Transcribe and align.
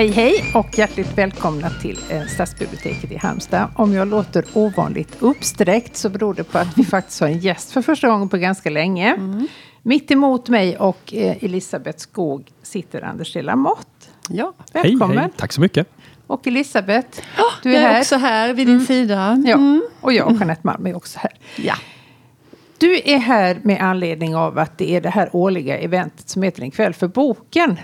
Hej 0.00 0.10
hej 0.10 0.52
och 0.54 0.78
hjärtligt 0.78 1.18
välkomna 1.18 1.70
till 1.70 1.98
eh, 2.10 2.26
Stadsbiblioteket 2.26 3.12
i 3.12 3.16
Halmstad. 3.16 3.68
Om 3.76 3.92
jag 3.92 4.08
låter 4.08 4.44
ovanligt 4.54 5.16
uppsträckt 5.20 5.96
så 5.96 6.08
beror 6.08 6.34
det 6.34 6.44
på 6.44 6.58
att 6.58 6.78
vi 6.78 6.84
faktiskt 6.90 7.20
har 7.20 7.28
en 7.28 7.38
gäst 7.38 7.72
för 7.72 7.82
första 7.82 8.08
gången 8.08 8.28
på 8.28 8.36
ganska 8.36 8.70
länge. 8.70 9.14
Mm. 9.14 9.48
Mitt 9.82 10.10
emot 10.10 10.48
mig 10.48 10.76
och 10.76 11.14
eh, 11.14 11.44
Elisabeth 11.44 11.98
Skog 11.98 12.48
sitter 12.62 13.02
Anders 13.02 13.32
de 13.32 13.42
Lamotte. 13.42 14.06
Ja. 14.28 14.52
Välkommen. 14.72 15.18
Hej, 15.18 15.26
hej. 15.26 15.36
Tack 15.36 15.52
så 15.52 15.60
mycket. 15.60 15.88
Och 16.26 16.46
Elisabeth, 16.46 17.20
oh, 17.38 17.52
du 17.62 17.76
är, 17.76 17.82
jag 17.82 17.92
är 17.92 18.00
också 18.00 18.16
här 18.16 18.52
vid 18.52 18.66
din 18.66 18.74
mm. 18.74 18.86
sida. 18.86 19.42
Ja, 19.46 19.54
mm. 19.54 19.82
och 20.00 20.12
jag, 20.12 20.32
Jeanette 20.32 20.60
Malm, 20.64 20.86
är 20.86 20.96
också 20.96 21.18
här. 21.18 21.32
Ja. 21.56 21.74
Du 22.78 23.00
är 23.04 23.18
här 23.18 23.60
med 23.62 23.80
anledning 23.80 24.36
av 24.36 24.58
att 24.58 24.78
det 24.78 24.96
är 24.96 25.00
det 25.00 25.10
här 25.10 25.30
årliga 25.32 25.78
eventet 25.78 26.28
som 26.28 26.42
heter 26.42 26.62
En 26.62 26.70
kväll 26.70 26.94
för 26.94 27.08
boken. 27.08 27.78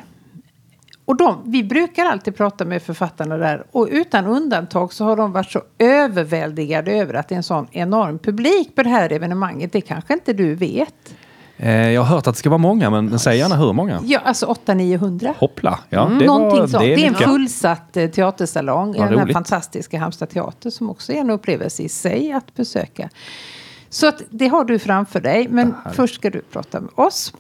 Och 1.06 1.16
de, 1.16 1.42
vi 1.44 1.64
brukar 1.64 2.04
alltid 2.04 2.36
prata 2.36 2.64
med 2.64 2.82
författarna 2.82 3.36
där 3.36 3.64
och 3.72 3.88
utan 3.90 4.26
undantag 4.26 4.92
så 4.92 5.04
har 5.04 5.16
de 5.16 5.32
varit 5.32 5.50
så 5.50 5.62
överväldigade 5.78 6.92
över 6.92 7.14
att 7.14 7.28
det 7.28 7.34
är 7.34 7.36
en 7.36 7.42
sån 7.42 7.66
enorm 7.72 8.18
publik 8.18 8.74
på 8.74 8.82
det 8.82 8.88
här 8.88 9.12
evenemanget. 9.12 9.72
Det 9.72 9.80
kanske 9.80 10.14
inte 10.14 10.32
du 10.32 10.54
vet? 10.54 11.14
Eh, 11.56 11.90
jag 11.90 12.00
har 12.02 12.16
hört 12.16 12.26
att 12.26 12.34
det 12.34 12.38
ska 12.38 12.50
vara 12.50 12.58
många, 12.58 12.90
men 12.90 13.18
säg 13.18 13.38
gärna 13.38 13.56
hur 13.56 13.72
många. 13.72 14.00
Ja, 14.04 14.20
alltså 14.24 14.46
800-900. 14.46 15.34
Hoppla! 15.38 15.78
Ja, 15.88 16.06
mm, 16.06 16.18
det, 16.18 16.26
var, 16.26 16.66
det, 16.66 16.92
är 16.92 16.96
det 16.96 17.04
är 17.04 17.08
en 17.08 17.14
fullsatt 17.14 17.96
eh, 17.96 18.10
teatersalong 18.10 18.94
i 18.94 18.98
den 18.98 19.18
här 19.18 19.32
fantastiska 19.32 19.98
Halmstad 19.98 20.28
teater 20.28 20.70
som 20.70 20.90
också 20.90 21.12
är 21.12 21.16
en 21.16 21.30
upplevelse 21.30 21.82
i 21.82 21.88
sig 21.88 22.32
att 22.32 22.54
besöka. 22.54 23.08
Så 23.88 24.08
att 24.08 24.22
det 24.30 24.48
har 24.48 24.64
du 24.64 24.78
framför 24.78 25.20
dig, 25.20 25.48
men 25.48 25.74
först 25.92 26.14
ska 26.14 26.30
du 26.30 26.40
prata 26.40 26.80
med 26.80 26.90
oss. 26.94 27.32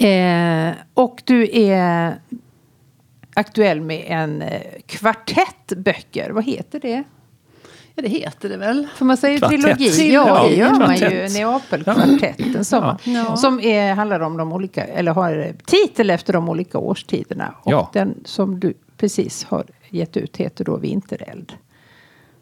Eh, 0.00 0.72
och 0.94 1.22
du 1.24 1.48
är 1.52 2.14
aktuell 3.34 3.80
med 3.80 4.04
en 4.06 4.42
eh, 4.42 4.60
kvartett 4.86 5.72
böcker. 5.76 6.30
Vad 6.30 6.44
heter 6.44 6.80
det? 6.80 7.04
Ja, 7.94 8.02
det 8.02 8.08
heter 8.08 8.48
det 8.48 8.56
väl. 8.56 8.88
För 8.94 9.04
man 9.04 9.16
säger 9.16 9.38
Kvartett. 9.38 9.62
trilogi. 9.62 10.12
Ja, 10.12 10.46
det 10.48 10.54
gör 10.54 10.70
man 10.70 10.96
ju. 10.96 11.28
Neapelkvartetten 11.28 12.64
som, 12.64 12.96
ja. 13.04 13.36
som 13.36 13.60
är, 13.60 13.94
handlar 13.94 14.20
om 14.20 14.36
de 14.36 14.52
olika, 14.52 14.84
eller 14.84 15.12
har 15.12 15.54
titel 15.66 16.10
efter 16.10 16.32
de 16.32 16.48
olika 16.48 16.78
årstiderna. 16.78 17.54
Och 17.62 17.72
ja. 17.72 17.90
den 17.92 18.14
som 18.24 18.60
du 18.60 18.74
precis 18.96 19.44
har 19.44 19.64
gett 19.88 20.16
ut 20.16 20.36
heter 20.36 20.64
då 20.64 20.76
Vintereld. 20.76 21.52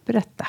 Berätta. 0.07 0.47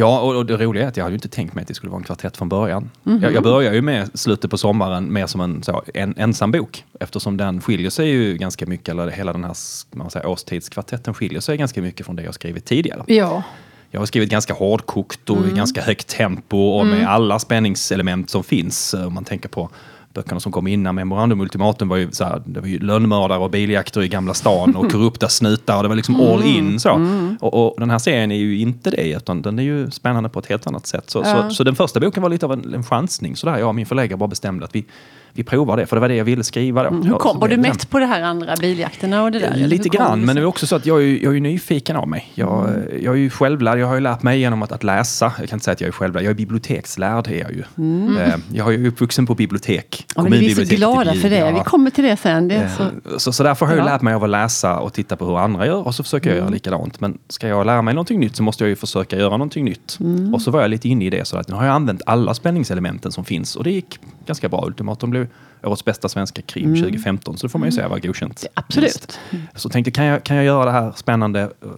Ja, 0.00 0.20
och, 0.20 0.46
det 0.46 0.56
roliga 0.56 0.84
är 0.84 0.88
att 0.88 0.96
jag 0.96 1.04
hade 1.04 1.12
ju 1.12 1.16
inte 1.16 1.28
tänkt 1.28 1.54
mig 1.54 1.62
att 1.62 1.68
det 1.68 1.74
skulle 1.74 1.90
vara 1.90 1.98
en 1.98 2.04
kvartett 2.04 2.36
från 2.36 2.48
början. 2.48 2.90
Mm 3.06 3.18
-hmm. 3.18 3.22
jag, 3.22 3.32
jag 3.34 3.42
började 3.42 3.76
ju 3.76 3.82
med 3.82 4.18
slutet 4.18 4.50
på 4.50 4.58
sommaren 4.58 5.12
mer 5.12 5.26
som 5.26 5.40
en, 5.40 5.62
så, 5.62 5.82
en 5.94 6.14
ensam 6.16 6.52
bok. 6.52 6.84
Eftersom 7.00 7.36
den 7.36 7.60
skiljer 7.60 7.90
sig 7.90 8.08
ju 8.08 8.36
ganska 8.36 8.66
mycket, 8.66 8.88
eller 8.88 9.10
hela 9.10 9.32
den 9.32 9.44
här 9.44 9.54
man 9.90 10.10
säger, 10.10 10.26
årstidskvartetten 10.26 11.14
skiljer 11.14 11.40
sig 11.40 11.56
ganska 11.56 11.82
mycket 11.82 12.06
från 12.06 12.16
det 12.16 12.22
jag 12.22 12.34
skrivit 12.34 12.64
tidigare. 12.64 13.04
Ja. 13.06 13.42
Jag 13.90 14.00
har 14.00 14.06
skrivit 14.06 14.30
ganska 14.30 14.54
hårdkokt 14.54 15.30
och 15.30 15.36
mm. 15.36 15.54
ganska 15.54 15.82
högt 15.82 16.08
tempo 16.08 16.56
och 16.56 16.86
med 16.86 16.96
mm. 16.96 17.08
alla 17.08 17.38
spänningselement 17.38 18.30
som 18.30 18.44
finns. 18.44 18.94
Eh, 18.94 19.06
om 19.06 19.14
man 19.14 19.24
tänker 19.24 19.48
på 19.48 19.70
böckerna 20.14 20.40
som 20.40 20.52
kom 20.52 20.66
innan 20.66 20.94
Memorandum 20.94 21.40
Ultimatum 21.40 21.88
var 21.88 21.96
ju, 21.96 22.12
så 22.12 22.24
här, 22.24 22.42
det 22.46 22.60
var 22.60 22.68
ju 22.68 22.78
lönnmördare 22.78 23.38
och 23.38 23.50
biljakter 23.50 24.02
i 24.02 24.08
Gamla 24.08 24.34
stan 24.34 24.76
och 24.76 24.90
korrupta 24.92 25.28
snutar. 25.28 25.76
Och 25.76 25.82
det 25.82 25.88
var 25.88 25.96
liksom 25.96 26.14
mm. 26.14 26.26
all 26.26 26.42
in. 26.42 26.80
Så. 26.80 26.90
Mm. 26.90 27.36
Och, 27.40 27.66
och, 27.66 27.80
den 27.80 27.90
här 27.90 27.98
serien 27.98 28.32
är 28.32 28.36
ju 28.36 28.58
inte 28.58 28.90
det, 28.90 29.16
utan 29.16 29.42
den 29.42 29.58
är 29.58 29.62
ju 29.62 29.90
spännande 29.90 30.28
på 30.28 30.38
ett 30.38 30.46
helt 30.46 30.66
annat 30.66 30.86
sätt. 30.86 31.10
Så, 31.10 31.18
ja. 31.18 31.48
så, 31.48 31.54
så, 31.54 31.64
den 31.64 31.76
första 31.76 32.00
boken 32.00 32.22
var 32.22 32.30
lite 32.30 32.46
av 32.46 32.52
en, 32.52 32.74
en 32.74 32.84
chansning. 32.84 33.36
Så 33.36 33.46
där, 33.46 33.58
jag 33.58 33.68
och 33.68 33.74
min 33.74 33.86
förläggare 33.86 34.18
bara 34.18 34.28
bestämde 34.28 34.64
att 34.64 34.74
vi, 34.74 34.84
vi 35.32 35.44
provar 35.44 35.76
det, 35.76 35.86
för 35.86 35.96
det 35.96 36.00
var 36.00 36.08
det 36.08 36.14
jag 36.14 36.24
ville 36.24 36.44
skriva. 36.44 36.82
Då. 36.82 36.88
Mm. 36.88 37.02
Hur 37.02 37.14
kom, 37.14 37.40
var 37.40 37.48
du 37.48 37.56
mätt 37.56 37.90
på 37.90 37.98
det 37.98 38.06
här 38.06 38.22
andra 38.22 38.54
biljakterna 38.60 39.22
och 39.22 39.32
det 39.32 39.38
där? 39.38 39.54
Lite 39.54 39.88
grann, 39.88 40.20
men 40.20 40.36
det 40.36 40.42
är 40.42 40.46
också 40.46 40.66
så 40.66 40.76
att 40.76 40.86
jag 40.86 41.02
är, 41.02 41.24
jag 41.24 41.36
är 41.36 41.40
nyfiken 41.40 41.96
av 41.96 42.08
mig. 42.08 42.32
Jag, 42.34 42.68
mm. 42.68 42.82
jag 43.02 43.14
är 43.14 43.18
ju 43.18 43.30
självlärd, 43.30 43.78
jag 43.78 43.86
har 43.86 43.94
ju 43.94 44.00
lärt 44.00 44.22
mig 44.22 44.40
genom 44.40 44.62
att, 44.62 44.72
att 44.72 44.84
läsa. 44.84 45.32
Jag 45.38 45.48
kan 45.48 45.56
inte 45.56 45.64
säga 45.64 45.72
att 45.72 45.80
jag 45.80 45.88
är 45.88 45.92
självlärd, 45.92 46.24
jag 46.24 46.30
är 46.30 46.34
bibliotekslärd 46.34 47.26
är 47.28 47.40
jag 47.40 47.52
ju. 47.52 47.62
Mm. 47.78 48.16
Eh, 48.16 48.34
jag 48.52 48.64
har 48.64 48.70
ju 48.70 48.88
uppvuxen 48.88 49.26
på 49.26 49.34
bibliotek. 49.34 50.06
Ja, 50.16 50.22
men 50.22 50.32
vi 50.32 50.50
är 50.50 50.54
så 50.54 50.74
glada 50.74 51.14
för 51.14 51.30
det, 51.30 51.52
vi 51.52 51.60
kommer 51.60 51.90
till 51.90 52.04
det 52.04 52.16
sen. 52.16 52.48
Det 52.48 52.70
så. 52.76 52.82
Eh, 52.82 52.88
så, 53.18 53.32
så 53.32 53.42
därför 53.42 53.66
har 53.66 53.72
jag 53.72 53.80
ja. 53.80 53.92
lärt 53.92 54.02
mig 54.02 54.14
av 54.14 54.24
att 54.24 54.30
läsa 54.30 54.78
och 54.78 54.92
titta 54.92 55.16
på 55.16 55.24
hur 55.24 55.38
andra 55.38 55.66
gör 55.66 55.86
och 55.86 55.94
så 55.94 56.02
försöker 56.02 56.28
jag 56.30 56.36
göra 56.36 56.46
mm. 56.46 56.54
likadant. 56.54 57.00
Men 57.00 57.18
ska 57.28 57.48
jag 57.48 57.66
lära 57.66 57.82
mig 57.82 57.94
någonting 57.94 58.20
nytt 58.20 58.36
så 58.36 58.42
måste 58.42 58.64
jag 58.64 58.68
ju 58.68 58.76
försöka 58.76 59.16
göra 59.16 59.30
någonting 59.30 59.64
nytt. 59.64 59.98
Mm. 60.00 60.34
Och 60.34 60.42
så 60.42 60.50
var 60.50 60.60
jag 60.60 60.70
lite 60.70 60.88
inne 60.88 61.04
i 61.04 61.10
det, 61.10 61.24
så 61.24 61.36
att 61.36 61.48
nu 61.48 61.54
har 61.54 61.64
jag 61.64 61.74
använt 61.74 62.02
alla 62.06 62.34
spänningselementen 62.34 63.12
som 63.12 63.24
finns 63.24 63.56
och 63.56 63.64
det 63.64 63.70
gick 63.70 63.98
ganska 64.26 64.48
bra. 64.48 64.64
Ultimatum 64.66 65.10
blev 65.10 65.19
årets 65.62 65.84
bästa 65.84 66.08
svenska 66.08 66.42
krim 66.42 66.64
mm. 66.64 66.80
2015. 66.80 67.38
Så 67.38 67.46
det 67.46 67.50
får 67.50 67.58
man 67.58 67.68
ju 67.68 67.72
säga 67.72 67.88
var 67.88 67.98
godkänt. 67.98 68.46
Absolut. 68.54 69.18
Så 69.54 69.68
tänkte, 69.68 69.90
kan 69.90 70.04
jag, 70.04 70.24
kan 70.24 70.36
jag 70.36 70.44
göra 70.44 70.64
det 70.64 70.70
här 70.70 70.92
spännande? 70.96 71.40
Eh, 71.40 71.68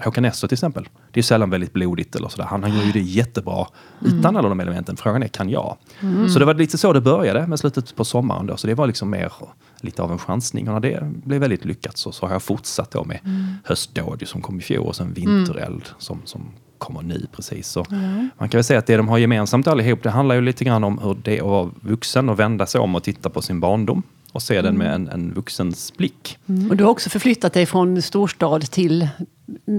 Håkan 0.00 0.22
Nesser 0.22 0.48
till 0.48 0.54
exempel. 0.54 0.88
Det 1.10 1.20
är 1.20 1.22
sällan 1.22 1.50
väldigt 1.50 1.72
blodigt 1.72 2.16
eller 2.16 2.28
sådär. 2.28 2.44
Han, 2.44 2.76
gör 2.76 2.84
ju 2.84 2.92
det 2.92 3.00
jättebra 3.00 3.66
mm. 4.00 4.18
utan 4.18 4.36
alla 4.36 4.48
de 4.48 4.60
elementen. 4.60 4.96
Frågan 4.96 5.22
är, 5.22 5.28
kan 5.28 5.48
jag? 5.48 5.76
Mm. 6.00 6.28
Så 6.28 6.38
det 6.38 6.44
var 6.44 6.54
lite 6.54 6.78
så 6.78 6.92
det 6.92 7.00
började 7.00 7.46
med 7.46 7.58
slutet 7.58 7.96
på 7.96 8.04
sommaren 8.04 8.46
då. 8.46 8.56
Så 8.56 8.66
det 8.66 8.74
var 8.74 8.86
liksom 8.86 9.10
mer 9.10 9.32
lite 9.80 10.02
av 10.02 10.12
en 10.12 10.18
chansning. 10.18 10.68
Och 10.68 10.74
när 10.74 10.80
det 10.80 11.12
blev 11.24 11.40
väldigt 11.40 11.64
lyckat 11.64 11.98
så, 11.98 12.12
så 12.12 12.26
har 12.26 12.32
jag 12.32 12.42
fortsatt 12.42 12.90
då 12.90 13.04
med 13.04 13.18
mm. 13.24 13.54
Höstdåd 13.64 14.22
som 14.28 14.42
kom 14.42 14.58
i 14.58 14.62
fjol 14.62 14.86
och 14.86 14.96
sen 14.96 15.12
Vintereld 15.12 15.88
som, 15.98 16.20
som 16.24 16.52
kommer 16.82 17.02
nu 17.02 17.26
precis. 17.36 17.68
Så 17.68 17.86
mm. 17.90 18.30
Man 18.38 18.48
kan 18.48 18.58
väl 18.58 18.64
säga 18.64 18.78
att 18.78 18.86
det 18.86 18.96
de 18.96 19.08
har 19.08 19.18
gemensamt 19.18 19.66
allihop, 19.66 20.02
det 20.02 20.10
handlar 20.10 20.34
ju 20.34 20.40
lite 20.40 20.64
grann 20.64 20.84
om 20.84 20.98
hur 20.98 21.16
det 21.22 21.38
är 21.38 21.42
att 21.42 21.48
vara 21.48 21.70
vuxen 21.80 22.28
och 22.28 22.38
vända 22.38 22.66
sig 22.66 22.80
om 22.80 22.94
och 22.94 23.02
titta 23.02 23.30
på 23.30 23.42
sin 23.42 23.60
barndom 23.60 24.02
och 24.32 24.42
se 24.42 24.56
mm. 24.56 24.64
den 24.64 24.78
med 24.78 24.94
en, 24.94 25.08
en 25.08 25.34
vuxens 25.34 25.92
blick. 25.96 26.38
Mm. 26.48 26.70
Och 26.70 26.76
du 26.76 26.84
har 26.84 26.90
också 26.90 27.10
förflyttat 27.10 27.52
dig 27.52 27.66
från 27.66 28.02
storstad 28.02 28.70
till 28.70 29.08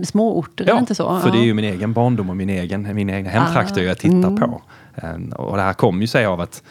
småorter, 0.04 0.66
ja, 0.68 0.80
inte 0.80 0.96
så? 0.96 1.20
för 1.20 1.32
det 1.32 1.38
är 1.38 1.44
ju 1.44 1.54
min 1.54 1.66
egen 1.66 1.94
barndom 1.94 2.30
och 2.30 2.38
min 2.38 2.50
egen, 2.50 2.96
mina 2.96 3.14
egna 3.14 3.30
hemtrakter 3.30 3.82
ah. 3.82 3.86
jag 3.86 3.98
tittar 3.98 4.28
mm. 4.28 4.36
på. 4.36 4.62
Ehm, 4.96 5.30
och 5.30 5.58
det 5.58 5.64
här 5.64 5.74
kommer 5.74 6.02
ju 6.02 6.08
sig 6.08 6.26
av 6.26 6.42
att 6.42 6.64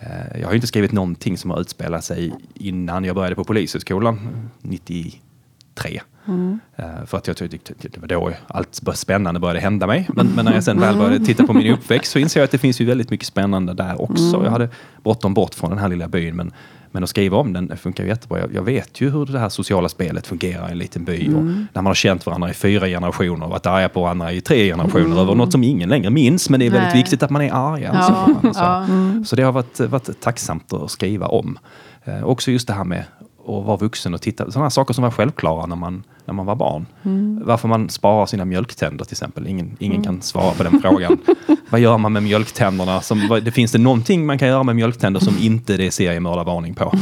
eh, 0.00 0.40
jag 0.40 0.48
har 0.48 0.54
inte 0.54 0.66
skrivit 0.66 0.92
någonting 0.92 1.38
som 1.38 1.50
har 1.50 1.60
utspelat 1.60 2.04
sig 2.04 2.32
innan 2.54 3.04
jag 3.04 3.14
började 3.14 3.34
på 3.34 3.44
Polishögskolan 3.44 4.50
93. 4.62 6.00
Mm. 6.28 6.60
För 7.06 7.18
att 7.18 7.26
jag 7.26 7.36
tyckte 7.36 7.74
det 7.82 8.00
var 8.00 8.08
då 8.08 8.32
allt 8.46 8.80
spännande 8.94 9.40
började 9.40 9.60
hända 9.60 9.86
mig. 9.86 10.08
Men, 10.14 10.26
men, 10.26 10.44
när 10.44 10.54
jag 10.54 10.64
sen 10.64 10.80
väl 10.80 10.96
började 10.96 11.24
titta 11.24 11.46
på 11.46 11.52
min 11.52 11.72
uppväxt 11.72 12.12
så 12.12 12.18
inser 12.18 12.40
jag 12.40 12.44
att 12.44 12.50
det 12.50 12.58
finns 12.58 12.80
ju 12.80 12.84
väldigt 12.84 13.10
mycket 13.10 13.26
spännande 13.26 13.74
där 13.74 14.02
också. 14.02 14.24
Mm. 14.24 14.44
Jag 14.44 14.50
hade 14.50 14.68
bråttom 15.02 15.34
bort 15.34 15.54
från 15.54 15.70
den 15.70 15.78
här 15.78 15.88
lilla 15.88 16.08
byn 16.08 16.36
men, 16.36 16.52
men 16.92 17.02
att 17.02 17.08
skriva 17.08 17.36
om 17.36 17.52
den 17.52 17.76
funkar 17.76 18.04
jättebra. 18.04 18.38
Jag, 18.38 18.54
jag 18.54 18.62
vet 18.62 19.00
ju 19.00 19.10
hur 19.10 19.26
det 19.26 19.38
här 19.38 19.48
sociala 19.48 19.88
spelet 19.88 20.26
fungerar 20.26 20.68
i 20.68 20.72
en 20.72 20.78
liten 20.78 21.04
by. 21.04 21.26
Mm. 21.26 21.36
Och 21.36 21.44
när 21.44 21.82
man 21.82 21.86
har 21.86 21.94
känt 21.94 22.26
varandra 22.26 22.50
i 22.50 22.54
fyra 22.54 22.86
generationer 22.86 23.44
och 23.44 23.50
varit 23.50 23.66
arga 23.66 23.88
på 23.88 24.02
varandra 24.02 24.32
i 24.32 24.40
tre 24.40 24.68
generationer 24.68 25.06
mm. 25.06 25.18
över 25.18 25.34
något 25.34 25.52
som 25.52 25.64
ingen 25.64 25.88
längre 25.88 26.10
minns. 26.10 26.50
Men 26.50 26.60
det 26.60 26.66
är 26.66 26.70
väldigt 26.70 26.92
Nej. 26.92 27.02
viktigt 27.02 27.22
att 27.22 27.30
man 27.30 27.42
är 27.42 27.52
arga. 27.52 27.90
Ja. 27.94 28.02
Så, 28.42 28.48
ja. 28.54 28.84
Mm. 28.84 29.24
så 29.24 29.36
det 29.36 29.42
har 29.42 29.52
varit, 29.52 29.80
varit 29.80 30.20
tacksamt 30.20 30.72
att 30.72 30.90
skriva 30.90 31.26
om. 31.26 31.58
Eh, 32.04 32.24
också 32.24 32.50
just 32.50 32.66
det 32.66 32.74
här 32.74 32.84
med 32.84 33.04
och 33.44 33.64
vara 33.64 33.76
vuxen 33.76 34.14
och 34.14 34.22
titta. 34.22 34.50
Sådana 34.50 34.70
saker 34.70 34.94
som 34.94 35.04
var 35.04 35.10
självklara 35.10 35.66
när 35.66 35.76
man 35.76 36.04
när 36.24 36.34
man 36.34 36.46
var 36.46 36.54
barn. 36.54 36.86
Mm. 37.02 37.42
Varför 37.44 37.68
man 37.68 37.88
sparar 37.88 38.26
sina 38.26 38.44
mjölktänder 38.44 39.04
till 39.04 39.14
exempel. 39.14 39.46
Ingen, 39.46 39.76
ingen 39.78 39.96
mm. 39.96 40.04
kan 40.04 40.22
svara 40.22 40.50
på 40.52 40.62
den 40.62 40.80
frågan. 40.80 41.18
Vad 41.70 41.80
gör 41.80 41.98
man 41.98 42.12
med 42.12 42.22
mjölktänderna? 42.22 43.00
Som, 43.00 43.40
det 43.44 43.50
finns 43.50 43.72
det 43.72 43.78
någonting 43.78 44.26
man 44.26 44.38
kan 44.38 44.48
göra 44.48 44.62
med 44.62 44.76
mjölktänder 44.76 45.20
som 45.20 45.34
inte 45.40 45.76
det 45.76 45.86
är 45.86 45.90
seriemördarvarning 45.90 46.74
på? 46.74 46.92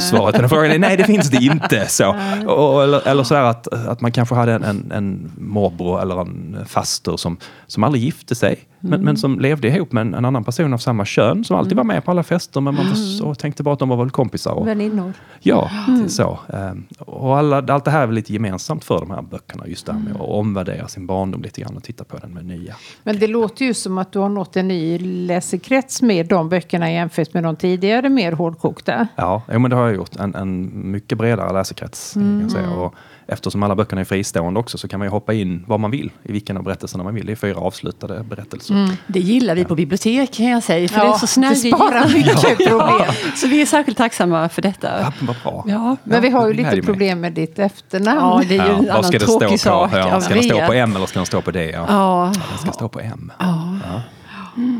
Svaret 0.00 0.34
på 0.34 0.40
den 0.40 0.50
frågan 0.50 0.70
är 0.70 0.78
nej, 0.78 0.96
det 0.96 1.04
finns 1.04 1.30
det 1.30 1.36
inte. 1.36 1.86
Så. 1.88 2.16
Och, 2.46 2.82
eller, 2.82 3.08
eller 3.08 3.22
så 3.22 3.34
att, 3.34 3.68
att 3.68 4.00
man 4.00 4.12
kanske 4.12 4.34
hade 4.34 4.52
en, 4.52 4.64
en, 4.64 4.92
en 4.92 5.32
morbror 5.38 6.02
eller 6.02 6.20
en 6.20 6.56
faster 6.66 7.16
som, 7.16 7.36
som 7.66 7.84
aldrig 7.84 8.04
gifte 8.04 8.34
sig. 8.34 8.58
Men, 8.80 8.90
men 8.90 9.00
mm. 9.00 9.16
som 9.16 9.40
levde 9.40 9.68
ihop 9.68 9.92
med 9.92 10.00
en, 10.00 10.14
en, 10.14 10.24
annan 10.24 10.44
person 10.44 10.74
av 10.74 10.78
samma 10.78 11.04
kön 11.04 11.44
som 11.44 11.56
alltid 11.56 11.72
mm. 11.72 11.86
var 11.86 11.94
med 11.94 12.04
på 12.04 12.10
alla 12.10 12.22
fester 12.22 12.60
men 12.60 12.74
man 12.74 12.86
mm. 12.86 13.34
tänkte 13.34 13.62
bara 13.62 13.72
att 13.72 13.78
de 13.78 13.88
var 13.88 13.96
väl 13.96 14.10
kompisar. 14.10 14.52
Och, 14.52 14.66
Väninnor. 14.66 15.12
Ja, 15.40 15.70
mm. 15.88 16.08
så. 16.08 16.38
Um, 16.46 16.84
och 16.98 17.38
alla, 17.38 17.64
allt 17.68 17.84
det 17.84 17.90
här 17.90 18.02
är 18.02 18.06
väl 18.06 18.14
lite 18.14 18.32
gemensamt 18.44 18.84
för 18.84 18.98
de 18.98 19.10
här 19.10 19.22
böckerna. 19.22 19.66
Just 19.66 19.86
det 19.86 19.92
här 19.92 20.00
med 20.00 20.12
att 20.12 20.28
omvärdera 20.28 20.88
sin 20.88 21.06
barndom 21.06 21.42
lite 21.42 21.60
grann 21.60 21.76
och 21.76 21.82
titta 21.82 22.04
på 22.04 22.16
den 22.16 22.34
med 22.34 22.44
nya. 22.44 22.74
Men 23.02 23.18
det 23.18 23.26
låter 23.26 23.64
ju 23.64 23.74
som 23.74 23.98
att 23.98 24.12
du 24.12 24.18
har 24.18 24.28
nått 24.28 24.56
en 24.56 24.68
ny 24.68 24.98
läsekrets 24.98 26.02
med 26.02 26.26
de 26.26 26.48
böckerna 26.48 26.92
jämfört 26.92 27.34
med 27.34 27.42
de 27.42 27.56
tidigare 27.56 28.08
mer 28.08 28.32
hårdkokta. 28.32 29.08
Ja, 29.16 29.42
men 29.46 29.70
det 29.70 29.76
har 29.76 29.86
jag 29.86 29.94
gjort. 29.94 30.16
En, 30.16 30.34
en 30.34 30.90
mycket 30.90 31.18
bredare 31.18 31.52
läsekrets. 31.52 32.16
Mm. 32.16 32.28
Kan 32.28 32.42
jag 32.42 32.50
säga. 32.50 32.70
Och, 32.70 32.94
eftersom 33.26 33.62
alla 33.62 33.74
böckerna 33.74 34.00
är 34.00 34.04
fristående 34.04 34.60
också 34.60 34.78
så 34.78 34.88
kan 34.88 34.98
man 34.98 35.06
ju 35.06 35.10
hoppa 35.10 35.32
in 35.32 35.64
var 35.66 35.78
man 35.78 35.90
vill 35.90 36.10
i 36.22 36.32
vilken 36.32 36.56
av 36.56 36.62
berättelserna 36.62 37.04
man 37.04 37.14
vill. 37.14 37.26
Det 37.26 37.32
är 37.32 37.36
fyra 37.36 37.56
avslutade 37.56 38.22
berättelser. 38.22 38.74
Mm. 38.74 38.90
Det 39.06 39.20
gillar 39.20 39.54
vi 39.54 39.64
på 39.64 39.74
bibliotek 39.74 40.32
kan 40.32 40.46
jag 40.46 40.62
säga, 40.62 40.88
för 40.88 40.98
ja, 40.98 41.04
det 41.04 41.10
är 41.10 41.18
så 41.18 41.26
snällt. 41.26 41.62
Det 41.62 41.68
sparar 41.68 42.08
mycket 42.08 42.68
problem. 42.68 43.12
Så 43.36 43.46
vi 43.46 43.62
är 43.62 43.66
särskilt 43.66 43.98
tacksamma 43.98 44.48
för 44.48 44.62
detta. 44.62 45.00
Ja, 45.00 45.12
vad 45.20 45.36
bra. 45.42 45.64
Ja, 45.68 45.96
men 46.04 46.22
vi 46.22 46.30
har 46.30 46.48
ju 46.48 46.54
lite 46.54 46.82
problem 46.82 47.20
med 47.20 47.32
ditt 47.32 47.58
efternamn. 47.58 48.20
Ja, 48.20 48.42
det 48.48 48.56
är 48.56 48.66
ju 48.66 48.72
en 48.72 48.90
annan 48.90 49.12
tråkig 49.12 49.60
sak. 49.60 49.90
Ja, 49.92 50.20
ska 50.20 50.34
det 50.34 50.42
stå 50.42 50.66
på 50.66 50.72
M 50.72 50.96
eller 50.96 51.06
ska 51.06 51.18
den 51.18 51.26
stå 51.26 51.40
på 51.40 51.50
D? 51.50 51.70
Ja, 51.74 51.86
ja. 51.88 52.32
Den 52.50 52.58
ska 52.58 52.72
stå 52.72 52.88
på 52.88 53.00
M. 53.00 53.32
Ja. 53.38 53.78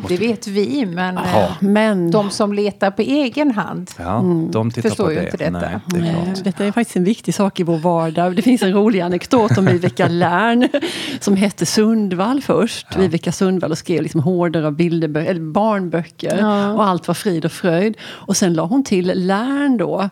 Det 0.08 0.16
vet 0.16 0.46
vi, 0.46 0.86
men 0.86 1.18
eh, 1.18 1.52
Men 1.60 2.10
de 2.10 2.30
som 2.30 2.52
letar 2.52 2.90
på 2.90 3.02
egen 3.02 3.50
hand. 3.50 3.90
Ja, 3.98 4.24
de 4.50 4.70
tittar 4.70 4.88
Förstår 4.88 5.04
på 5.04 5.12
ju 5.12 5.18
det. 5.18 5.24
inte 5.24 5.36
detta. 5.36 5.50
Nej, 5.50 5.78
det 5.86 5.96
är 5.96 6.00
Nej, 6.00 6.14
klart. 6.24 6.44
Detta 6.44 6.64
är 6.64 6.72
faktiskt 6.72 6.96
en 6.96 7.04
viktig 7.04 7.34
sak 7.34 7.60
i 7.60 7.62
vår 7.62 7.78
vardag. 7.78 8.36
Det 8.36 8.42
finns 8.42 8.62
en 8.62 8.72
rolig 8.72 9.00
anekdot 9.00 9.58
om 9.58 9.64
Viveka 9.66 10.08
Lärn 10.08 10.68
som 11.20 11.36
hette 11.36 11.66
Sundvall 11.66 12.42
först. 12.42 12.96
Viveka 12.96 13.32
Sundvall 13.32 13.70
och 13.70 13.78
skrev 13.78 14.02
liksom 14.02 14.20
horder 14.20 14.62
av 14.62 14.72
bilderbö- 14.76 15.26
eller 15.26 15.40
barnböcker. 15.40 16.38
Ja. 16.38 16.72
Och 16.72 16.84
allt 16.86 17.08
var 17.08 17.14
frid 17.14 17.44
och 17.44 17.52
fröjd. 17.52 17.96
Och 18.02 18.36
sen 18.36 18.54
la 18.54 18.62
hon 18.66 18.84
till 18.84 19.12
Lärn 19.26 19.76
då. 19.76 20.08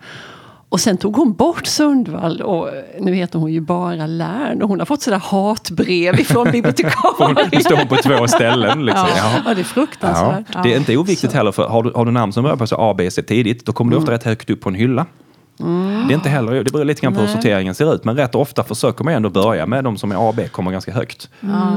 Och 0.72 0.80
sen 0.80 0.96
tog 0.96 1.16
hon 1.16 1.32
bort 1.32 1.66
Sundvall 1.66 2.40
och 2.42 2.68
nu 3.00 3.14
heter 3.14 3.38
hon 3.38 3.52
ju 3.52 3.60
bara 3.60 4.06
Lärn. 4.06 4.62
Och 4.62 4.68
hon 4.68 4.78
har 4.78 4.86
fått 4.86 5.02
sådär 5.02 5.18
hatbrev 5.24 6.20
ifrån 6.20 6.50
bibliotekarien. 6.52 7.36
Nu 7.52 7.60
står 7.60 7.76
hon 7.76 7.88
på 7.88 7.96
två 7.96 8.28
ställen. 8.28 8.84
Liksom. 8.86 9.06
Ja, 9.16 9.16
Ja. 9.16 9.32
ja, 9.44 9.54
det 9.54 9.56
är 9.56 9.58
Ja, 9.58 9.64
fruktansvärt. 9.64 10.62
det 10.62 10.72
är 10.72 10.76
inte 10.76 10.96
oviktigt 10.96 11.32
heller, 11.32 11.52
för 11.52 11.68
har 11.68 11.82
du, 11.82 11.92
har 11.94 12.04
du 12.04 12.10
namn 12.12 12.32
som 12.32 12.42
börjar 12.42 12.56
på 12.56 12.66
så 12.66 12.76
A, 12.78 12.94
B, 12.98 13.10
C 13.10 13.22
tidigt, 13.22 13.66
då 13.66 13.72
kommer 13.72 13.90
du 13.92 13.96
ofta 13.98 14.12
rätt 14.12 14.24
högt 14.24 14.50
upp 14.50 14.60
på 14.60 14.68
en 14.68 14.74
hylla. 14.74 15.06
Det 15.56 16.12
är 16.12 16.14
inte 16.14 16.28
heller, 16.28 16.64
det 16.64 16.72
beror 16.72 16.84
lite 16.84 17.00
grann 17.00 17.12
på 17.14 17.20
hur 17.20 17.26
Nej. 17.26 17.34
sorteringen 17.34 17.74
ser 17.74 17.94
ut, 17.94 18.04
men 18.04 18.16
rätt 18.16 18.34
ofta 18.34 18.64
försöker 18.64 19.04
man 19.04 19.14
ändå 19.14 19.30
börja 19.30 19.66
med 19.66 19.84
de 19.84 19.96
som 19.98 20.12
är 20.12 20.16
A 20.16 20.28
och 20.28 20.34
B, 20.34 20.48
kommer 20.48 20.70
ganska 20.70 20.92
högt. 20.92 21.28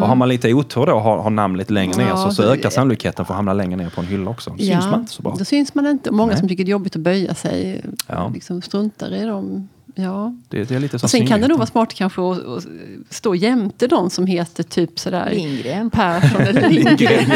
Och 0.01 0.07
har 0.07 0.15
man 0.15 0.29
lite 0.29 0.53
otur 0.53 0.85
då, 0.85 0.93
och 0.93 1.01
har, 1.01 1.17
har 1.17 1.29
namn 1.29 1.57
lite 1.57 1.73
längre 1.73 1.97
ner, 1.97 2.07
Ja, 2.07 2.17
så, 2.17 2.29
så 2.29 2.43
så- 2.43 2.49
ökar 2.53 2.69
sannolikheten 2.69 3.25
för 3.25 3.33
att 3.33 3.35
hamna 3.35 3.53
längre 3.53 3.75
ner 3.77 3.89
på 3.89 4.01
en 4.01 4.07
hylla 4.07 4.29
också. 4.31 4.55
Syns 4.57 4.85
man 4.85 4.99
inte 4.99 5.11
så 5.13 5.21
bra. 5.21 5.35
Då 5.39 5.45
syns 5.45 5.75
man 5.75 5.87
inte. 5.87 6.11
Många 6.11 6.29
Nej. 6.31 6.39
som 6.39 6.47
tycker 6.49 6.63
det 6.63 6.69
är 6.69 6.71
jobbigt 6.71 6.95
att 6.95 7.01
böja 7.01 7.33
sig 7.35 7.85
Ja. 8.07 8.31
liksom 8.33 8.61
struntar 8.61 9.13
i 9.13 9.25
dem. 9.25 9.69
Ja. 9.95 10.33
Det, 10.49 10.63
det 10.69 10.75
är 10.75 10.79
lite 10.79 10.99
som 10.99 11.05
Och 11.05 11.09
sen 11.09 11.27
kan 11.27 11.41
det 11.41 11.47
nog 11.47 11.57
vara 11.57 11.67
smart 11.67 11.93
kanske 11.93 12.21
att, 12.21 12.45
att 12.45 12.65
stå 13.09 13.35
jämte 13.35 13.87
de 13.87 14.09
som 14.09 14.27
heter 14.27 14.63
typ 14.63 14.99
sådär 14.99 15.29
Lindgren. 15.33 15.89
Persson 15.89 16.41
eller 16.41 16.69
Lindgren. 16.69 17.25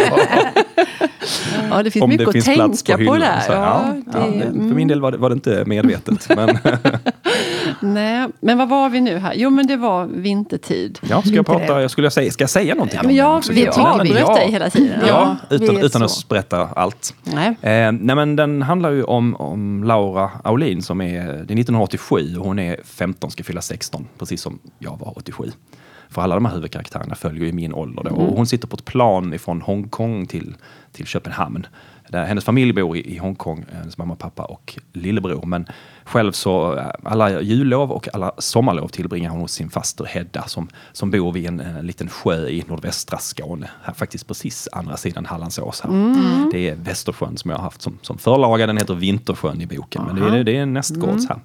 ja, 1.70 1.84
det 1.84 1.92
finns 1.92 2.04
Om 2.04 2.10
mycket 2.10 2.26
det 2.26 2.30
att 2.30 2.34
finns 2.34 2.46
tänka 2.46 2.66
plats 2.66 2.84
på 2.84 2.92
på, 2.94 3.00
hyllan. 3.00 3.20
där. 3.20 3.40
Så, 3.40 3.52
Ja, 3.52 3.86
ja, 3.86 3.94
det, 4.06 4.20
ja, 4.20 4.26
det, 4.26 4.40
för 4.40 4.48
mm, 4.48 4.76
min 4.76 4.88
del 4.88 5.02
var 5.02 5.12
det, 5.12 5.18
var 5.18 5.30
det 5.30 5.34
inte 5.34 5.64
medvetet. 5.66 6.28
Men 6.36 6.58
nej. 7.94 8.28
men 8.40 8.58
vad 8.58 8.70
var 8.70 8.90
vi 8.90 9.02
nu 9.02 9.18
här? 9.18 9.34
Jo, 9.36 9.50
men 9.50 9.68
det 9.68 9.78
var 9.78 10.06
vintertid. 10.06 11.00
ja, 11.10 11.22
ska 11.22 11.32
jag 11.36 11.46
prata, 11.46 11.82
jag 11.82 11.92
skulle 11.92 12.12
säga, 12.12 12.32
ska 12.32 12.42
jag 12.44 12.50
säga 12.50 12.76
någonting 12.76 12.96
Ja, 12.98 13.02
om 13.02 13.08
men 13.08 13.16
det 13.16 13.20
jag, 13.20 13.38
också? 13.38 13.54
vi 13.54 13.68
avbröt 13.68 14.20
ja. 14.20 14.36
dig 14.36 14.52
hela 14.52 14.70
tiden. 14.70 15.00
Ja, 15.08 15.08
Ja, 15.50 15.56
utan, 15.56 15.78
utan 15.78 16.04
att 16.04 16.28
berätta 16.30 16.58
allt. 16.76 17.14
Nej. 17.24 17.48
Eh, 17.48 17.92
nej 17.92 18.16
men 18.16 18.36
den 18.36 18.62
handlar 18.62 18.92
ju 18.92 19.04
om, 19.04 19.36
om 19.36 19.84
Laura 19.84 20.30
Aulin 20.44 20.82
som 20.82 21.02
är, 21.02 21.24
det 21.24 21.30
är 21.30 21.42
1987 21.42 22.38
och 22.40 22.49
hon 22.50 22.60
är 22.60 22.80
15, 22.84 23.32
ska 23.32 23.44
fylla 23.44 23.62
16, 23.62 24.08
precis 24.18 24.42
som 24.42 24.60
jag 24.80 25.00
var 25.00 25.18
87. 25.18 25.52
För 26.10 26.22
alla 26.22 26.36
de 26.36 26.46
här 26.46 26.54
huvudkaraktärerna 26.54 27.16
följer 27.16 27.46
ju 27.46 27.52
min 27.52 27.74
ålder 27.74 28.04
då. 28.04 28.16
Och 28.16 28.38
hon 28.38 28.48
sitter 28.48 28.68
på 28.68 28.76
ett 28.76 28.86
plan 28.86 29.34
ifrån 29.34 29.62
Hongkong 29.62 30.28
till, 30.28 30.56
till 30.92 31.06
Köpenhamn. 31.06 31.68
Där 32.10 32.26
hennes 32.26 32.46
familj 32.46 32.74
bor 32.74 32.98
i, 32.98 33.14
i 33.14 33.18
Hongkong, 33.18 33.66
hennes 33.74 33.98
mamma, 33.98 34.16
pappa 34.16 34.44
och 34.44 34.80
lillebror. 34.94 35.46
Men 35.46 35.68
själv 36.10 36.32
så, 36.32 36.78
eh, 36.78 36.86
alla 37.04 37.42
jullov 37.42 37.92
och 37.92 38.08
alla 38.14 38.32
sommarlov 38.38 38.88
tillbringar 38.88 39.30
hon 39.30 39.42
hos 39.42 39.52
sin 39.52 39.70
faster 39.70 40.06
Hedda 40.06 40.44
som, 40.48 40.70
som 40.92 41.12
bor 41.12 41.32
vid 41.32 41.48
en, 41.48 41.60
en 41.60 41.88
liten 41.88 42.10
sjö 42.10 42.48
i 42.48 42.64
nordvästra 42.68 43.18
Skåne. 43.18 43.70
Här 43.84 43.94
faktiskt 43.94 44.28
precis 44.28 44.68
andra 44.72 44.98
sidan 44.98 45.26
Hallandsås. 45.26 45.82
Här. 45.82 45.92
Det 46.52 46.70
är 46.70 46.76
Västersjön 46.76 47.38
som 47.38 47.52
jag 47.52 47.58
har 47.58 47.64
haft 47.64 47.82
som, 47.82 47.98
som 48.02 48.18
förlaga. 48.18 48.68
Den 48.68 48.78
heter 48.78 48.94
Vintersjön 48.94 49.62
i 49.62 49.66
boken, 49.66 50.04
men 50.06 50.16
det 50.16 50.38
är, 50.38 50.44
det 50.44 50.58
är 50.58 50.66
nästgårds 50.66 51.28
här. 51.30 51.40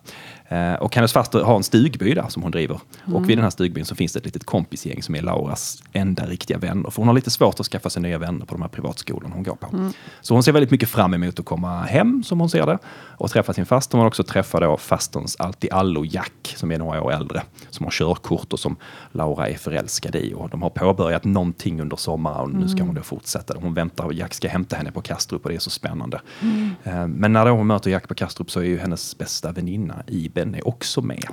Eh, 0.48 0.74
och 0.74 0.94
hennes 0.96 1.12
faster 1.12 1.40
har 1.40 1.56
en 1.56 1.62
stugby 1.62 2.14
där 2.14 2.26
som 2.28 2.42
hon 2.42 2.52
driver. 2.52 2.80
Och 3.14 3.28
vid 3.28 3.38
den 3.38 3.42
här 3.42 3.50
stugbyn 3.50 3.84
så 3.84 3.94
finns 3.94 4.12
det 4.12 4.18
ett 4.18 4.24
litet 4.24 4.44
kompisgäng 4.44 5.02
som 5.02 5.14
är 5.14 5.22
Lauras 5.22 5.82
enda 5.92 6.26
riktiga 6.26 6.58
vänner. 6.58 6.90
För 6.90 7.02
hon 7.02 7.06
har 7.06 7.14
lite 7.14 7.30
svårt 7.30 7.60
att 7.60 7.66
skaffa 7.66 7.90
sig 7.90 8.02
nya 8.02 8.18
vänner 8.18 8.46
på 8.46 8.54
de 8.54 8.62
här 8.62 8.68
privatskolorna 8.68 9.34
hon 9.34 9.42
går 9.42 9.56
på. 9.56 9.90
Så 10.20 10.34
hon 10.34 10.42
ser 10.42 10.52
väldigt 10.52 10.70
mycket 10.70 10.88
fram 10.88 11.14
emot 11.14 11.38
att 11.38 11.44
komma 11.44 11.82
hem, 11.82 12.22
som 12.24 12.40
hon 12.40 12.50
ser 12.50 12.66
det, 12.66 12.78
och 13.16 13.30
träffa 13.30 13.52
sin 13.52 13.66
faster, 13.66 13.98
men 13.98 14.06
också 14.06 14.24
träffa 14.24 14.53
då 14.60 14.76
fasterns 14.76 15.36
allt-i-allo 15.38 16.04
Jack, 16.04 16.54
som 16.56 16.72
är 16.72 16.78
några 16.78 17.02
år 17.02 17.12
äldre, 17.12 17.42
som 17.70 17.84
har 17.84 17.90
körkort 17.90 18.52
och 18.52 18.60
som 18.60 18.76
Laura 19.12 19.48
är 19.48 19.54
förälskad 19.56 20.16
i. 20.16 20.34
Och 20.36 20.48
de 20.50 20.62
har 20.62 20.70
påbörjat 20.70 21.24
någonting 21.24 21.80
under 21.80 21.96
sommaren 21.96 22.40
och 22.40 22.54
nu 22.54 22.68
ska 22.68 22.82
hon 22.82 22.94
då 22.94 23.02
fortsätta. 23.02 23.54
Hon 23.62 23.74
väntar 23.74 24.04
och 24.04 24.12
Jack 24.12 24.34
ska 24.34 24.48
hämta 24.48 24.76
henne 24.76 24.92
på 24.92 25.02
Kastrup 25.02 25.44
och 25.44 25.50
det 25.50 25.56
är 25.56 25.60
så 25.60 25.70
spännande. 25.70 26.20
Eh, 26.84 27.06
Men 27.06 27.32
när 27.32 27.46
hon 27.50 27.66
möter 27.66 27.90
Jack 27.90 28.08
på 28.08 28.14
Kastrup 28.14 28.50
så 28.50 28.60
är 28.60 28.64
ju 28.64 28.78
hennes 28.78 29.18
bästa 29.18 29.52
väninna 29.52 29.94
Iben 30.06 30.54
är 30.54 30.68
också 30.68 31.02
med. 31.02 31.24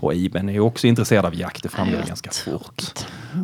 Och 0.00 0.14
Iben 0.14 0.48
är 0.48 0.60
också 0.60 0.86
intresserad 0.86 1.24
av 1.24 1.34
Jack, 1.34 1.62
det 1.62 1.68
framgår 1.68 1.98
ganska 2.08 2.30
fort. 2.30 2.82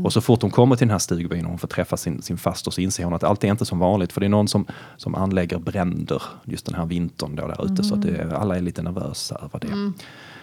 Och 0.04 0.12
så 0.12 0.20
fort 0.20 0.42
hon 0.42 0.50
kommer 0.50 0.76
till 0.76 0.86
den 0.86 0.92
här 0.92 0.98
stugbyn 0.98 1.44
och 1.44 1.50
hon 1.50 1.58
får 1.58 1.68
träffa 1.68 1.96
sin, 1.96 2.22
sin 2.22 2.38
faster 2.38 2.70
så 2.70 2.80
inser 2.80 3.04
hon 3.04 3.14
att 3.14 3.24
allt 3.24 3.44
är 3.44 3.48
inte 3.48 3.64
som 3.64 3.78
vanligt. 3.78 4.12
För 4.12 4.20
det 4.20 4.26
är 4.26 4.28
någon 4.30 4.48
som, 4.48 4.66
som 4.96 5.14
anlägger 5.14 5.58
bränder 5.58 6.22
just 6.44 6.66
den 6.66 6.74
här 6.74 6.86
vintern 6.86 7.36
då 7.36 7.46
där 7.46 7.64
ute. 7.72 7.84
Så 7.84 7.94
att 7.94 8.02
det, 8.02 8.36
alla 8.36 8.56
är 8.56 8.60
lite 8.60 8.82
nervösa 8.82 9.21
över 9.30 9.60
det. 9.60 9.92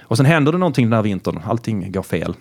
Och 0.02 0.18
sen 0.18 0.26
händer 0.26 0.52
det 0.52 0.58
någonting 0.58 0.86
den 0.86 0.94
här 0.94 1.02
vintern. 1.02 1.40
Allting 1.46 1.92
går 1.92 2.04
fel. 2.04 2.36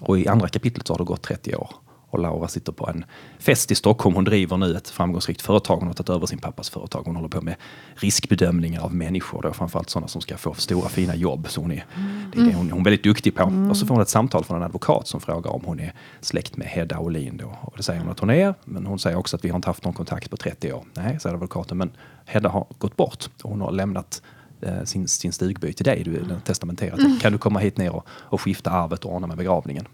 Och 0.00 0.18
i 0.18 0.28
andra 0.28 0.48
kapitlet 0.48 0.86
så 0.86 0.92
har 0.92 0.98
det 0.98 1.04
gått 1.04 1.22
30 1.22 1.56
år. 1.56 1.70
Och 2.10 2.18
Laura 2.18 2.48
sitter 2.48 2.72
på 2.72 2.88
en 2.88 3.04
fest 3.38 3.70
i 3.70 3.74
Stockholm. 3.74 4.14
Hon 4.14 4.24
driver 4.24 4.56
nu 4.56 4.76
ett 4.76 4.88
framgångsrikt 4.88 5.42
företag. 5.42 5.76
Hon 5.76 5.86
har 5.86 5.94
tagit 5.94 6.10
över 6.10 6.26
sin 6.26 6.38
pappas 6.38 6.70
företag. 6.70 7.02
Hon 7.04 7.16
håller 7.16 7.28
på 7.28 7.40
med 7.40 7.54
riskbedömningar 7.94 8.82
av 8.82 8.94
människor. 8.94 9.42
Då, 9.42 9.52
framförallt 9.52 9.90
sådana 9.90 10.08
som 10.08 10.20
ska 10.20 10.36
få 10.36 10.54
stora 10.54 10.88
fina 10.88 11.14
jobb. 11.14 11.46
Så 11.48 11.60
hon 11.60 11.72
är, 11.72 11.84
det 12.32 12.40
är 12.40 12.44
det 12.44 12.54
hon, 12.54 12.70
hon 12.70 12.80
är 12.80 12.84
väldigt 12.84 13.02
duktig 13.02 13.34
på. 13.34 13.66
Och 13.70 13.76
så 13.76 13.86
får 13.86 13.94
hon 13.94 14.02
ett 14.02 14.08
samtal 14.08 14.44
från 14.44 14.56
en 14.56 14.62
advokat 14.62 15.08
som 15.08 15.20
frågar 15.20 15.50
om 15.50 15.62
hon 15.64 15.80
är 15.80 15.92
släkt 16.20 16.56
med 16.56 16.66
Hedda 16.66 16.98
Olin. 16.98 17.36
Då. 17.36 17.58
Och 17.62 17.74
det 17.76 17.82
säger 17.82 18.00
hon 18.00 18.10
att 18.10 18.20
hon 18.20 18.30
är. 18.30 18.54
Men 18.64 18.86
hon 18.86 18.98
säger 18.98 19.16
också 19.16 19.36
att 19.36 19.44
vi 19.44 19.48
har 19.48 19.56
inte 19.56 19.68
haft 19.68 19.84
någon 19.84 19.94
kontakt 19.94 20.30
på 20.30 20.36
30 20.36 20.72
år. 20.72 20.84
Nej, 20.94 21.20
säger 21.20 21.34
advokaten. 21.34 21.78
Men 21.78 21.90
Hedda 22.24 22.48
har 22.48 22.66
gått 22.78 22.96
bort. 22.96 23.24
Och 23.42 23.50
hon 23.50 23.60
har 23.60 23.72
lämnat 23.72 24.22
sin, 24.84 25.08
sin 25.08 25.32
stugby 25.32 25.72
till 25.72 25.84
dig, 25.84 26.02
du 26.04 26.16
är 26.16 26.20
den 26.20 26.40
testamenterat. 26.40 27.00
Kan 27.20 27.32
du 27.32 27.38
komma 27.38 27.58
hit 27.58 27.76
ner 27.76 27.90
och, 27.90 28.06
och 28.08 28.40
skifta 28.40 28.70
arvet 28.70 29.04
och 29.04 29.14
ordna 29.14 29.26
med 29.26 29.36
begravningen? 29.36 29.88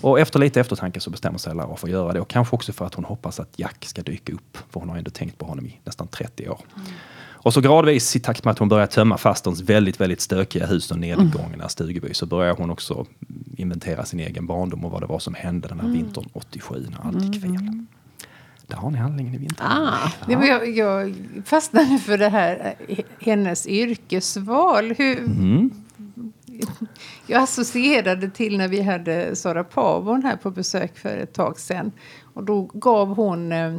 Och 0.00 0.20
efter 0.20 0.38
lite 0.38 0.60
eftertanke 0.60 1.00
så 1.00 1.10
bestämmer 1.10 1.38
sig 1.38 1.54
Laura 1.54 1.76
för 1.76 1.86
att 1.86 1.92
göra 1.92 2.12
det. 2.12 2.20
Och 2.20 2.28
kanske 2.28 2.56
också 2.56 2.72
för 2.72 2.86
att 2.86 2.94
hon 2.94 3.04
hoppas 3.04 3.40
att 3.40 3.48
Jack 3.56 3.84
ska 3.84 4.02
dyka 4.02 4.32
upp. 4.32 4.58
För 4.70 4.80
hon 4.80 4.88
har 4.88 4.96
ändå 4.96 5.10
tänkt 5.10 5.38
på 5.38 5.46
honom 5.46 5.66
i 5.66 5.80
nästan 5.84 6.08
30 6.08 6.48
år. 6.48 6.60
Och 7.40 7.54
så 7.54 7.60
gradvis 7.60 8.16
i 8.16 8.20
takt 8.20 8.44
med 8.44 8.52
att 8.52 8.58
hon 8.58 8.68
börjar 8.68 8.86
tömma 8.86 9.18
fasterns 9.18 9.60
väldigt, 9.60 10.00
väldigt 10.00 10.20
stökiga 10.20 10.66
hus 10.66 10.90
och 10.90 10.98
nedgångna 10.98 11.68
stugby 11.68 12.14
så 12.14 12.26
börjar 12.26 12.54
hon 12.54 12.70
också 12.70 13.06
inventera 13.56 14.04
sin 14.04 14.20
egen 14.20 14.46
barndom 14.46 14.84
och 14.84 14.90
vad 14.90 15.02
det 15.02 15.06
var 15.06 15.18
som 15.18 15.34
hände 15.34 15.68
den 15.68 15.80
här 15.80 15.88
vintern 15.88 16.28
87 16.32 16.86
när 16.90 17.06
allt 17.06 17.24
gick 17.24 17.42
fel. 17.42 17.84
Där 18.68 18.76
har 18.76 18.90
ni 18.90 18.98
handlingen 18.98 19.34
i 19.34 19.38
vintern. 19.38 19.66
Ah, 19.70 20.12
Nej, 20.26 20.36
men 20.36 20.46
jag, 20.46 20.68
jag 20.70 21.14
fastnade 21.44 21.98
för 21.98 22.18
det 22.18 22.28
här, 22.28 22.74
eh, 22.88 22.98
hennes 23.20 23.66
yrkesval. 23.66 24.94
Hur, 24.98 25.18
Mm. 25.18 25.70
Jag 27.26 27.42
associerade 27.42 28.30
till 28.30 28.58
när 28.58 28.68
vi 28.68 28.82
hade 28.82 29.36
Sara 29.36 29.64
Pavon 29.64 30.22
här 30.22 30.36
på 30.36 30.50
besök 30.50 30.98
för 30.98 31.16
ett 31.18 31.32
tag 31.34 31.58
sedan. 31.58 31.92
Och 32.38 32.44
då 32.44 32.70
gav 32.72 33.16
hon 33.16 33.52
eh, 33.52 33.72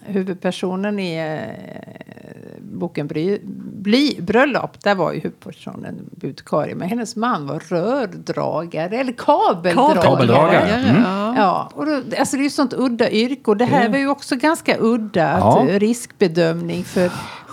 huvudpersonen 0.00 0.98
i 0.98 1.16
eh, 1.16 2.58
boken 2.58 3.06
Bry, 3.06 3.40
Bly, 3.72 4.20
Bröllop. 4.20 4.80
Där 4.80 4.94
var 4.94 5.12
ju 5.12 5.20
huvudpersonen 5.20 6.10
bibliotekarie. 6.10 6.74
Men 6.74 6.88
hennes 6.88 7.16
man 7.16 7.46
var 7.46 7.58
rördragare 7.58 8.96
eller 8.96 9.12
kabeldragare. 9.12 10.02
Kabeldragare. 10.02 10.68
Mm. 10.68 11.02
Ja. 11.36 11.70
Och 11.74 11.86
då, 11.86 12.02
alltså 12.18 12.36
det 12.36 12.40
är 12.40 12.44
ju 12.44 12.50
sånt 12.50 12.74
udda 12.74 13.10
yrke. 13.10 13.50
Och 13.50 13.56
det 13.56 13.64
här 13.64 13.88
var 13.88 13.98
ju 13.98 14.08
också 14.08 14.36
ganska 14.36 14.76
udda. 14.80 15.38
Ja. 15.38 15.62
Att, 15.62 15.68
riskbedömning 15.68 16.84
för 16.84 17.10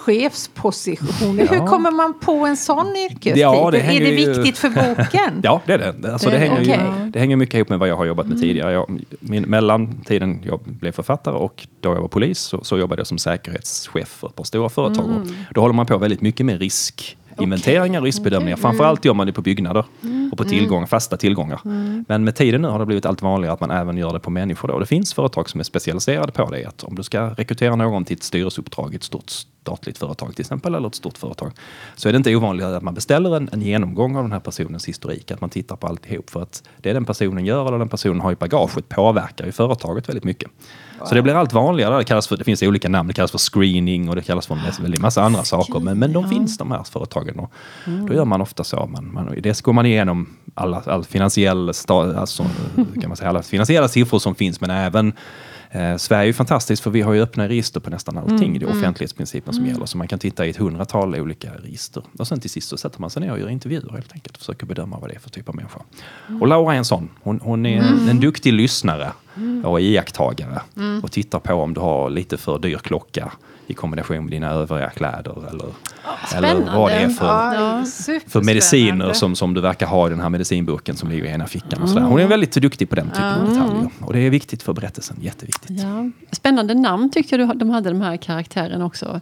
chefspositioner. 0.09 1.47
Hur 1.47 1.67
kommer 1.67 1.91
man 1.91 2.19
på 2.19 2.45
en 2.45 2.57
sån 2.57 2.95
yrkestitel? 2.95 3.39
Ja, 3.39 3.71
det 3.71 3.79
är 3.79 3.99
det 3.99 4.09
ju- 4.09 4.33
viktigt 4.33 4.57
för 4.57 4.69
boken? 4.69 5.39
Ja, 5.43 5.61
det 5.65 5.73
är 5.73 5.77
det. 6.01 6.11
Alltså, 6.13 6.29
det, 6.29 6.35
Det- 6.35 6.39
hänger 6.39 6.61
okej. 6.61 6.79
ju, 7.05 7.09
det 7.11 7.19
hänger 7.19 7.35
mycket 7.35 7.55
ihop 7.55 7.69
med 7.69 7.79
vad 7.79 7.87
jag 7.89 7.95
har 7.97 8.05
jobbat 8.05 8.27
med 8.27 8.41
tidigare. 8.41 8.71
Jag, 8.73 8.99
min, 9.19 9.43
mellan 9.43 10.01
tiden 10.03 10.41
jag 10.45 10.59
blev 10.63 10.91
författare 10.91 11.35
och 11.35 11.67
då 11.79 11.89
jag 11.93 12.01
var 12.01 12.07
polis 12.07 12.39
så, 12.39 12.63
så 12.63 12.77
jobbade 12.77 12.99
jag 12.99 13.07
som 13.07 13.17
säkerhetschef 13.17 14.07
för 14.07 14.27
ett 14.27 14.35
par 14.35 14.43
stora 14.43 14.69
företag. 14.69 15.05
Och 15.05 15.53
då 15.53 15.61
håller 15.61 15.75
man 15.75 15.85
på 15.85 15.97
väldigt 15.97 16.21
mycket 16.21 16.45
med 16.45 16.59
riskinventeringar 17.39 17.99
och 17.99 18.05
riskbedömningar. 18.05 18.57
Framförallt 18.57 19.05
gör 19.05 19.13
man 19.13 19.27
det 19.27 19.33
på 19.33 19.41
byggnader 19.41 19.85
och 20.31 20.37
på 20.37 20.43
tillgång, 20.43 20.87
fasta 20.87 21.17
tillgångar. 21.17 21.59
Men 22.07 22.23
med 22.23 22.35
tiden 22.35 22.61
nu 22.61 22.67
har 22.67 22.79
det 22.79 22.85
blivit 22.85 23.05
allt 23.05 23.21
vanligare 23.21 23.53
att 23.53 23.59
man 23.59 23.71
även 23.71 23.97
gör 23.97 24.13
det 24.13 24.19
på 24.19 24.29
människor. 24.29 24.67
Då. 24.67 24.79
Det 24.79 24.85
finns 24.85 25.13
företag 25.13 25.49
som 25.49 25.59
är 25.59 25.63
specialiserade 25.63 26.31
på 26.31 26.49
det. 26.51 26.65
Att 26.65 26.83
om 26.83 26.95
du 26.95 27.03
ska 27.03 27.29
rekrytera 27.29 27.75
någon 27.75 28.05
till 28.05 28.17
ett 28.17 28.23
styrelseuppdrag 28.23 28.93
i 28.93 28.95
ett 28.95 29.03
stort 29.03 29.29
statligt 29.29 29.97
företag 29.97 30.35
till 30.35 30.41
exempel, 30.41 30.75
eller 30.75 30.87
ett 30.87 30.95
stort 30.95 31.17
företag, 31.17 31.51
så 31.95 32.09
är 32.09 32.13
det 32.13 32.17
inte 32.17 32.35
ovanligt 32.35 32.65
att 32.65 32.83
man 32.83 32.93
beställer 32.93 33.37
en, 33.37 33.49
en 33.51 33.61
genomgång 33.61 34.15
av 34.15 34.23
den 34.23 34.31
här 34.31 34.39
personens 34.39 34.87
historik, 34.87 35.31
att 35.31 35.41
man 35.41 35.49
tittar 35.49 35.75
på 35.75 35.87
alltihop. 35.87 36.29
För 36.29 36.41
att 36.41 36.63
det 36.77 36.93
den 36.93 37.05
personen 37.05 37.45
gör 37.45 37.67
eller 37.67 37.77
den 37.77 37.89
personen 37.89 38.21
har 38.21 38.31
i 38.31 38.35
bagaget 38.35 38.89
påverkar 38.89 39.45
ju 39.45 39.51
företaget 39.51 40.09
väldigt 40.09 40.23
mycket. 40.23 40.51
Så 41.05 41.15
det 41.15 41.21
blir 41.21 41.33
allt 41.35 41.53
vanligare. 41.53 41.97
Det, 41.97 42.03
kallas 42.03 42.27
för, 42.27 42.37
det 42.37 42.43
finns 42.43 42.63
olika 42.63 42.89
namn. 42.89 43.07
Det 43.07 43.13
kallas 43.13 43.31
för 43.31 43.37
screening 43.37 44.09
och 44.09 44.15
det 44.15 44.21
kallas 44.21 44.47
för 44.47 44.55
en 44.55 44.83
väldigt 44.83 45.01
massa 45.01 45.23
andra 45.23 45.43
saker. 45.43 45.79
Men, 45.79 45.99
men 45.99 46.13
de 46.13 46.29
finns 46.29 46.57
de 46.57 46.71
här 46.71 46.83
företagen. 46.83 47.39
Och 47.39 47.51
Då 48.07 48.13
gör 48.13 48.25
man 48.25 48.41
ofta 48.41 48.63
så. 48.63 48.85
Man, 48.85 49.13
man, 49.13 49.35
dels 49.43 49.61
går 49.61 49.73
man 49.73 49.85
igenom 49.85 50.29
alla, 50.53 50.83
all 50.85 51.03
finansiell, 51.03 51.69
alltså, 51.69 52.45
kan 52.75 53.07
man 53.07 53.17
säga, 53.17 53.29
alla 53.29 53.41
finansiella 53.41 53.87
siffror 53.87 54.19
som 54.19 54.35
finns 54.35 54.61
men 54.61 54.69
även 54.69 55.13
Eh, 55.71 55.97
Sverige 55.97 56.29
är 56.29 56.33
fantastiskt 56.33 56.83
för 56.83 56.91
vi 56.91 57.01
har 57.01 57.13
ju 57.13 57.21
öppna 57.21 57.47
register 57.47 57.79
på 57.79 57.89
nästan 57.89 58.17
allting. 58.17 58.47
Mm, 58.47 58.59
Det 58.59 58.65
är 58.65 58.69
offentlighetsprincipen 58.69 59.53
som 59.53 59.65
gäller. 59.65 59.85
Så 59.85 59.97
man 59.97 60.07
kan 60.07 60.19
titta 60.19 60.45
i 60.45 60.49
ett 60.49 60.57
hundratal 60.57 61.15
olika 61.15 61.51
register. 61.53 62.03
Och 62.19 62.27
sen 62.27 62.39
till 62.39 62.49
sist 62.49 62.69
så 62.69 62.77
sätter 62.77 63.01
man 63.01 63.09
sig 63.09 63.21
ner 63.21 63.31
och 63.31 63.39
gör 63.39 63.49
intervjuer 63.49 63.91
helt 63.91 64.13
enkelt. 64.13 64.35
Och 64.35 64.39
försöker 64.39 64.65
bedöma 64.65 64.99
vad 64.99 65.09
det 65.09 65.15
är 65.15 65.19
för 65.19 65.29
typ 65.29 65.49
av 65.49 65.55
människa. 65.55 65.79
Och 66.41 66.47
Laura 66.47 66.73
är 66.73 66.77
en 66.77 66.85
sån. 66.85 67.09
Hon, 67.23 67.39
hon 67.43 67.65
är 67.65 67.77
en, 67.77 68.09
en 68.09 68.19
duktig 68.19 68.53
lyssnare 68.53 69.11
och 69.63 69.81
iakttagare. 69.81 70.61
Och 71.03 71.11
tittar 71.11 71.39
på 71.39 71.53
om 71.53 71.73
du 71.73 71.81
har 71.81 72.09
lite 72.09 72.37
för 72.37 72.59
dyr 72.59 72.77
klocka 72.77 73.31
i 73.67 73.73
kombination 73.73 74.17
med 74.23 74.31
dina 74.31 74.49
övriga 74.49 74.89
kläder. 74.89 75.35
Eller, 75.49 75.65
eller 76.35 76.75
vad 76.75 76.91
det 76.91 76.95
är 76.95 77.09
för, 77.09 77.25
Ja, 77.25 77.83
för 78.27 78.41
mediciner 78.41 79.13
som, 79.13 79.35
som 79.35 79.53
du 79.53 79.61
verkar 79.61 79.87
ha 79.87 80.07
i 80.07 80.09
den 80.09 80.19
här 80.19 80.29
medicinburken 80.29 80.95
som 80.95 81.09
ligger 81.09 81.25
i 81.25 81.29
ena 81.29 81.47
fickan. 81.47 81.81
Och 81.83 81.89
sådär. 81.89 82.05
Hon 82.05 82.19
är 82.19 82.27
väldigt 82.27 82.51
duktig 82.51 82.89
på 82.89 82.95
den 82.95 83.07
typen 83.09 83.23
av 83.33 83.49
detaljer. 83.49 83.89
Och 84.01 84.13
det 84.13 84.19
är 84.19 84.29
viktigt 84.29 84.63
för 84.63 84.73
berättelsen. 84.73 85.17
Jätteviktigt. 85.21 85.69
Ja. 85.83 86.09
Spännande 86.31 86.73
namn 86.73 87.11
tyckte 87.11 87.35
jag 87.35 87.49
du- 87.49 87.59
de 87.59 87.69
hade, 87.69 87.89
de 87.89 88.01
här 88.01 88.17
karaktärerna 88.17 88.85
också. 88.85 89.21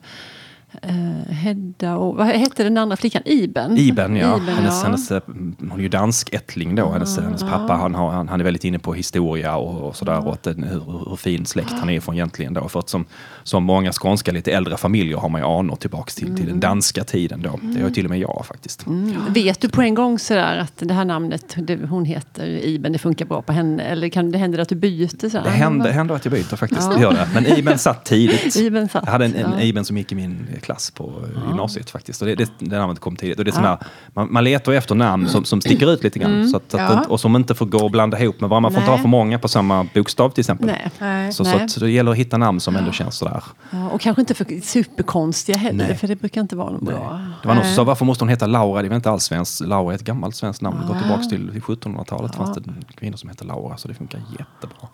Eh, 0.81 1.33
Hedda 1.33 1.95
och 1.95 2.15
vad 2.15 2.27
hette 2.27 2.63
den 2.63 2.77
andra 2.77 2.97
flickan? 2.97 3.21
Iben? 3.25 3.77
Iben, 3.77 4.15
ja. 4.15 4.37
Iben, 4.37 4.55
hennes, 4.55 4.79
ja. 4.79 4.83
hennes, 4.83 5.11
eh, 5.11 5.21
hon 5.59 5.71
är 5.71 5.79
ju 5.79 5.89
danskättling 5.89 6.75
då. 6.75 6.89
Hennes, 6.89 7.19
hennes 7.19 7.41
pappa 7.41 7.73
han, 7.73 7.95
har, 7.95 8.11
han, 8.11 8.27
han 8.27 8.39
är 8.39 8.43
väldigt 8.43 8.63
inne 8.63 8.79
på 8.79 8.93
historia 8.93 9.55
och, 9.55 9.87
och 9.87 9.95
sådär. 9.95 10.27
Och 10.27 10.33
att, 10.33 10.47
hur, 10.47 11.09
hur 11.09 11.15
fin 11.15 11.45
släkt 11.45 11.71
han 11.71 11.89
är 11.89 11.99
från 11.99 12.15
egentligen 12.15 12.53
då. 12.53 12.69
För 12.69 12.79
att 12.79 12.89
som, 12.89 13.05
som 13.43 13.63
många 13.63 13.91
skånska 13.91 14.31
lite 14.31 14.51
äldre 14.51 14.77
familjer 14.77 15.17
har 15.17 15.29
man 15.29 15.41
ju 15.41 15.47
anor 15.47 15.75
tillbaks 15.75 16.15
till, 16.15 16.35
till 16.37 16.47
den 16.47 16.59
danska 16.59 17.03
tiden 17.03 17.41
då. 17.41 17.59
Det 17.61 17.81
har 17.81 17.89
till 17.89 18.05
och 18.05 18.11
med 18.11 18.19
jag 18.19 18.45
faktiskt. 18.47 18.85
Mm. 18.85 19.15
Vet 19.29 19.61
du 19.61 19.69
på 19.69 19.81
en 19.81 19.93
gång 19.93 20.19
sådär 20.19 20.57
att 20.57 20.73
det 20.77 20.93
här 20.93 21.05
namnet, 21.05 21.55
det, 21.57 21.75
hon 21.75 22.05
heter 22.05 22.47
Iben, 22.47 22.91
det 22.91 22.99
funkar 22.99 23.25
bra 23.25 23.41
på 23.41 23.53
henne? 23.53 23.83
Eller 23.83 24.09
kan 24.09 24.31
det 24.31 24.37
hända 24.37 24.61
att 24.61 24.69
du 24.69 24.75
byter? 24.75 25.29
Sådär? 25.29 25.43
Det 25.43 25.49
händer, 25.49 25.91
händer 25.91 26.15
att 26.15 26.25
jag 26.25 26.31
byter 26.31 26.55
faktiskt. 26.55 26.91
Det 26.91 27.01
gör 27.01 27.11
det. 27.11 27.27
Men 27.33 27.45
Iben 27.45 27.77
satt 27.77 28.05
tidigt. 28.05 28.55
Iben 28.57 28.89
satt, 28.89 29.03
jag 29.05 29.11
hade 29.11 29.25
en, 29.25 29.35
en 29.35 29.51
ja. 29.51 29.61
Iben 29.61 29.85
som 29.85 29.97
gick 29.97 30.11
i 30.11 30.15
min 30.15 30.47
klass 30.59 30.91
på 30.91 31.13
gymnasiet 31.47 31.89
faktiskt. 31.89 32.21
Och 32.21 32.27
det, 32.27 32.35
det, 32.35 32.51
det 32.59 32.77
namnet 32.79 32.99
kom 32.99 33.15
tidigt. 33.15 33.39
Och 33.39 33.45
det 33.45 33.51
är 33.51 33.53
såna, 33.53 33.79
man, 34.13 34.33
man 34.33 34.43
letar 34.43 34.71
efter 34.71 34.95
namn 34.95 35.29
som, 35.29 35.45
som 35.45 35.61
sticker 35.61 35.91
ut 35.91 36.03
lite 36.03 36.19
grann. 36.19 36.47
Så 36.49 36.57
att, 36.57 36.73
att, 36.73 36.79
Ja. 36.79 37.03
och 37.09 37.19
som 37.19 37.35
inte 37.35 37.55
får 37.55 37.65
gå 37.65 37.77
och 37.77 37.91
blanda 37.91 38.19
ihop 38.19 38.41
med 38.41 38.49
varandra. 38.49 38.69
Man 38.69 38.71
får 38.71 38.79
inte 38.81 38.91
Nej. 38.91 38.97
ha 38.97 39.01
för 39.03 39.09
många 39.09 39.39
på 39.39 39.47
samma 39.47 39.87
bokstav 39.93 40.29
till 40.29 40.41
exempel. 40.41 40.67
Nej. 40.67 40.91
Nej. 40.99 41.33
Så, 41.33 41.43
att, 41.55 41.71
så 41.71 41.79
det 41.79 41.91
gäller 41.91 42.11
att 42.11 42.17
hitta 42.17 42.37
namn 42.37 42.59
som 42.59 42.75
ändå 42.75 42.91
känns 42.91 43.15
sådär. 43.15 43.43
Ja, 43.71 43.89
och 43.89 44.01
kanske 44.01 44.21
inte 44.21 44.33
för 44.33 44.61
superkonstiga 44.61 45.57
heller, 45.57 45.87
Nej. 45.87 45.97
för 45.97 46.07
det 46.07 46.15
brukar 46.15 46.41
inte 46.41 46.55
vara 46.55 46.69
något 46.69 46.81
bra. 46.81 47.21
Det 47.41 47.47
var 47.47 47.55
någon 47.55 47.63
som 47.63 47.73
sa, 47.73 47.83
varför 47.83 48.05
måste 48.05 48.23
hon 48.23 48.29
heta 48.29 48.47
Laura? 48.47 48.81
Det 48.81 48.89
väl 48.89 48.95
inte 48.95 49.11
alls 49.11 49.23
svenskt. 49.23 49.61
Laura 49.61 49.91
är 49.91 49.95
ett 49.95 50.03
gammalt 50.03 50.35
svenskt 50.35 50.61
namn. 50.61 50.77
Det 50.81 50.87
går 50.93 50.99
tillbaka 50.99 51.23
till, 51.23 51.49
till 51.51 51.61
1700-talet. 51.61 52.35
fanns 52.35 52.57
det 52.57 52.63
kvinnor 52.95 53.17
som 53.17 53.29
hette 53.29 53.43
Laura. 53.43 53.77
Så 53.77 53.87
det 53.87 53.93
funkar 53.93 54.21
jättebra. 54.39 54.87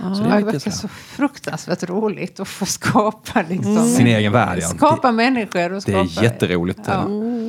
Så 0.00 0.22
det 0.22 0.28
Ja, 0.28 0.34
är 0.34 0.40
det 0.40 0.46
lite 0.46 0.46
verkar 0.52 0.70
så 0.70 0.78
så 0.78 0.88
fruktansvärt 0.88 1.82
roligt 1.82 2.40
att 2.40 2.48
få 2.48 2.66
skapa 2.66 3.44
liksom, 3.48 3.86
Sin 3.88 4.06
egen 4.06 4.32
värld, 4.32 4.58
ja. 4.62 4.68
Skapa 4.68 5.12
människor 5.12 5.64
och 5.72 5.74
Det 5.74 5.80
skapa... 5.80 5.98
är 5.98 6.22
jätteroligt. 6.22 6.78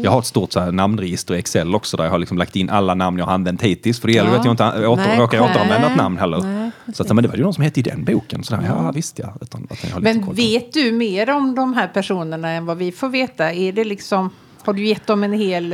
Jag 0.04 0.12
har 0.12 0.20
ett 0.20 0.26
stort 0.26 0.52
så 0.52 0.60
här, 0.60 0.72
namnregister 0.72 1.34
i 1.36 1.38
Excel 1.40 1.76
också 1.76 1.98
där 1.98 2.04
jag 2.04 2.12
har 2.12 2.20
liksom 2.20 2.38
lagt 2.38 2.56
in 2.56 2.70
alla 2.70 2.94
namn 2.96 3.18
jag 3.20 3.26
har 3.26 3.34
använt 3.34 3.62
hittills. 3.62 4.00
För 4.00 4.08
det 4.08 4.14
gäller 4.14 4.30
ju 4.30 4.36
Ja. 4.36 4.40
att 4.40 4.46
jag 4.46 4.54
inte 4.54 4.88
åter, 4.88 5.04
Nej, 5.08 5.20
råkar 5.20 5.40
nej. 5.40 5.50
återanvända 5.52 5.88
ett 5.92 5.98
namn 5.98 6.18
heller. 6.18 6.42
Nej, 6.42 6.72
så 6.94 7.04
att, 7.04 7.10
men 7.16 7.24
det 7.24 7.28
var 7.28 7.36
ju 7.36 7.44
någon 7.44 7.54
som 7.54 7.64
hette 7.64 7.80
i 7.80 7.84
den 7.84 8.04
boken. 8.04 8.44
Så 8.44 8.56
där, 8.56 8.64
ja 8.66 8.92
visst 8.92 9.20
ja. 9.20 9.34
Utan 9.42 9.68
att 9.70 9.84
jag 9.84 9.92
har 9.92 10.02
lite 10.02 10.20
Men 10.20 10.36
vet 10.36 10.74
du 10.74 10.92
mer 10.92 11.30
om 11.30 11.56
de 11.56 11.74
här 11.74 11.88
personerna 11.88 12.50
än 12.50 12.66
vad 12.66 12.78
vi 12.78 12.92
får 12.92 13.10
veta? 13.10 13.54
Är 13.54 13.74
det 13.74 13.84
liksom, 13.84 14.30
har 14.66 14.74
du 14.74 14.86
gett 14.86 15.08
dem 15.08 15.24
en 15.24 15.34
hel... 15.34 15.74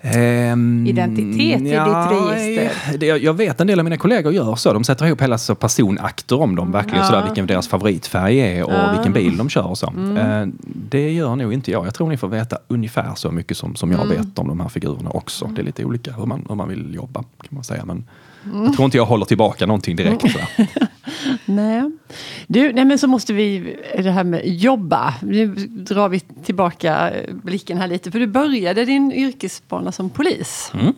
eh, 0.00 0.16
Ehm, 0.16 0.86
Identitet 0.86 1.60
i 1.60 1.64
ditt 1.64 1.72
register? 2.10 2.98
Det, 2.98 3.06
jag, 3.06 3.34
vet 3.34 3.60
en 3.60 3.66
del 3.66 3.78
av 3.78 3.84
mina 3.84 3.96
kollegor 3.96 4.32
gör 4.32 4.54
så. 4.56 4.72
De 4.72 4.84
sätter 4.84 5.06
ihop 5.06 5.22
hela 5.22 5.38
så 5.38 5.54
personakter 5.54 6.40
om 6.40 6.56
dem. 6.56 6.72
Verkligen 6.72 6.98
Ja. 6.98 7.04
sådär 7.04 7.24
vilken 7.24 7.46
deras 7.46 7.68
favoritfärg 7.68 8.38
är 8.38 8.64
och 8.64 8.94
vilken 8.94 9.12
bil 9.12 9.36
de 9.36 9.48
kör 9.48 9.66
och 9.66 9.78
så. 9.78 9.88
Mm. 9.96 10.16
Eh, 10.16 10.54
det 10.90 11.12
gör 11.12 11.36
nog 11.36 11.52
inte 11.52 11.70
jag. 11.70 11.86
Jag 11.86 11.94
tror 11.94 12.08
ni 12.08 12.16
får 12.16 12.28
veta 12.28 12.58
ungefär 12.68 13.12
så 13.16 13.30
mycket 13.30 13.56
som, 13.56 13.76
som 13.76 13.92
jag 13.92 14.00
Mm. 14.04 14.16
vet 14.16 14.38
om 14.38 14.48
de 14.48 14.60
här 14.60 14.68
figurerna 14.68 15.10
också. 15.10 15.46
Det 15.46 15.60
är 15.60 15.64
lite 15.64 15.84
olika 15.84 16.12
hur 16.12 16.26
man, 16.26 16.46
hur 16.48 16.54
man 16.54 16.68
vill 16.68 16.94
jobba 16.94 17.20
kan 17.20 17.48
man 17.50 17.64
säga. 17.64 17.84
Men 17.84 18.04
Mm. 18.52 18.64
jag 18.64 18.74
tror 18.74 18.84
inte 18.84 18.96
jag 18.96 19.06
håller 19.06 19.24
tillbaka 19.24 19.66
någonting 19.66 19.96
direkt. 19.96 20.20
Sådär. 20.32 20.48
Nej. 21.44 21.90
Du, 22.46 22.72
nej 22.72 22.84
men 22.84 22.98
så 22.98 23.06
måste 23.08 23.32
vi, 23.32 23.76
det 23.98 24.10
här 24.10 24.24
med 24.24 24.42
jobba. 24.44 25.14
Nu 25.22 25.46
drar 25.68 26.08
vi 26.08 26.20
tillbaka 26.20 27.12
blicken 27.28 27.78
här 27.78 27.86
lite. 27.88 28.10
För 28.10 28.20
du 28.20 28.26
började 28.26 28.84
din 28.84 29.12
yrkesbana 29.12 29.92
som 29.92 30.10
polis. 30.10 30.72
Det 30.72 30.88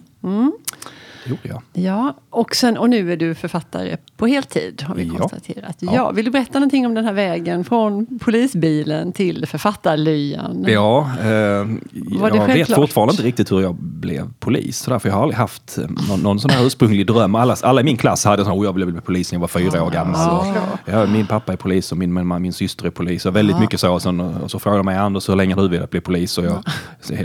gjorde 1.28 1.48
jag. 1.48 1.62
Ja, 1.72 2.16
och, 2.30 2.54
sen, 2.54 2.76
och 2.78 2.90
nu 2.90 3.12
är 3.12 3.16
du 3.16 3.34
författare 3.34 3.96
på 4.16 4.26
heltid 4.26 4.82
har 4.88 4.94
vi 4.94 5.04
Ja. 5.04 5.14
konstaterat. 5.18 5.76
Ja. 5.78 5.92
Ja. 5.94 6.10
vill 6.10 6.24
du 6.24 6.30
berätta 6.30 6.58
någonting 6.58 6.86
om 6.86 6.94
den 6.94 7.04
här 7.04 7.12
vägen 7.12 7.64
från 7.64 8.18
polisbilen 8.22 9.12
till 9.12 9.46
författarlyan? 9.46 10.64
Ja, 10.68 11.10
eh, 11.22 11.28
jag 11.28 12.46
vet 12.46 12.74
fortfarande 12.74 13.12
inte 13.12 13.22
riktigt 13.22 13.52
hur 13.52 13.60
jag 13.60 13.74
blev 13.74 14.30
polis. 14.38 14.78
Så 14.78 14.90
därför 14.90 15.08
jag 15.08 15.16
har 15.16 15.22
aldrig 15.22 15.38
haft 15.38 15.78
eh, 15.78 15.84
någon, 16.08 16.20
någon 16.20 16.40
sån 16.40 16.50
här 16.50 16.66
ursprunglig 16.66 17.06
dröm. 17.06 17.34
Alla, 17.34 17.56
alla 17.62 17.80
i 17.80 17.84
min 17.84 17.96
klass 17.96 18.24
hade 18.24 18.44
sån 18.44 18.52
här, 18.52 18.60
"Oh, 18.60 18.64
jag 18.64 18.72
ville 18.72 18.86
bli 18.86 19.00
polis 19.00 19.32
när 19.32 19.36
jag 19.36 19.40
var 19.40 19.48
fyra 19.48 19.82
år 19.82 19.90
gammal. 19.90 20.46
Ja. 20.54 20.54
Ja, 20.84 21.06
min 21.06 21.26
pappa 21.26 21.52
är 21.52 21.56
polis 21.56 21.92
och 21.92 21.98
min, 21.98 22.12
min, 22.14 22.42
min 22.42 22.52
syster 22.52 22.86
är 22.86 22.90
polis. 22.90 23.26
Och 23.26 23.36
väldigt 23.36 23.60
mycket 23.60 23.80
så. 23.80 23.92
Och, 23.92 24.02
sen, 24.02 24.20
och 24.20 24.50
så 24.50 24.58
frågade 24.58 24.78
de 24.78 24.86
mig, 24.86 24.96
Anders, 24.96 25.28
hur 25.28 25.36
länge 25.36 25.54
har 25.54 25.62
du 25.62 25.68
velat 25.68 25.90
bli 25.90 26.00
polis? 26.00 26.38
Och 26.38 26.44
jag, 26.44 26.62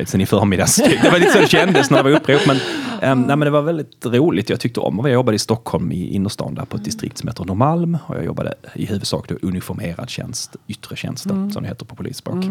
sen 0.07 0.21
i 0.21 0.25
förmiddags. 0.25 0.75
Det 1.03 1.09
var 1.11 1.19
lite 1.19 1.31
så 1.31 1.39
det 1.39 1.47
kändes 1.47 1.89
när 1.89 1.97
det 1.97 2.03
var 2.03 2.11
upprop. 2.11 2.41
Men, 2.47 2.57
ehm, 3.01 3.21
nej, 3.21 3.35
men 3.35 3.39
det 3.39 3.49
var 3.49 3.61
väldigt 3.61 3.92
roligt. 4.01 4.49
Jag 4.49 4.59
tyckte 4.59 4.79
om 4.79 4.99
och 4.99 5.09
Jag 5.09 5.13
jobbade 5.13 5.35
i 5.35 5.39
Stockholm 5.39 5.91
i 5.91 6.07
innerstan 6.07 6.55
där 6.55 6.65
på 6.65 6.77
ett 6.77 6.83
distrikt 6.83 7.17
som 7.17 7.27
heter 7.27 7.45
Norrmalm. 7.45 7.97
Och 8.05 8.15
jag 8.15 8.25
jobbade 8.25 8.55
i 8.75 8.85
huvudsak 8.85 9.27
då 9.29 9.35
uniformerad 9.41 10.09
tjänst, 10.09 10.55
yttre 10.67 10.95
tjänst 10.95 11.25
då, 11.25 11.49
som 11.49 11.63
det 11.63 11.69
heter 11.69 11.85
på 11.85 11.95
polisspråk. 11.95 12.45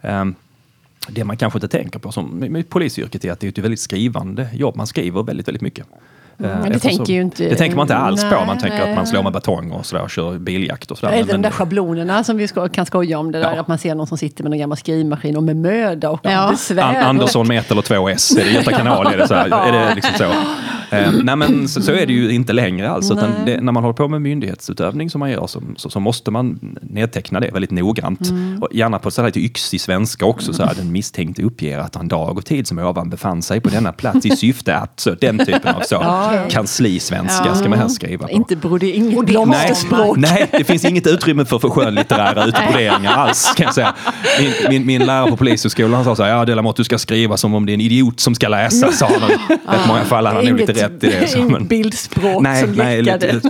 Ehm, 0.00 0.34
det 1.08 1.24
man 1.24 1.36
kanske 1.36 1.56
inte 1.56 1.68
tänker 1.68 1.98
på 1.98 2.12
som, 2.12 2.38
med 2.38 2.68
polisyrket 2.68 3.24
är 3.24 3.32
att 3.32 3.40
det 3.40 3.46
är 3.46 3.48
ett 3.48 3.58
väldigt 3.58 3.80
skrivande 3.80 4.48
jobb. 4.54 4.76
Man 4.76 4.86
skriver 4.86 5.22
väldigt, 5.22 5.48
väldigt 5.48 5.62
mycket. 5.62 5.86
Men 6.36 6.72
det 6.72 6.78
tänker 6.78 7.12
ju 7.12 7.20
inte- 7.20 7.48
Det 7.48 7.56
tänker 7.56 7.76
man 7.76 7.84
inte 7.84 7.96
alls 7.96 8.22
på. 8.24 8.30
Nej, 8.30 8.46
Man 8.46 8.58
tänker 8.58 8.90
att 8.90 8.96
man 8.96 9.06
slår 9.06 9.22
med 9.22 9.32
batong 9.32 9.70
och 9.72 9.86
sådär 9.86 10.02
och 10.02 10.10
kör 10.10 10.38
biljakt 10.38 10.90
och 10.90 10.98
sådär. 10.98 11.12
Eller 11.12 11.32
de 11.32 11.42
där 11.42 11.50
schablonerna 11.50 12.24
som 12.24 12.36
vi 12.36 12.48
kan 12.72 12.86
skoja 12.86 13.18
om. 13.18 13.32
Det 13.32 13.38
där 13.40 13.54
Ja. 13.54 13.60
att 13.60 13.68
man 13.68 13.78
ser 13.78 13.94
någon 13.94 14.06
som 14.06 14.18
sitter 14.18 14.42
med 14.44 14.52
en 14.52 14.58
gammal 14.58 14.78
skrivmaskin 14.78 15.36
och 15.36 15.42
med 15.42 15.56
möda 15.56 16.10
och 16.10 16.20
Ja. 16.22 16.48
besvär. 16.50 16.82
An 16.82 16.96
Andersson 16.96 17.48
med 17.48 17.58
ett 17.58 17.70
eller 17.70 17.82
två 17.82 18.08
S. 18.08 18.36
Är 18.36 18.44
det 18.44 18.50
Göta 18.50 18.70
kanal? 18.76 19.06
Är 19.06 19.18
det, 19.18 19.28
så 19.28 19.34
här, 19.34 19.68
är 19.68 19.72
det 19.88 19.94
liksom 19.94 20.12
så? 20.18 20.24
Eh, 20.96 21.12
nej 21.22 21.36
men 21.36 21.68
så, 21.68 21.82
så 21.82 21.92
är 21.92 22.06
det 22.06 22.12
ju 22.12 22.30
inte 22.32 22.52
längre 22.52 22.90
alls. 22.90 23.12
Det, 23.46 23.60
när 23.60 23.72
man 23.72 23.82
håller 23.82 23.94
på 23.94 24.08
med 24.08 24.22
myndighetsutövning 24.22 25.10
som 25.10 25.18
man 25.18 25.30
gör 25.30 25.46
så, 25.46 25.62
så, 25.76 25.90
så 25.90 26.00
måste 26.00 26.30
man 26.30 26.76
nedteckna 26.82 27.40
det 27.40 27.50
väldigt 27.52 27.70
noggrant. 27.70 28.30
Mm. 28.30 28.62
Och 28.62 28.68
gärna 28.72 28.98
på 28.98 29.10
så 29.10 29.20
här 29.22 29.28
lite 29.28 29.40
yxig 29.40 29.80
svenska 29.80 30.26
också. 30.26 30.52
Så 30.52 30.64
här, 30.64 30.74
den 30.74 30.92
misstänkte 30.92 31.42
uppger 31.42 31.78
att 31.78 31.94
han 31.94 32.08
dag 32.08 32.38
och 32.38 32.44
tid 32.44 32.66
som 32.66 32.78
ovan 32.78 33.10
befann 33.10 33.42
sig 33.42 33.60
på 33.60 33.68
denna 33.68 33.92
plats 33.92 34.26
i 34.26 34.30
syfte 34.36 34.76
att. 34.76 35.00
Så 35.00 35.10
den 35.20 35.38
typen 35.38 35.74
av 35.74 35.80
så. 35.80 35.94
Ja. 35.94 36.21
Kanslisvenska 36.50 37.54
ska 37.54 37.68
man 37.68 37.78
här 37.78 37.88
skriva 37.88 38.26
på. 38.26 38.32
Inte 38.32 38.56
Och 39.18 39.24
det- 39.26 39.32
Nej, 39.46 39.74
nej, 40.16 40.48
det 40.52 40.64
finns 40.64 40.84
inget 40.84 41.06
utrymme 41.06 41.44
för, 41.44 41.58
för 41.58 41.68
skönlitterära 41.68 42.44
utbroderingar 42.44 43.12
alls. 43.12 43.52
Kan 43.56 43.64
jag 43.64 43.74
säga. 43.74 43.94
Min, 44.40 44.52
min, 44.68 44.86
min 44.86 45.06
lärare 45.06 45.30
på 45.30 45.36
polishögskolan 45.36 45.92
han 45.94 46.04
sa 46.04 46.16
så 46.16 46.22
här, 46.22 46.30
ja 46.30 46.44
Delamotte 46.44 46.80
du 46.80 46.84
ska 46.84 46.98
skriva 46.98 47.36
som 47.36 47.54
om 47.54 47.66
det 47.66 47.72
är 47.72 47.74
en 47.74 47.80
idiot 47.80 48.20
som 48.20 48.34
ska 48.34 48.48
läsa, 48.48 48.92
sa 48.92 49.08
han. 49.20 49.30
Rätt 49.30 49.86
många 49.88 50.04
fall 50.04 50.26
hade 50.26 50.38
han 50.38 50.46
nog 50.46 50.58
lite 50.60 50.72
rätt 50.72 51.04
i 51.04 51.06
det. 51.06 51.28
Så, 51.28 51.38
men, 51.42 51.66
bildspråk 51.66 52.42
nej, 52.42 52.60
som 52.62 52.72
nej, 52.72 53.02
lite, 53.02 53.40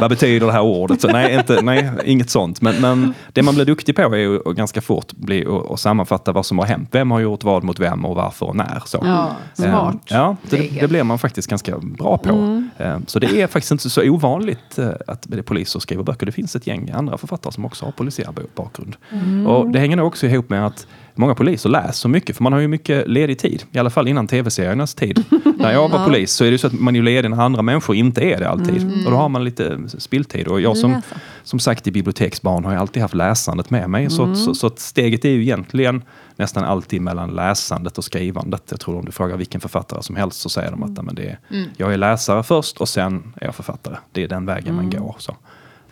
vad 0.00 0.10
betyder 0.10 0.46
det 0.46 0.52
här 0.52 0.60
ordet? 0.62 1.00
Så, 1.00 1.08
nej, 1.08 1.34
inte, 1.34 1.62
nej, 1.62 1.90
inget 2.04 2.30
sånt. 2.30 2.60
Men, 2.60 2.74
men 2.80 3.14
det 3.32 3.42
man 3.42 3.54
blir 3.54 3.64
duktig 3.64 3.96
på 3.96 4.02
är 4.02 4.50
att 4.50 4.56
ganska 4.56 4.80
fort 4.80 5.12
bli 5.12 5.46
och, 5.46 5.70
och 5.70 5.80
sammanfatta 5.80 6.32
vad 6.32 6.46
som 6.46 6.58
har 6.58 6.66
hänt. 6.66 6.88
Vem 6.92 7.10
har 7.10 7.20
gjort 7.20 7.44
vad 7.44 7.64
mot 7.64 7.80
vem 7.80 8.04
och 8.04 8.16
varför 8.16 8.46
och 8.46 8.56
när. 8.56 8.82
Så. 8.86 9.02
Ja, 9.04 9.36
smart. 9.54 9.94
Eh, 9.94 10.00
Ja, 10.16 10.36
det, 10.50 10.68
det 10.80 10.88
blir 10.88 11.02
man 11.02 11.18
faktiskt 11.18 11.48
ganska 11.50 11.78
bra 11.78 12.18
på. 12.22 12.30
Mm. 12.30 12.70
Eh, 12.78 12.98
Så 13.06 13.18
det 13.18 13.40
är 13.40 13.46
faktiskt 13.46 13.72
inte 13.72 13.90
så 13.90 14.10
ovanligt 14.10 14.78
eh, 14.78 14.90
att 15.06 15.26
poliser 15.46 15.80
skriver 15.80 16.02
böcker. 16.02 16.26
Det 16.26 16.32
finns 16.32 16.56
ett 16.56 16.66
gäng 16.66 16.90
andra 16.90 17.18
författare 17.18 17.52
som 17.52 17.64
också 17.64 17.84
har 17.84 17.92
polisiär 17.92 18.32
bakgrund. 18.54 18.96
Mm. 19.10 19.46
Och 19.46 19.70
det 19.70 19.78
hänger 19.78 19.96
nog 19.96 20.06
också 20.06 20.26
ihop 20.26 20.50
med 20.50 20.66
att 20.66 20.86
många 21.14 21.34
poliser 21.34 21.68
läser 21.68 22.08
mycket, 22.08 22.36
för 22.36 22.42
man 22.42 22.52
har 22.52 22.60
ju 22.60 22.68
mycket 22.68 23.08
ledig 23.08 23.38
tid. 23.38 23.64
I 23.72 23.78
alla 23.78 23.90
fall 23.90 24.08
innan 24.08 24.26
tv-seriernas 24.26 24.94
tid. 24.94 25.24
När 25.58 25.72
jag 25.72 25.88
var 25.88 26.04
polis 26.04 26.32
så 26.32 26.44
är 26.44 26.50
det 26.50 26.58
så 26.58 26.66
att 26.66 26.72
man 26.72 26.96
är 26.96 27.02
ledig 27.02 27.30
när 27.30 27.42
andra 27.42 27.62
människor 27.62 27.96
inte 27.96 28.20
är 28.20 28.38
det 28.38 28.48
alltid. 28.48 29.04
Och 29.04 29.10
då 29.10 29.16
har 29.16 29.28
man 29.28 29.44
lite 29.44 29.78
spilltid. 29.88 30.48
Och 30.48 30.60
jag 30.60 30.76
som, 30.76 31.02
som 31.42 31.58
sagt 31.58 31.86
i 31.86 31.90
biblioteksbarn 31.92 32.64
har 32.64 32.72
jag 32.72 32.80
alltid 32.80 33.02
haft 33.02 33.14
läsandet 33.14 33.70
med 33.70 33.90
mig. 33.90 34.10
Så, 34.10 34.34
så, 34.34 34.54
så 34.54 34.66
att 34.66 34.78
steget 34.78 35.24
är 35.24 35.30
ju 35.30 35.42
egentligen 35.42 36.02
nästan 36.36 36.64
alltid 36.64 37.00
mellan 37.02 37.30
läsandet 37.30 37.98
och 37.98 38.04
skrivandet. 38.04 38.62
Jag 38.70 38.80
tror 38.80 38.98
om 38.98 39.04
du 39.04 39.12
frågar 39.12 39.36
vilken 39.36 39.60
författare 39.60 40.02
som 40.02 40.16
helst 40.16 40.40
så 40.40 40.48
säger 40.48 40.70
de 40.70 40.82
att 40.82 41.04
men 41.04 41.14
det 41.14 41.22
är, 41.22 41.38
jag 41.76 41.92
är 41.92 41.96
läsare 41.96 42.42
först 42.42 42.80
och 42.80 42.88
sen 42.88 43.34
är 43.40 43.44
jag 43.46 43.54
författare. 43.54 43.96
Det 44.12 44.22
är 44.22 44.28
den 44.28 44.46
vägen 44.46 44.74
man 44.74 44.90
går. 44.90 45.16
Så. 45.18 45.36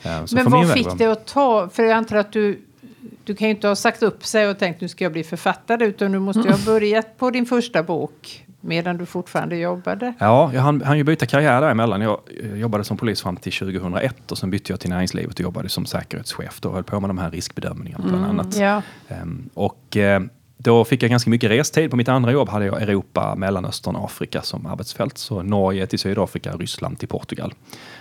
Eh, 0.03 0.25
så 0.25 0.35
Men 0.37 0.51
vad 0.51 0.71
fick 0.73 0.87
var- 0.87 0.97
det 0.97 1.07
att 1.07 1.27
ta? 1.27 1.69
För 1.73 1.83
jag 1.83 1.93
antar 1.93 2.17
att 2.17 2.33
du, 2.33 2.61
du 3.25 3.35
kan 3.35 3.49
ju 3.49 3.55
inte 3.55 3.69
ha 3.69 3.77
sagt 3.77 4.03
upp 4.03 4.25
sig 4.25 4.49
och 4.49 4.59
tänkt 4.59 4.81
nu 4.81 4.89
ska 4.89 5.05
jag 5.05 5.13
bli 5.13 5.25
författare 5.25 5.87
utan 5.87 6.13
du 6.13 6.19
måste 6.19 6.41
ju 6.41 6.51
ha 6.51 6.65
börjat 6.67 7.19
på 7.19 7.31
din 7.31 7.47
första 7.47 7.83
bok 7.83 8.47
medan 8.61 8.97
du 8.97 9.07
fortfarande 9.07 9.57
jobbade? 9.57 10.15
Ja, 10.19 10.51
jag 10.55 10.61
hann, 10.61 10.81
hann 10.81 10.99
ju 10.99 11.05
byta 11.05 11.27
karriär 11.27 11.61
däremellan. 11.61 12.01
Jag 12.01 12.21
eh, 12.43 12.55
jobbade 12.55 12.85
som 12.85 12.97
polis 12.97 13.23
fram 13.23 13.37
till 13.37 13.53
2001 13.53 14.33
och 14.33 14.39
sen 14.39 14.51
bytte 14.51 14.73
jag 14.73 14.81
till 14.81 14.91
näringslivet 14.91 15.35
och 15.35 15.41
jobbade 15.41 15.69
som 15.69 15.87
säkerhetschef. 15.87 16.61
Då 16.61 16.69
och 16.69 16.75
höll 16.75 16.85
på 16.85 17.01
med 17.01 17.11
de 17.11 17.19
här 17.19 17.31
riskbedömningarna 17.31 18.05
bland 18.09 18.25
annat. 18.25 18.57
Ja. 18.57 18.83
Ehm, 19.09 19.51
och 19.55 19.97
eh, 19.97 20.23
då 20.63 20.85
fick 20.85 21.03
jag 21.03 21.11
ganska 21.11 21.31
mycket 21.31 21.51
restid. 21.51 21.91
På 21.91 21.97
mitt 21.97 22.09
andra 22.09 22.33
jobb 22.33 22.49
hade 22.49 22.67
jag 22.67 22.83
Europa, 22.83 23.35
Mellanöstern, 23.35 23.97
Afrika 23.97 24.43
som 24.43 24.67
arbetsfält. 24.67 25.19
Så 25.19 25.43
Norge 25.43 25.87
till 25.87 25.99
Sydafrika, 25.99 26.53
Ryssland 26.53 26.99
till 26.99 27.09
Portugal. 27.09 27.55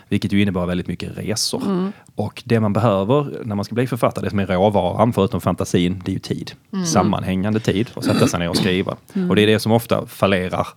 Vilket 0.10 0.34
ju 0.34 0.42
innebar 0.42 0.66
väldigt 0.66 0.88
mycket 0.88 1.18
resor. 1.18 1.92
Och 2.16 2.44
det 2.46 2.60
man 2.60 2.74
behöver 2.74 3.44
när 3.44 3.56
man 3.56 3.66
ska 3.66 3.76
bli 3.76 3.88
författare, 3.88 4.26
det 4.26 4.30
som 4.30 4.40
är 4.40 4.46
råvaran 4.46 5.14
förutom 5.14 5.42
fantasin, 5.42 6.02
det 6.06 6.12
är 6.12 6.14
ju 6.14 6.20
tid. 6.20 6.52
Sammanhängande 6.86 7.60
tid 7.60 7.90
att 7.94 8.06
sätta 8.06 8.28
sig 8.28 8.40
ner 8.40 8.50
och 8.50 8.58
skriva. 8.58 8.98
Och 9.30 9.36
det 9.36 9.42
är 9.42 9.48
det 9.48 9.60
som 9.60 9.72
ofta 9.72 10.06
fallerar 10.08 10.68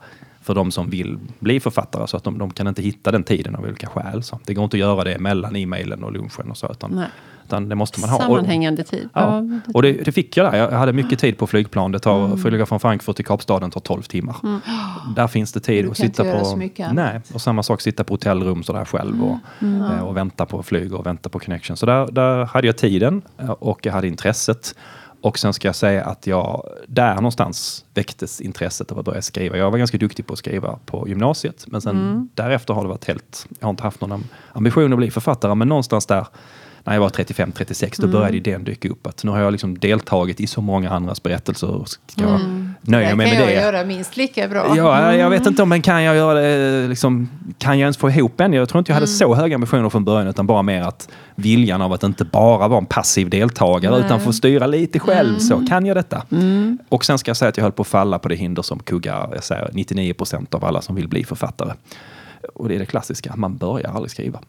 för 0.42 0.54
de 0.54 0.70
som 0.70 0.90
vill 0.90 1.18
bli 1.38 1.60
författare. 1.60 2.06
Så 2.06 2.16
att 2.16 2.24
de, 2.24 2.38
de 2.38 2.50
kan 2.50 2.66
inte 2.66 2.82
hitta 2.82 3.10
den 3.10 3.24
tiden 3.24 3.56
av 3.56 3.64
olika 3.64 3.86
skäl. 3.86 4.22
Så 4.22 4.38
det 4.44 4.54
går 4.54 4.64
inte 4.64 4.76
att 4.76 4.80
göra 4.80 5.04
det 5.04 5.18
mellan 5.18 5.56
e-mailen 5.56 6.04
och 6.04 6.12
lunchen 6.12 6.50
och 6.50 6.56
så. 6.56 6.70
Utan, 6.70 6.90
Nej. 6.90 7.08
Utan 7.46 7.68
det 7.68 7.74
måste 7.74 8.00
man 8.00 8.10
ha. 8.10 8.18
Sammanhängande 8.18 8.84
tid. 8.84 9.08
Ja, 9.12 9.42
och 9.74 9.82
det, 9.82 9.92
det 9.92 10.12
fick 10.12 10.36
jag 10.36 10.52
där. 10.52 10.58
Jag 10.58 10.70
hade 10.70 10.92
mycket 10.92 11.18
tid 11.18 11.38
på 11.38 11.46
flygplan. 11.46 11.92
Det 11.92 11.98
tar, 11.98 12.36
Flyga 12.36 12.66
från 12.66 12.80
Frankfurt 12.80 13.16
till 13.16 13.24
Kapstaden 13.24 13.70
tar 13.70 13.80
12 13.80 14.02
timmar. 14.02 14.36
Där 15.16 15.26
finns 15.26 15.52
det 15.52 15.60
tid 15.60 15.84
Du 15.84 15.90
att 15.90 15.96
sitta 15.96 16.22
på... 16.24 16.56
nej, 16.92 17.20
och 17.34 17.40
samma 17.40 17.62
sak 17.62 17.80
sitta 17.80 18.04
på 18.04 18.14
hotellrum 18.14 18.62
sådär 18.62 18.84
själv 18.84 19.24
och, 19.24 19.38
eh, 19.92 20.04
och 20.04 20.16
vänta 20.16 20.46
på 20.46 20.62
flyg 20.62 20.94
och 20.94 21.06
vänta 21.06 21.28
på 21.28 21.38
connection. 21.38 21.76
Så 21.76 21.86
där, 21.86 22.08
där 22.12 22.44
hade 22.44 22.66
jag 22.66 22.76
tiden 22.78 23.22
eh, 23.38 23.50
och 23.50 23.86
jag 23.86 23.92
hade 23.92 24.08
intresset. 24.08 24.74
Och 25.20 25.38
sen 25.38 25.52
ska 25.52 25.68
jag 25.68 25.74
säga 25.74 26.04
att 26.04 26.26
jag, 26.26 26.62
där 26.88 27.14
någonstans 27.14 27.84
väcktes 27.94 28.40
intresset 28.40 28.92
av 28.92 28.98
att 28.98 29.04
börja 29.04 29.22
skriva. 29.22 29.56
Jag 29.56 29.70
var 29.70 29.78
ganska 29.78 29.98
duktig 29.98 30.26
på 30.26 30.32
att 30.32 30.38
skriva 30.38 30.78
på 30.86 31.08
gymnasiet, 31.08 31.64
men 31.68 31.80
sen 31.80 32.28
därefter 32.34 32.74
har 32.74 32.82
det 32.82 32.88
varit 32.88 33.04
helt, 33.04 33.46
jag 33.58 33.66
har 33.66 33.70
inte 33.70 33.82
haft 33.82 34.00
någon 34.00 34.12
am- 34.12 34.24
ambition 34.52 34.92
att 34.92 34.98
bli 34.98 35.10
författare, 35.10 35.54
men 35.54 35.68
någonstans 35.68 36.06
där 36.06 36.26
när 36.84 36.94
jag 36.94 37.00
var 37.00 37.08
35-36, 37.08 38.00
då 38.00 38.06
började 38.06 38.36
idén 38.36 38.64
dyka 38.64 38.88
upp. 38.88 39.06
Att 39.06 39.24
nu 39.24 39.30
har 39.30 39.40
jag 39.40 39.50
liksom 39.52 39.78
deltagit 39.78 40.40
i 40.40 40.46
så 40.46 40.60
många 40.60 40.90
andras 40.90 41.22
berättelser. 41.22 41.70
Och 41.70 41.88
ska 41.88 42.00
jag 42.16 42.40
nöja 42.80 43.08
det 43.08 43.16
mig 43.16 43.30
kan 43.30 43.38
med 43.38 43.42
jag 43.42 43.48
det? 43.48 43.62
göra 43.62 43.84
minst 43.84 44.16
lika 44.16 44.48
bra. 44.48 44.76
Ja, 44.76 45.14
jag 45.14 45.30
vet 45.30 45.46
inte 45.46 45.62
om 45.62 45.68
men 45.68 45.82
kan 45.82 46.02
jag 46.02 46.16
göra 46.16 46.40
det, 46.40 46.88
liksom, 46.88 47.28
kan 47.58 47.78
jag 47.78 47.86
ens 47.86 47.96
få 47.96 48.10
ihop 48.10 48.40
en? 48.40 48.52
Jag 48.52 48.68
tror 48.68 48.78
inte 48.78 48.90
jag 48.90 48.94
hade 48.94 49.06
så 49.06 49.34
höga 49.34 49.54
ambitioner 49.54 49.88
från 49.88 50.04
början, 50.04 50.28
utan 50.28 50.46
bara 50.46 50.62
mer 50.62 50.82
att 50.82 51.08
viljan 51.34 51.82
av 51.82 51.92
att 51.92 52.02
inte 52.02 52.24
bara 52.24 52.68
vara 52.68 52.78
en 52.78 52.86
passiv 52.86 53.30
deltagare, 53.30 53.98
utan 53.98 54.20
få 54.20 54.32
styra 54.32 54.66
lite 54.66 54.98
själv. 54.98 55.38
Så 55.38 55.66
kan 55.66 55.86
jag 55.86 55.96
detta? 55.96 56.22
Och 56.88 57.04
sen 57.04 57.18
ska 57.18 57.28
jag 57.28 57.36
säga 57.36 57.48
att 57.48 57.56
jag 57.56 57.64
höll 57.64 57.72
på 57.72 57.82
att 57.82 57.88
falla 57.88 58.18
på 58.18 58.28
det 58.28 58.34
hinder 58.34 58.62
som 58.62 58.78
kuggar 58.78 59.28
jag 59.32 59.44
säger, 59.44 59.70
99 59.72 60.14
procent 60.14 60.54
av 60.54 60.64
alla 60.64 60.82
som 60.82 60.96
vill 60.96 61.08
bli 61.08 61.24
författare. 61.24 61.72
Och 62.54 62.68
det 62.68 62.74
är 62.74 62.78
det 62.78 62.86
klassiska, 62.86 63.32
man 63.36 63.56
börjar 63.56 63.90
aldrig 63.90 64.10
skriva. 64.10 64.40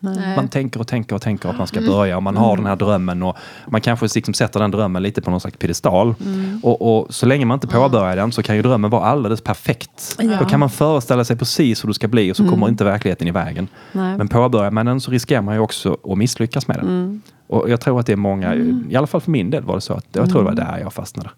Nej. 0.00 0.36
Man 0.36 0.48
tänker 0.48 0.80
och 0.80 0.86
tänker 0.86 1.16
och 1.16 1.22
tänker 1.22 1.48
att 1.48 1.58
man 1.58 1.66
ska 1.66 1.80
börja 1.80 2.16
och 2.16 2.22
man 2.22 2.36
har 2.36 2.56
den 2.56 2.66
här 2.66 2.76
drömmen 2.76 3.22
och 3.22 3.36
man 3.68 3.80
kanske 3.80 4.08
liksom 4.14 4.34
sätter 4.34 4.60
den 4.60 4.70
drömmen 4.70 5.02
lite 5.02 5.22
på 5.22 5.30
någon 5.30 5.40
slags 5.40 5.56
piedestal. 5.56 6.14
Och, 6.62 6.98
och 6.98 7.14
så 7.14 7.26
länge 7.26 7.44
man 7.44 7.56
inte 7.56 7.66
påbörjar 7.66 8.16
den 8.16 8.32
så 8.32 8.42
kan 8.42 8.56
ju 8.56 8.62
drömmen 8.62 8.90
vara 8.90 9.04
alldeles 9.04 9.40
perfekt. 9.40 10.18
Då 10.40 10.44
kan 10.44 10.60
man 10.60 10.70
föreställa 10.70 11.24
sig 11.24 11.36
precis 11.36 11.84
hur 11.84 11.88
det 11.88 11.94
ska 11.94 12.08
bli 12.08 12.32
och 12.32 12.36
så 12.36 12.48
kommer 12.48 12.68
inte 12.68 12.84
verkligheten 12.84 13.28
i 13.28 13.30
vägen. 13.30 13.68
Nej. 13.92 14.16
Men 14.16 14.28
påbörjar 14.28 14.70
man 14.70 14.86
den 14.86 15.00
så 15.00 15.10
riskerar 15.10 15.42
man 15.42 15.54
ju 15.54 15.60
också 15.60 15.96
att 16.04 16.18
misslyckas 16.18 16.68
med 16.68 16.76
den. 16.76 17.22
Och 17.54 17.70
jag 17.70 17.80
tror 17.80 18.00
att 18.00 18.06
det 18.06 18.12
är 18.12 18.16
många, 18.16 18.54
i 18.90 18.96
alla 18.96 19.06
fall 19.06 19.20
för 19.20 19.30
min 19.30 19.50
del 19.50 19.62
var 19.62 19.74
det 19.74 19.80
så 19.80 19.92
att 19.92 20.06
jag 20.12 20.30
tror 20.30 20.38
det 20.38 20.44
var 20.44 20.54
där 20.54 20.78
jag 20.78 20.92
fastnade. 20.92 21.30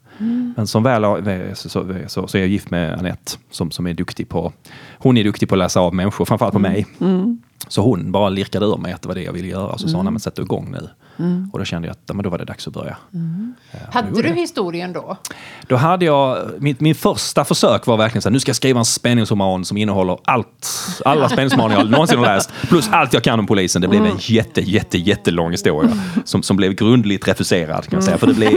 Men 0.57 0.67
som 0.67 0.83
väl 0.83 1.05
har- 1.05 1.55
så, 1.55 1.69
så, 2.09 2.29
så, 2.29 2.37
är 2.37 2.41
jag 2.41 2.49
gift 2.49 2.71
med 2.71 2.99
Anette 2.99 3.33
som, 3.51 3.71
som 3.71 3.87
är 3.87 3.95
duktig 3.95 4.29
på, 4.29 4.53
hon 4.99 5.17
är 5.17 5.25
duktig 5.25 5.49
på 5.49 5.55
att 5.55 5.59
läsa 5.59 5.81
av 5.81 5.95
människor, 5.95 6.25
framförallt 6.25 6.53
på 6.53 6.59
mig. 6.59 6.87
Så 7.69 7.83
hon 7.83 8.13
bara 8.13 8.29
lirkade 8.29 8.67
ur 8.67 8.77
mig 8.77 8.93
att 8.93 9.03
det 9.03 9.09
var 9.09 9.15
det 9.15 9.23
jag 9.23 9.33
ville 9.33 9.49
göra. 9.49 9.79
Så 9.79 9.89
sa 9.89 9.97
hon, 9.97 10.05
"Nej, 10.05 10.13
men 10.13 10.21
sätt 10.21 10.39
igång 10.39 10.69
nu. 10.73 10.89
Och 11.53 11.59
då 11.59 11.65
kände 11.65 11.89
jag 11.89 11.93
att 11.93 12.17
men 12.17 12.23
då 12.23 12.31
var 12.31 12.39
det 12.39 12.45
dags 12.45 12.67
att 12.67 12.75
börja. 12.75 12.97
Ja, 13.11 13.79
och 13.89 13.95
Hade 13.95 14.23
du 14.23 14.29
historien 14.35 14.93
då? 14.93 15.17
Då 15.67 15.77
hade 15.77 16.05
jag, 16.05 16.51
min, 16.59 16.77
min 16.79 16.95
första 16.95 17.45
försök 17.45 17.87
var 17.87 17.97
verkligen 17.97 18.23
så 18.23 18.29
här, 18.29 18.33
nu 18.33 18.41
ska 18.41 18.49
jag 18.49 18.57
skriva 18.57 18.79
en 18.79 18.85
spänningsroman 18.85 19.65
som 19.65 19.77
innehåller 19.77 20.19
allt, 20.25 20.71
alla 21.05 21.29
spänningsromaner 21.29 21.77
jag 21.77 21.91
någonsin 21.91 22.19
har 22.19 22.27
läst, 22.27 22.53
plus 22.69 22.89
allt 22.93 23.13
jag 23.13 23.23
kan 23.23 23.39
om 23.39 23.47
polisen. 23.47 23.83
Det 23.83 23.89
blev 23.89 24.07
en 24.07 24.17
jätte, 24.19 24.61
jätte, 24.61 24.99
jättelång 24.99 25.51
historia 25.51 25.93
som, 26.25 26.43
som 26.43 26.57
blev 26.57 26.75
grundligt 26.75 27.29
refuserad 27.29 27.85
kan 27.85 27.97
jag 27.97 28.05
säga. 28.05 28.19
För 28.19 28.27
det 28.27 28.35
blev, 28.35 28.51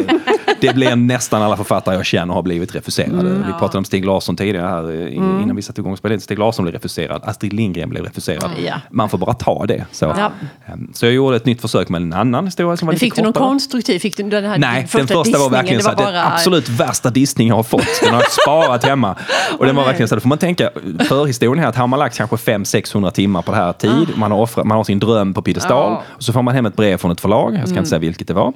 det 0.62 0.76
blev 0.76 0.98
nästan 0.98 1.42
alla 1.42 1.58
författare 1.58 1.96
jag 1.96 2.06
känner 2.06 2.34
har 2.34 2.42
blivit 2.42 2.76
refuserade. 2.76 3.30
Vi 3.48 3.54
pratade 3.60 3.78
om 3.78 3.86
Stig 3.86 4.06
Larsson 4.06 4.36
tidigare 4.36 4.68
här 4.68 4.92
eh, 4.92 5.16
innan 5.16 5.56
vi 5.56 5.62
satte 5.62 5.82
igång 5.82 5.98
spelet. 5.98 6.24
Stig 6.24 6.40
Larsson 6.40 6.66
blev 6.66 6.74
refuserad, 6.74 7.22
Astrid 7.26 7.54
Lindgren 7.54 7.90
blev 7.90 8.04
refuserad. 8.04 8.52
Ja. 8.66 8.74
Man 8.92 9.10
får 9.10 9.18
bara 9.18 9.34
ta 9.34 9.66
det. 9.66 9.86
Så. 9.92 10.06
Ja. 10.06 10.32
Ehm, 10.66 10.92
så 10.94 11.06
jag 11.06 11.14
gjorde 11.14 11.36
ett 11.36 11.46
nytt 11.46 11.62
försök 11.62 11.90
med 11.90 12.02
en 12.02 12.14
annan 12.14 12.46
historia 12.46 12.78
som 12.78 12.86
var 12.86 12.92
Men 12.92 12.96
lite 12.96 13.06
fick 13.06 13.16
du 13.16 13.22
någon 13.22 13.34
kortare. 13.34 13.50
konstruktiv? 13.50 14.00
Fick 14.00 14.18
du 14.18 14.24
den 14.24 14.46
här 14.46 14.58
Nej, 14.58 14.88
första 14.88 14.98
den 14.98 15.08
första 15.08 15.40
var 15.40 15.50
verkligen 15.50 15.82
så 15.82 15.90
här, 15.90 15.96
bara... 15.96 16.12
den 16.12 16.26
absolut 16.26 16.70
värsta 16.70 17.10
dissning 17.10 17.48
jag 17.48 17.56
har 17.56 17.64
fått. 17.64 18.02
Den 18.04 18.14
har 18.14 18.22
jag 18.22 18.32
sparat 18.32 18.84
hemma. 18.84 19.16
Och 19.60 19.66
den 19.66 19.76
var 19.76 19.84
verkligen 19.86 20.08
så 20.08 20.16
här, 20.16 20.18
då 20.18 20.22
får 20.22 20.30
man 20.30 20.38
tänka, 20.38 20.70
förhistorien 21.00 21.64
här, 21.64 21.70
att 21.70 21.76
har 21.76 21.88
man 21.88 22.00
lagt 22.00 22.18
kanske 22.18 22.36
500-600 22.36 23.12
timmar 23.12 23.42
på 23.42 23.52
det 23.52 23.58
här 23.58 23.74
tid, 23.74 24.08
man 24.16 24.32
har, 24.32 24.40
offrat, 24.40 24.66
man 24.66 24.78
har 24.78 24.84
sin 24.84 25.00
dröm 25.00 25.34
på 25.34 25.42
piedestal, 25.42 25.98
och 26.18 26.24
så 26.24 26.34
får 26.34 26.42
man 26.42 26.56
hem 26.56 26.66
ett 26.66 26.76
brev 26.76 26.98
från 26.98 27.12
ett 27.12 27.22
förlag, 27.22 27.56
jag 27.56 27.70
ska 27.70 27.78
inte 27.78 27.90
säga 27.90 28.00
vilket 28.00 28.28
det 28.28 28.34
var. 28.34 28.54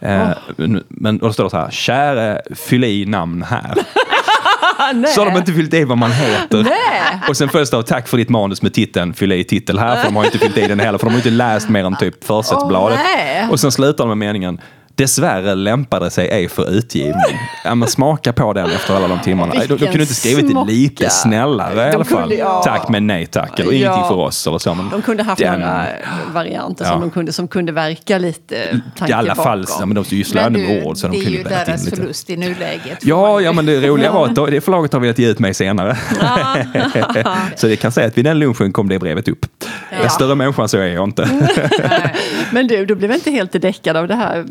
Eh, 0.00 0.28
Men 0.88 1.18
då 1.18 1.32
står 1.32 1.44
det 1.44 1.50
så 1.50 1.56
här, 1.56 1.70
käre, 1.70 2.40
fyll 2.54 2.84
i 2.84 3.06
namn 3.06 3.42
här. 3.42 3.74
Nej. 4.94 5.10
Så 5.12 5.20
har 5.20 5.30
de 5.30 5.36
inte 5.38 5.52
fyllt 5.52 5.74
i 5.74 5.84
vad 5.84 5.98
man 5.98 6.12
heter. 6.12 6.66
Och 7.28 7.36
sen 7.36 7.48
följs 7.48 7.70
det 7.70 7.76
av 7.76 7.82
tack 7.82 8.08
för 8.08 8.16
ditt 8.16 8.28
manus 8.28 8.62
med 8.62 8.74
titeln, 8.74 9.14
fyll 9.14 9.32
i 9.32 9.44
titel 9.44 9.78
här, 9.78 9.96
för 9.96 10.04
de 10.04 10.16
har 10.16 10.24
inte 10.24 10.38
fyllt 10.38 10.56
i 10.58 10.66
den 10.66 10.80
heller, 10.80 10.98
för 10.98 11.06
de 11.06 11.10
har 11.10 11.18
inte 11.18 11.30
läst 11.30 11.68
mer 11.68 11.84
än 11.84 11.96
typ 11.96 12.24
försättsbladet. 12.24 12.98
Nej. 13.16 13.48
och 13.50 13.60
sen 13.60 13.72
slutar 13.72 14.04
de 14.04 14.08
med 14.08 14.18
meningen, 14.28 14.60
Dessvärre 14.96 15.54
lämpade 15.54 16.10
sig 16.10 16.28
ej 16.28 16.48
för 16.48 16.70
utgivning. 16.70 17.14
Ja, 17.64 17.74
men 17.74 17.88
smaka 17.88 18.32
på 18.32 18.52
den 18.52 18.70
efter 18.70 18.94
alla 18.96 19.08
de 19.08 19.20
timmarna. 19.20 19.52
De, 19.52 19.58
de 19.60 19.66
Vilken 19.66 19.88
kunde 19.88 20.02
inte 20.02 20.14
skrivit 20.14 20.48
det 20.48 20.64
lite 20.72 21.10
snällare 21.10 21.72
i 21.88 21.90
De 21.90 21.94
alla 21.96 22.04
fall. 22.04 22.20
kunde- 22.20 22.34
ja. 22.34 22.62
Tack 22.64 22.88
men 22.88 23.06
nej 23.06 23.26
tack. 23.26 23.60
Eller 23.60 23.72
Ja. 23.72 23.78
ingenting 23.78 24.04
för 24.08 24.14
oss. 24.14 24.46
Eller 24.46 24.58
så. 24.58 24.74
Men 24.74 24.88
De 24.90 25.02
kunde 25.02 25.22
haft 25.22 25.38
den- 25.42 25.60
några 25.60 25.86
varianter 26.34 26.84
som, 26.84 27.00
de 27.00 27.10
kunde, 27.10 27.32
som 27.32 27.48
kunde 27.48 27.72
verka 27.72 28.18
lite 28.18 28.80
I 29.08 29.12
alla 29.12 29.34
fall, 29.34 29.66
ja, 29.80 29.86
men 29.86 29.94
de 29.94 30.04
sysslar 30.04 30.50
Men 30.50 30.60
ändå 30.60 30.72
med 30.74 30.84
ord. 30.86 30.96
Så 30.96 31.06
det 31.06 31.12
de 31.12 31.18
är 31.18 31.22
kunde 31.24 31.38
ju 31.38 31.44
vält 31.44 31.60
in 31.60 31.66
deras 31.66 31.84
lite. 31.84 31.96
förlust 31.96 32.30
i 32.30 32.36
nuläget. 32.36 32.98
Ja, 33.02 33.40
ja, 33.40 33.52
men 33.52 33.66
det 33.66 33.88
roliga 33.88 34.12
var 34.12 34.24
att 34.26 34.34
det 34.50 34.60
förlaget 34.60 34.92
har 34.92 35.00
velat 35.00 35.18
ge 35.18 35.28
ut 35.30 35.38
mig 35.38 35.54
senare. 35.54 35.96
så 37.56 37.66
det 37.66 37.76
kan 37.76 37.92
säga 37.92 38.06
att 38.06 38.18
vid 38.18 38.24
den 38.24 38.38
lunchen 38.38 38.72
kom 38.72 38.88
det 38.88 38.98
brevet 38.98 39.28
upp. 39.28 39.46
En 39.90 40.10
större 40.10 40.34
människa 40.34 40.62
än 40.62 40.68
så 40.68 40.78
är 40.78 40.86
jag 40.86 41.04
inte. 41.04 41.30
Men 42.52 42.66
du, 42.66 42.86
du 42.86 42.94
blev 42.94 43.12
inte 43.12 43.30
helt 43.30 43.52
däckad 43.62 43.96
av 43.96 44.08
det 44.08 44.14
här 44.14 44.44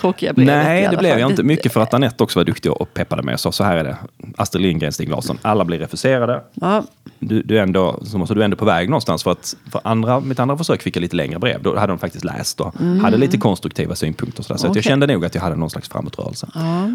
tråkiga 0.00 0.32
brevet? 0.32 0.54
Nej, 0.54 0.88
det 0.90 0.96
blev 0.96 1.18
jag 1.18 1.30
inte. 1.30 1.42
Mycket 1.42 1.72
för 1.72 1.80
att 1.80 1.94
Anette 1.94 2.24
också 2.24 2.38
var 2.38 2.44
duktig 2.44 2.72
och 2.72 2.94
peppade 2.94 3.22
mig 3.22 3.34
och 3.34 3.40
sa 3.40 3.52
så 3.52 3.64
här 3.64 3.76
är 3.76 3.84
det. 3.84 3.96
Astrid 4.36 4.62
Lindgren, 4.62 4.92
Stig 4.92 5.08
Larsson. 5.08 5.38
Alla 5.42 5.64
blir 5.64 5.78
refuserade. 5.78 6.40
Ja, 6.54 6.84
Du, 7.18 7.42
du, 7.42 7.58
är 7.58 7.62
ändå, 7.62 8.00
så 8.04 8.18
måste 8.18 8.34
du 8.34 8.44
ändå 8.44 8.56
på 8.56 8.64
väg 8.64 8.88
någonstans. 8.88 9.22
För 9.22 9.30
att 9.32 9.56
för 9.72 9.80
andra, 9.84 10.20
mitt 10.20 10.40
andra 10.40 10.56
försök 10.56 10.82
fick 10.82 10.96
jag 10.96 11.00
lite 11.00 11.16
längre 11.16 11.38
brev. 11.38 11.62
Då 11.62 11.78
hade 11.78 11.92
de 11.92 11.98
faktiskt 11.98 12.24
läst 12.24 12.60
och 12.60 12.74
hade 13.02 13.16
lite 13.16 13.38
konstruktiva 13.38 13.94
synpunkter. 13.94 14.40
och 14.40 14.44
Så, 14.46 14.52
där. 14.52 14.58
så 14.58 14.66
att 14.66 14.74
jag 14.74 14.84
kände 14.84 15.06
nog 15.06 15.24
att 15.24 15.34
jag 15.34 15.42
hade 15.42 15.56
någon 15.56 15.70
slags 15.70 15.88
framåtrörelse. 15.88 16.46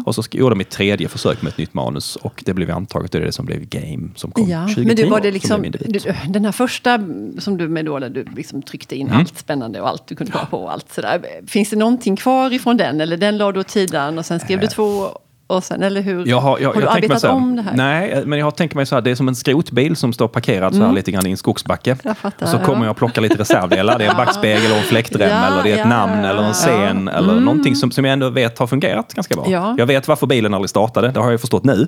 Och 0.06 0.14
så 0.14 0.22
gjorde 0.30 0.50
jag 0.52 0.58
mitt 0.58 0.70
tredje 0.70 1.08
försök 1.08 1.42
med 1.42 1.50
ett 1.50 1.58
nytt 1.58 1.74
manus. 1.74 2.16
Och 2.16 2.42
det 2.46 2.54
blev 2.54 2.70
antaget. 2.70 3.12
Det 3.12 3.18
är 3.18 3.22
det 3.22 3.32
som 3.32 3.46
blev 3.46 3.64
Game 3.68 4.08
som 4.14 4.30
kom 4.30 4.48
ja. 4.48 4.60
2010. 4.60 4.86
men 4.86 4.96
du, 4.96 5.04
var 5.06 5.20
det 5.20 5.40
som 5.40 5.62
liksom, 5.62 5.82
du, 5.88 5.98
den 6.32 6.44
här 6.44 6.52
första 6.52 6.98
som 7.38 7.56
du 7.56 7.68
med 7.68 7.87
då, 7.88 7.98
där 7.98 8.10
du 8.10 8.24
liksom 8.24 8.62
tryckte 8.62 8.96
in 8.96 9.06
Mm. 9.06 9.18
allt 9.20 9.38
spännande 9.38 9.80
och 9.80 9.88
allt 9.88 10.06
du 10.06 10.16
kunde 10.16 10.32
komma 10.32 10.46
på 10.46 10.58
och 10.62 10.72
allt 10.72 10.92
sådär. 10.92 11.22
Finns 11.46 11.70
det 11.70 11.76
någonting 11.76 12.16
kvar 12.16 12.52
ifrån 12.52 12.76
den? 12.76 13.00
Eller 13.00 13.16
den 13.16 13.38
la 13.38 13.52
du 13.52 13.60
åt 13.60 13.70
sidan 13.70 14.18
och 14.18 14.26
sen 14.26 14.40
skrev 14.40 14.60
du 14.60 14.66
två 14.66 15.08
och 15.48 15.64
sen, 15.64 15.82
eller 15.82 16.00
hur? 16.00 16.26
Jag 16.26 16.40
har, 16.40 16.58
jag, 16.58 16.74
du 16.74 16.80
jag 16.80 16.92
tänker 16.92 17.08
mig 17.08 17.14
arbetat 17.14 17.20
så 17.20 17.26
här, 17.26 17.34
om 17.34 17.56
det 17.56 17.62
här? 17.62 17.72
Nej, 17.74 18.22
men 18.26 18.38
jag 18.38 18.46
har 18.46 18.50
tänkt 18.50 18.74
mig 18.74 18.86
så 18.86 18.94
här, 18.94 19.02
det 19.02 19.10
är 19.10 19.14
som 19.14 19.28
en 19.28 19.36
skrotbil 19.36 19.96
som 19.96 20.12
står 20.12 20.28
parkerad 20.28 20.74
så 20.74 20.82
här 20.82 20.92
lite 20.92 21.10
grann 21.10 21.26
i 21.26 21.30
en 21.30 21.36
skogsbacke. 21.36 21.90
Mm. 21.90 22.00
Jag 22.04 22.18
fattar, 22.18 22.46
och 22.46 22.50
så 22.50 22.58
kommer 22.58 22.78
ja. 22.78 22.84
jag 22.84 22.90
och 22.90 22.96
plockar 22.96 23.22
lite 23.22 23.38
reservdelar. 23.38 23.98
Det 23.98 24.04
är 24.04 24.10
en 24.10 24.16
backspegel 24.16 24.70
och 24.70 24.76
en 24.76 24.82
fläktrem 24.82 25.30
Ja, 25.30 25.46
eller 25.46 25.62
det 25.62 25.70
är 25.70 25.72
ett 25.72 25.78
ja, 25.78 25.88
namn 25.88 26.24
eller 26.24 26.42
en 26.42 26.46
ja. 26.46 26.52
scen 26.52 27.08
eller 27.08 27.40
någonting 27.40 27.76
som, 27.76 27.90
som 27.90 28.04
jag 28.04 28.12
ändå 28.12 28.30
vet 28.30 28.58
har 28.58 28.66
fungerat 28.66 29.14
ganska 29.14 29.34
bra. 29.34 29.46
Ja. 29.48 29.74
Jag 29.78 29.86
vet 29.86 30.08
varför 30.08 30.26
bilen 30.26 30.54
aldrig 30.54 30.70
startade, 30.70 31.10
det 31.10 31.20
har 31.20 31.30
jag 31.30 31.40
förstått 31.40 31.64
nu. 31.64 31.86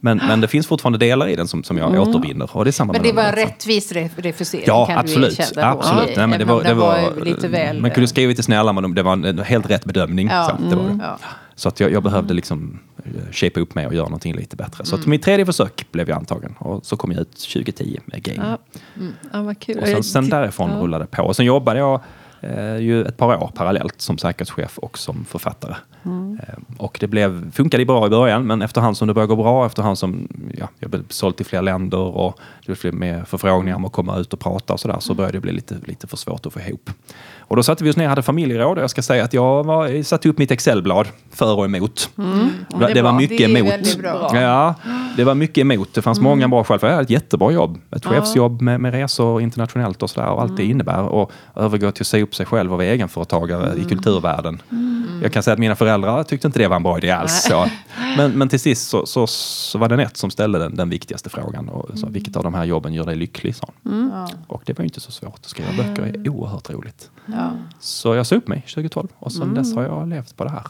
Men, 0.00 0.20
men 0.28 0.40
det 0.40 0.48
finns 0.48 0.66
fortfarande 0.66 0.98
delar 0.98 1.28
i 1.28 1.36
den 1.36 1.48
som, 1.48 1.64
som 1.64 1.78
jag 1.78 2.00
återbinder. 2.00 2.50
Och 2.52 2.64
det 2.64 2.70
är 2.70 2.72
samma 2.72 2.92
Men 2.92 3.02
det 3.02 3.12
var 3.12 3.22
en 3.22 3.32
rättvis 3.32 3.92
re- 3.92 4.10
refusering 4.16 4.64
Ja, 4.66 4.86
kan 4.86 4.98
absolut. 4.98 5.36
du 5.36 5.42
erkänna 5.42 5.66
absolut. 5.66 6.16
Nej, 6.16 6.26
men 6.26 6.38
det 6.38 6.44
var, 6.44 6.62
det 6.62 6.74
var, 6.74 7.24
lite 7.24 7.48
väl... 7.48 7.80
man 7.80 7.90
kunde 7.90 8.08
skrivit 8.08 8.36
det 8.36 8.42
snälla, 8.42 8.72
men 8.72 8.94
det 8.94 9.02
var 9.02 9.12
en, 9.12 9.38
helt 9.38 9.70
rätt 9.70 9.84
bedömning. 9.84 10.28
Ja, 10.28 10.56
Så, 10.60 10.68
det 10.70 10.76
var, 10.76 10.84
det. 10.84 11.18
Ja. 11.60 11.62
så 11.62 11.68
att 11.68 11.80
jag, 11.80 11.92
jag 11.92 12.02
behövde 12.02 12.34
liksom 12.34 12.78
eh, 13.04 13.32
shapea 13.32 13.62
upp 13.62 13.74
mig 13.74 13.86
och 13.86 13.94
göra 13.94 14.04
någonting 14.04 14.34
lite 14.34 14.56
bättre. 14.56 14.84
Så 14.84 14.94
att 14.94 15.00
Mm. 15.00 15.10
mitt 15.10 15.22
tredje 15.22 15.46
försök 15.46 15.86
blev 15.92 16.08
jag 16.08 16.18
antagen 16.18 16.54
och 16.58 16.86
så 16.86 16.96
kom 16.96 17.12
jag 17.12 17.20
ut 17.20 17.30
2010 17.30 17.98
med 18.04 18.22
Game. 18.22 18.58
Ja, 18.94 19.04
ja 19.32 19.42
vad 19.42 19.58
kul. 19.58 19.78
Och 19.78 19.86
sen, 19.88 20.02
sen 20.04 20.28
därifrån 20.28 20.70
Ja. 20.70 20.76
rullade 20.76 21.04
det 21.04 21.08
på. 21.16 21.22
Och 21.22 21.36
sen 21.36 21.46
jobbade 21.46 21.78
jag 21.78 22.00
eh, 22.40 22.76
ju 22.76 23.04
ett 23.04 23.16
par 23.16 23.36
år 23.42 23.50
parallellt 23.54 24.00
som 24.00 24.18
säkerhetschef 24.18 24.78
och 24.78 24.98
som 24.98 25.24
författare. 25.24 25.74
Eh, 26.04 26.54
och 26.78 26.96
det 27.00 27.06
blev, 27.06 27.50
funkade 27.52 27.84
bra 27.84 28.06
i 28.06 28.10
början, 28.10 28.46
men 28.46 28.62
efterhand 28.62 28.96
som 28.96 29.08
det 29.08 29.14
började 29.14 29.34
gå 29.36 29.42
bra, 29.42 29.66
efterhand 29.66 29.98
som 29.98 30.28
ja, 30.58 30.68
jag 30.78 30.90
blev 30.90 31.02
såld 31.08 31.36
till 31.36 31.46
fler 31.46 31.62
länder 31.62 31.98
och 31.98 32.38
det 32.66 32.80
blev 32.82 32.94
mer 32.94 33.24
förfrågningar 33.24 33.76
om 33.76 33.84
att 33.84 33.92
komma 33.92 34.16
ut 34.18 34.32
och 34.32 34.40
prata 34.40 34.72
och 34.72 34.80
sådär, 34.80 34.96
så 35.00 35.14
började 35.14 35.36
det 35.36 35.40
bli 35.40 35.52
lite, 35.52 35.76
lite 35.84 36.06
för 36.06 36.16
svårt 36.16 36.46
att 36.46 36.52
få 36.52 36.60
ihop. 36.60 36.90
Och 37.38 37.56
då 37.56 37.62
satte 37.62 37.84
vi 37.84 37.90
oss 37.90 37.96
ner 37.96 38.04
och 38.04 38.08
hade 38.08 38.22
familjeråd 38.22 38.76
och 38.78 38.82
jag 38.82 38.90
ska 38.90 39.02
säga 39.02 39.24
att 39.24 39.32
jag 39.32 39.64
var, 39.64 40.02
satte 40.02 40.28
upp 40.28 40.38
mitt 40.38 40.50
Excelblad 40.50 41.06
för 41.30 41.56
och 41.58 41.64
emot. 41.64 42.10
Mm. 42.18 42.48
Det, 42.70 42.76
var- 42.76 42.90
det 42.94 43.02
var 43.02 43.12
mycket 43.12 43.38
Det 43.38 43.44
emot. 43.58 43.98
Ja, 44.32 44.74
det 45.16 45.24
var 45.24 45.34
mycket 45.34 45.58
emot. 45.58 45.94
Det 45.94 46.02
fanns 46.02 46.18
Mm. 46.18 46.30
många 46.30 46.48
bra 46.48 46.64
skäl. 46.64 46.78
För 46.78 46.86
jag 46.86 46.94
hade 46.94 47.04
ett 47.04 47.10
jättebra 47.10 47.50
jobb. 47.52 47.78
Ett 47.90 48.06
chefsjobb 48.06 48.60
med, 48.62 48.80
med 48.80 48.92
resor 48.92 49.42
internationellt 49.42 50.02
och 50.02 50.10
sådär. 50.10 50.28
Och 50.28 50.42
allt 50.42 50.56
det 50.56 50.62
Mm. 50.62 50.70
innebär. 50.70 51.02
Och 51.02 51.32
övergå 51.56 51.90
till 51.92 52.02
att 52.02 52.06
upp 52.22 52.29
sig 52.34 52.46
själv 52.46 52.72
och 52.72 52.78
vara 52.78 52.86
egenföretagare 52.88 53.66
Mm. 53.66 53.80
i 53.80 53.84
kulturvärlden. 53.88 54.62
Jag 55.22 55.32
kan 55.32 55.42
säga 55.42 55.52
att 55.52 55.58
mina 55.58 55.76
föräldrar 55.76 56.22
tyckte 56.24 56.46
inte 56.46 56.58
det 56.58 56.68
var 56.68 56.76
en 56.76 56.82
bra 56.82 56.98
idé 56.98 57.10
alls. 57.10 57.42
Så. 57.42 57.68
Men, 58.16 58.30
men 58.32 58.48
till 58.48 58.60
sist 58.60 58.88
så, 58.88 59.06
så, 59.06 59.26
så 59.26 59.78
var 59.78 59.88
det 59.88 59.96
Nett 59.96 60.16
som 60.16 60.30
ställde 60.30 60.58
den, 60.58 60.76
den 60.76 60.90
viktigaste 60.90 61.28
frågan. 61.30 61.68
Och 61.68 61.98
sa, 61.98 62.06
vilket 62.10 62.36
av 62.36 62.42
de 62.42 62.54
här 62.54 62.64
jobben 62.64 62.94
gör 62.94 63.06
dig 63.06 63.16
lycklig? 63.16 63.54
Hon. 63.82 63.92
Mm. 63.92 64.26
Och 64.46 64.62
det 64.66 64.78
var 64.78 64.82
ju 64.82 64.86
inte 64.86 65.00
så 65.00 65.12
svårt. 65.12 65.34
Att 65.34 65.44
skriva 65.48 65.68
böcker 65.76 66.02
är 66.02 66.28
oerhört 66.28 66.70
roligt. 66.70 67.10
Ja. 67.26 67.50
Så 67.80 68.14
jag 68.14 68.26
sa 68.26 68.36
upp 68.36 68.48
mig 68.48 68.62
2012 68.74 69.08
och 69.18 69.32
Mm. 69.32 69.46
sen 69.48 69.54
dess 69.54 69.74
har 69.74 69.82
jag 69.82 70.08
levt 70.08 70.36
på 70.36 70.44
det 70.44 70.50
här. 70.50 70.62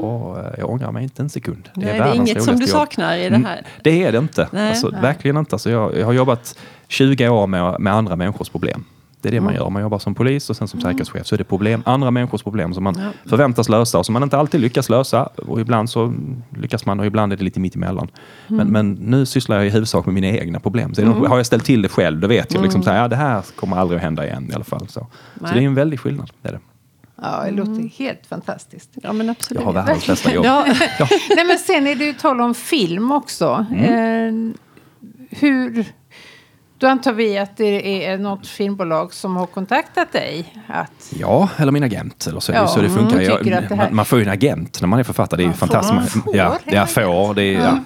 Och 0.00 0.38
eh, 0.38 0.54
jag 0.58 0.70
ångrar 0.70 0.92
mig 0.92 1.02
inte 1.02 1.22
en 1.22 1.28
sekund. 1.30 1.68
Nej, 1.74 1.86
det 1.86 2.04
är 2.04 2.14
inget 2.14 2.42
som 2.44 2.56
du 2.60 2.66
saknar 2.66 3.16
i 3.16 3.20
det 3.20 3.26
Mm, 3.26 3.44
här. 3.44 3.66
Det 3.82 4.02
är 4.04 4.12
det 4.12 4.18
inte. 4.18 4.48
Nej. 4.52 4.68
Alltså, 4.70 4.88
Nej. 4.88 5.00
Verkligen 5.02 5.36
inte. 5.36 5.54
Alltså, 5.54 5.70
jag, 5.70 5.96
jag 5.98 6.06
har 6.06 6.12
jobbat 6.12 6.58
20 6.88 7.28
år 7.28 7.46
med, 7.46 7.80
med 7.80 7.92
andra 7.92 8.16
människors 8.16 8.48
problem. 8.48 8.84
Det 9.20 9.28
är 9.28 9.32
det 9.32 9.40
man 9.40 9.48
Mm. 9.54 9.62
gör. 9.62 9.70
Man 9.70 9.82
jobbar 9.82 9.98
som 9.98 10.14
polis 10.14 10.50
och 10.50 10.56
sen 10.56 10.68
som 10.68 10.80
säkerhetschef 10.80 11.26
så 11.26 11.34
är 11.34 11.38
det 11.38 11.44
problem, 11.44 11.82
andra 11.86 12.10
människors 12.10 12.42
problem 12.42 12.74
som 12.74 12.84
man 12.84 12.94
förväntas 13.28 13.68
lösa 13.68 13.98
och 13.98 14.06
som 14.06 14.12
man 14.12 14.22
inte 14.22 14.36
alltid 14.38 14.60
lyckas 14.60 14.88
lösa. 14.90 15.22
Och 15.24 15.60
ibland 15.60 15.90
så 15.90 16.14
lyckas 16.56 16.86
man 16.86 17.00
och 17.00 17.06
ibland 17.06 17.32
är 17.32 17.36
det 17.36 17.44
lite 17.44 17.60
mitt 17.60 17.74
emellan. 17.76 18.08
Mm. 18.48 18.56
Men, 18.56 18.72
men 18.72 19.10
nu 19.10 19.26
sysslar 19.26 19.56
jag 19.56 19.66
i 19.66 19.70
huvudsak 19.70 20.06
med 20.06 20.14
mina 20.14 20.26
egna 20.26 20.60
problem. 20.60 20.94
Så 20.94 21.00
det- 21.00 21.06
har 21.28 21.36
jag 21.36 21.46
ställt 21.46 21.64
till 21.64 21.82
det 21.82 21.88
själv, 21.88 22.20
då 22.20 22.28
vet 22.28 22.54
jag 22.54 22.62
liksom 22.62 22.82
så 22.82 22.90
här, 22.90 22.98
ja, 23.02 23.08
det 23.08 23.16
här 23.16 23.42
kommer 23.56 23.76
aldrig 23.76 23.96
att 23.96 24.02
hända 24.04 24.26
igen 24.26 24.48
i 24.50 24.54
alla 24.54 24.64
fall. 24.64 24.88
Så, 24.88 25.06
så 25.40 25.46
det 25.54 25.58
är 25.58 25.62
en 25.62 25.74
väldig 25.74 26.00
skillnad. 26.00 26.30
Det 26.42 26.48
är 26.48 26.52
det. 26.52 26.60
ja, 27.22 27.42
det 27.44 27.50
låter 27.50 27.98
helt 27.98 28.26
fantastiskt. 28.26 28.90
Ja, 28.94 29.12
men 29.12 29.30
absolut. 29.30 29.60
Jag 29.60 29.66
har 29.66 29.72
världens 29.72 30.06
bästa 30.06 30.34
jobb. 30.34 30.44
Ja, 30.46 30.64
Nej, 31.36 31.44
men 31.46 31.58
sen 31.58 31.86
är 31.86 31.94
det 31.94 32.04
ju 32.04 32.12
tal 32.12 32.40
om 32.40 32.54
film 32.54 33.12
också. 33.12 33.66
Mm. 33.70 34.50
Eh, 34.50 34.54
hur... 35.30 35.84
Då 36.78 36.86
antar 36.86 37.12
vi 37.12 37.38
att 37.38 37.56
det 37.56 38.04
är 38.06 38.18
något 38.18 38.46
filmbolag 38.46 39.12
som 39.14 39.36
har 39.36 39.46
kontaktat 39.46 40.12
dig. 40.12 40.54
Att, 40.68 41.12
Ja, 41.18 41.48
eller 41.56 41.72
min 41.72 41.82
agent. 41.82 42.26
Eller 42.26 42.40
så, 42.40 42.52
Ja, 42.52 42.66
så 42.66 42.80
det 42.80 42.86
mm, 42.86 42.98
funkar. 42.98 43.18
tycker 43.18 43.30
Jag, 43.32 43.44
det 43.44 43.68
här- 43.68 43.76
man, 43.76 43.94
man 43.96 44.04
får 44.04 44.18
ju 44.18 44.24
en 44.24 44.30
agent 44.30 44.78
när 44.80 44.88
man 44.88 44.98
är 44.98 45.02
författare. 45.04 45.36
Det 45.38 45.42
är 45.42 45.44
ju 45.44 45.48
Man 45.48 45.56
får- 45.56 45.66
fantastiskt. 45.66 46.14
man 46.14 46.24
får 46.24 46.36
ja, 46.36 46.58
agent. 46.66 46.90
får. 46.90 47.34
Det 47.34 47.42
är, 47.42 47.60
ja. 47.60 47.78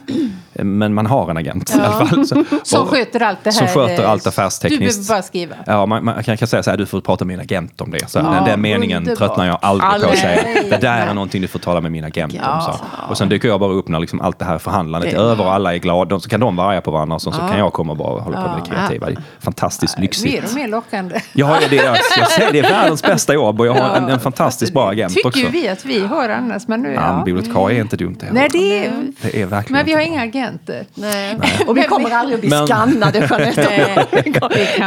Men 0.53 0.95
man 0.95 1.07
har 1.07 1.31
en 1.31 1.37
agent 1.37 1.71
i 1.71 1.73
Ja. 1.79 1.85
alla 1.85 2.07
fall. 2.07 2.27
Så, 2.27 2.45
som 2.63 2.87
sköter 2.87 3.21
allt 3.23 3.39
det 3.45 3.53
som 3.53 3.67
här. 3.67 3.75
sköter 3.75 4.03
eh, 4.05 4.11
allt 4.11 4.23
Du 4.25 4.29
affärstekniskt. 4.29 4.81
behöver 5.09 5.21
bara 5.21 5.23
skriva. 5.27 5.55
Ja, 5.67 5.87
man, 5.87 6.05
man 6.05 6.25
kan, 6.25 6.37
kan 6.37 6.49
säga 6.49 6.63
så 6.63 6.71
här, 6.71 6.77
du 6.77 6.87
får 6.87 7.01
prata 7.01 7.25
med 7.25 7.37
min 7.37 7.45
agent 7.45 7.81
om 7.81 7.91
det. 7.91 8.11
Så 8.11 8.19
Ja, 8.19 8.23
den, 8.23 8.45
den 8.45 8.61
meningen 8.61 8.99
underbart. 8.99 9.19
tröttnar 9.19 9.47
jag 9.47 9.59
aldrig 9.63 9.89
på 9.91 9.95
att 9.97 10.03
Aldrig. 10.05 10.19
säga. 10.21 10.63
Det 10.71 10.77
där 10.81 11.07
är 11.07 11.15
någonting 11.15 11.43
du 11.43 11.49
får 11.49 11.59
tala 11.59 11.81
med 11.81 11.93
min 11.93 12.05
agent 12.05 12.35
Ja. 12.35 12.55
om. 12.57 12.61
Så. 12.63 12.81
Och 13.11 13.19
sen 13.19 13.29
dyker 13.29 13.49
jag 13.49 13.61
bara 13.61 13.73
upp 13.73 13.89
när 13.89 14.01
liksom 14.01 14.21
allt 14.21 14.39
det 14.39 14.45
här 14.45 14.59
förhandlandet 14.59 15.13
är 15.15 15.19
över 15.19 15.45
och 15.45 15.55
alla 15.55 15.75
är 15.75 15.79
glada. 15.79 16.21
Så 16.21 16.29
kan 16.29 16.41
de 16.41 16.57
vara 16.57 16.69
arga 16.69 16.81
på 16.81 16.91
varandra 16.91 17.15
och 17.15 17.23
så, 17.23 17.33
så 17.33 17.41
Ja. 17.43 17.49
kan 17.49 17.59
jag 17.59 17.73
komma 17.73 17.93
och 17.93 17.99
bara 17.99 18.21
hålla 18.21 18.43
på 18.43 18.49
med 18.49 18.61
det 18.65 18.71
kreativa. 18.71 19.07
Det 19.07 19.13
är 19.13 19.23
fantastiskt 19.41 19.99
lyxigt. 19.99 20.33
Mer 20.35 20.45
och 20.49 20.55
mer 20.55 20.69
lockande. 20.69 21.21
Ju 21.33 21.45
det, 21.71 21.77
jag, 21.77 21.97
jag 22.19 22.31
säger, 22.31 22.53
det 22.53 22.59
är 22.59 22.71
världens 22.71 23.03
bästa 23.03 23.35
jobb 23.35 23.61
och 23.61 23.67
jag 23.67 23.75
har 23.75 23.97
en, 23.97 24.09
en 24.09 24.21
fantastiskt 24.21 24.73
bra 24.73 24.91
agent 24.91 25.15
Tycker 25.15 25.29
också. 25.29 25.41
ju 25.41 25.49
vi 25.49 25.69
att 25.69 25.85
vi 25.85 26.07
har 26.07 26.29
annars. 26.29 26.69
Men 26.69 26.83
nu, 26.83 26.93
Ja, 26.95 27.17
ja. 27.19 27.23
bibliotekarie 27.25 27.79
är 27.79 27.81
inte 27.83 27.97
dumt 27.97 28.17
det 28.21 28.27
heller. 28.27 28.41
Nej, 28.41 28.49
det 28.53 28.87
är... 28.87 28.93
Det 29.23 29.43
är 29.43 29.47
verkligen 29.47 29.77
Men 29.77 29.87
vi 29.87 29.93
har 29.93 30.01
inga 30.01 30.21
bra. 30.27 30.31
Agenter. 30.41 30.87
nej. 30.95 31.39
Och 31.67 31.77
vi 31.77 31.83
kommer 31.83 32.11
aldrig 32.11 32.35
att 32.35 32.41
bli 32.41 32.51
Men- 32.51 32.67
skannade, 32.67 33.19
Jeanette. 33.31 34.07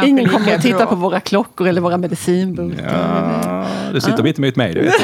Ingen 0.06 0.28
kommer 0.28 0.54
att 0.54 0.62
titta 0.62 0.76
bra. 0.76 0.86
på 0.86 0.94
våra 0.94 1.20
klockor 1.20 1.68
eller 1.68 1.80
våra 1.80 1.96
medicinbultar. 1.96 2.84
Ja, 3.44 3.53
du 3.92 4.00
sitter 4.00 4.22
mitt 4.22 4.38
emot 4.38 4.56
mig, 4.56 4.74
du 4.74 4.80
vet. 4.82 4.94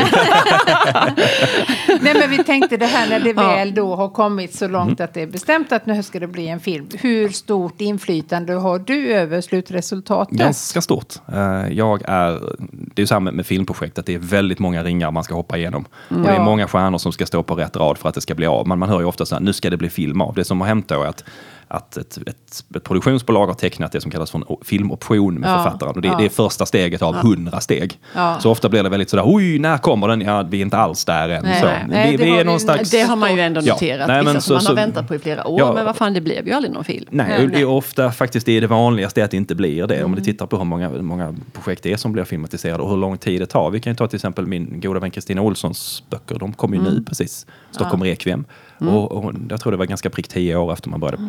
Nej, 2.03 2.14
men 2.14 2.31
vi 2.31 2.44
tänkte 2.44 2.77
det 2.77 2.87
här 2.87 3.09
när 3.09 3.20
det 3.20 3.31
Ja. 3.37 3.49
väl 3.57 3.75
då 3.75 3.94
har 3.96 4.09
kommit 4.09 4.55
så 4.55 4.68
långt 4.68 4.90
Mm. 5.01 5.05
att 5.05 5.14
det 5.14 5.23
är 5.23 5.27
bestämt 5.27 5.73
att 5.73 5.87
nu 5.87 6.03
ska 6.03 6.20
det 6.20 6.27
bli 6.27 6.49
en 6.49 6.61
film. 6.61 6.87
Hur 7.01 7.29
stort 7.29 7.81
inflytande 7.81 8.53
har 8.55 8.79
du 8.79 9.12
över 9.12 9.40
slutresultatet? 9.40 10.38
Ganska 10.38 10.81
stort. 10.81 11.14
Eh, 11.33 11.68
Jag 11.73 12.03
är, 12.09 12.31
det 12.70 13.01
är 13.01 13.03
ju 13.03 13.07
så 13.07 13.14
här 13.14 13.20
med, 13.20 13.35
med 13.35 13.46
filmprojekt 13.46 13.99
att 13.99 14.07
det 14.07 14.14
är 14.14 14.18
väldigt 14.18 14.59
många 14.59 14.85
ringar 14.85 15.11
man 15.11 15.25
ska 15.25 15.35
hoppa 15.35 15.57
igenom. 15.59 15.85
Och 16.09 16.20
det 16.20 16.29
är 16.29 16.35
Ja. 16.35 16.42
många 16.42 16.68
stjärnor 16.68 16.99
som 16.99 17.12
ska 17.12 17.27
stå 17.27 17.42
på 17.42 17.55
rätt 17.55 17.77
rad 17.77 17.99
för 17.99 18.09
att 18.09 18.14
det 18.14 18.20
ska 18.20 18.35
bli 18.35 18.46
av. 18.46 18.68
Men 18.68 18.79
man 18.79 18.88
hör 18.88 19.01
ju 19.01 19.07
ofta 19.07 19.27
så 19.27 19.35
här, 19.35 19.42
nu 19.42 19.53
ska 19.53 19.70
det 19.70 19.77
bli 19.77 19.88
film 19.90 20.20
av. 20.20 20.35
Det 20.35 20.44
som 20.44 20.61
har 20.61 20.68
hänt 20.68 20.88
då 20.88 21.03
är 21.03 21.07
att 21.07 21.25
att 21.72 21.96
ett, 21.96 22.16
ett, 22.26 22.64
ett 22.76 22.85
produktionsbolag 22.85 23.46
har 23.46 23.54
tecknat 23.54 23.92
det 23.92 24.00
som 24.00 24.11
kallas 24.11 24.30
för 24.30 24.38
en 24.38 24.44
filmoption 24.64 25.35
med 25.35 25.50
Ja, 25.50 25.62
författaren. 25.62 25.94
Och 25.96 26.02
det, 26.02 26.09
ja. 26.09 26.16
det 26.18 26.24
är 26.24 26.28
första 26.28 26.66
steget 26.66 27.02
av 27.02 27.14
hundra 27.14 27.61
steg. 27.61 27.98
Ja. 28.14 28.37
Så 28.40 28.50
ofta 28.50 28.68
blir 28.68 28.83
det 28.83 28.88
väldigt 28.88 29.11
sådär, 29.11 29.22
oj, 29.26 29.59
när 29.59 29.78
kommer 29.78 30.09
den? 30.09 30.20
Ja, 30.20 30.42
vi 30.50 30.59
är 30.59 30.62
inte 30.62 30.76
alls 30.76 31.04
där 31.04 31.28
än. 31.28 31.42
Nej, 31.44 31.61
så. 31.61 31.66
nej. 31.66 31.85
Nej, 31.88 32.16
det 32.16 32.24
vi 32.24 32.30
har 32.30 32.35
är 32.37 32.38
vi- 32.38 32.44
någonstans... 32.44 32.90
Det 32.90 33.00
har 33.02 33.16
man 33.16 33.35
ju 33.35 33.40
ändå 33.40 33.61
Ja. 33.64 33.72
noterat. 33.72 34.09
Nej, 34.09 34.24
men 34.24 34.35
Vissa 34.35 34.40
så- 34.40 34.46
som 34.46 34.54
man 34.54 34.64
har 34.64 34.70
så- 34.70 34.74
väntat 34.74 35.09
på 35.09 35.14
i 35.14 35.18
flera 35.18 35.46
år. 35.46 35.61
Ja. 35.61 35.72
Men 35.72 35.85
vad 35.85 35.96
fan, 35.96 36.14
det 36.14 36.20
blev 36.20 36.46
ju 36.46 36.52
aldrig 36.52 36.74
någon 36.74 36.85
film. 36.85 37.06
Nej, 37.11 37.46
det 37.52 37.61
är 37.61 37.64
ofta 37.68 38.12
faktiskt 38.12 38.46
det, 38.46 38.52
är 38.56 38.61
det 38.61 38.66
vanligaste 38.66 39.24
att 39.24 39.30
det 39.30 39.37
inte 39.37 39.54
blir 39.54 39.87
det. 39.87 39.94
Mm. 39.94 40.06
Om 40.06 40.14
du 40.14 40.22
tittar 40.22 40.46
på 40.46 40.56
hur 40.56 40.64
många, 40.64 40.88
många 40.90 41.35
projekt 41.52 41.83
det 41.83 41.92
är 41.92 41.96
som 41.96 42.12
blir 42.12 42.24
filmatiserade 42.24 42.83
och 42.83 42.90
hur 42.90 42.96
lång 42.96 43.18
tid 43.18 43.40
det 43.40 43.46
tar. 43.46 43.70
Vi 43.70 43.80
kan 43.80 43.92
ju 43.92 43.96
ta 43.96 44.06
till 44.06 44.16
exempel 44.16 44.46
min 44.46 44.80
goda 44.80 45.00
vän 45.00 45.11
Kristina 45.11 45.42
Olssons 45.42 46.02
böcker. 46.11 46.38
De 46.38 46.52
kom 46.52 46.74
ju 46.74 46.80
Mm. 46.80 46.92
nu 46.94 47.02
precis. 47.04 47.46
Stockholm 47.70 48.02
Requiem. 48.02 48.44
Och, 48.88 49.12
och 49.12 49.33
jag 49.51 49.61
tror 49.61 49.73
det 49.73 49.79
var 49.79 49.87
ganska 49.87 50.11
prick 50.11 50.29
tio 50.29 50.57
år 50.57 50.73
efter 50.73 50.90
man 50.90 51.01
började, 51.01 51.23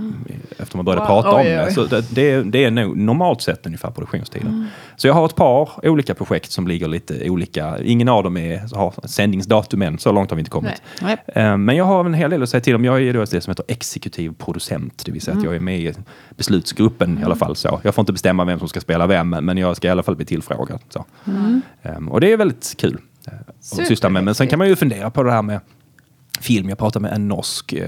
efter 0.57 0.77
man 0.77 0.85
började 0.85 1.01
Wow. 1.01 1.07
prata 1.07 1.31
om 1.35 1.41
Mm. 1.41 1.59
Oj, 1.59 1.65
det. 1.65 1.71
Så 1.73 1.85
det, 1.85 2.05
det, 2.15 2.31
är- 2.31 2.43
det 2.43 2.63
är 2.63 2.71
nog 2.71 2.97
normalt 2.97 3.41
sett 3.41 3.65
ungefär 3.65 3.91
produktionstiden. 3.91 4.47
Mm. 4.47 4.65
Så 4.95 5.07
jag 5.07 5.13
har 5.13 5.25
ett 5.25 5.35
par 5.35 5.69
olika 5.83 6.13
projekt 6.15 6.51
som 6.51 6.67
ligger 6.67 6.87
lite 6.87 7.29
olika. 7.29 7.77
Ingen 7.83 8.09
av 8.09 8.23
dem 8.23 8.37
är, 8.37 8.75
har 8.75 8.93
sändningsdatum 9.07 9.81
än. 9.81 9.97
Så 9.97 10.11
långt 10.11 10.29
har 10.29 10.35
vi 10.35 10.39
inte 10.41 10.51
kommit. 10.51 10.81
Nej. 11.01 11.17
Eh, 11.27 11.57
Men 11.57 11.75
jag 11.75 11.85
har 11.85 12.05
en 12.05 12.13
hel 12.13 12.29
del 12.29 12.43
att 12.43 12.49
säga 12.49 12.61
till 12.61 12.75
om. 12.75 12.85
Jag 12.85 13.01
är 13.01 13.13
då 13.13 13.19
det 13.25 13.41
som 13.41 13.51
heter 13.51 13.65
exekutiv 13.67 14.33
producent, 14.37 15.01
det 15.05 15.11
vill 15.11 15.21
säga 15.21 15.37
att 15.37 15.43
jag 15.43 15.55
är 15.55 15.59
med 15.59 15.79
i 15.79 15.93
beslutsgruppen 16.37 17.19
i 17.19 17.23
alla 17.23 17.35
fall. 17.35 17.55
Så. 17.55 17.79
Jag 17.83 17.95
får 17.95 18.01
inte 18.01 18.13
bestämma 18.13 18.45
vem 18.45 18.59
som 18.59 18.67
ska 18.67 18.79
spela 18.81 19.07
vem, 19.07 19.29
men 19.29 19.57
jag 19.57 19.75
ska 19.75 19.87
i 19.87 19.91
alla 19.91 20.03
fall 20.03 20.15
bli 20.15 20.25
tillfrågad. 20.25 20.79
Så. 20.89 21.05
Eh, 21.81 22.07
Och 22.09 22.21
det 22.21 22.31
är 22.31 22.37
väldigt 22.37 22.75
kul 22.77 22.97
eh, 23.27 23.33
att 23.47 23.87
syssla 23.87 24.09
med. 24.09 24.23
Men 24.23 24.35
sen 24.35 24.47
kan 24.47 24.59
man 24.59 24.67
ju 24.67 24.75
fundera 24.75 25.09
på 25.09 25.23
det 25.23 25.31
här 25.31 25.41
med 25.41 25.59
film. 26.41 26.69
Jag 26.69 26.77
pratade 26.77 27.03
med 27.03 27.13
en 27.13 27.27
norsk 27.27 27.73
eh, 27.73 27.87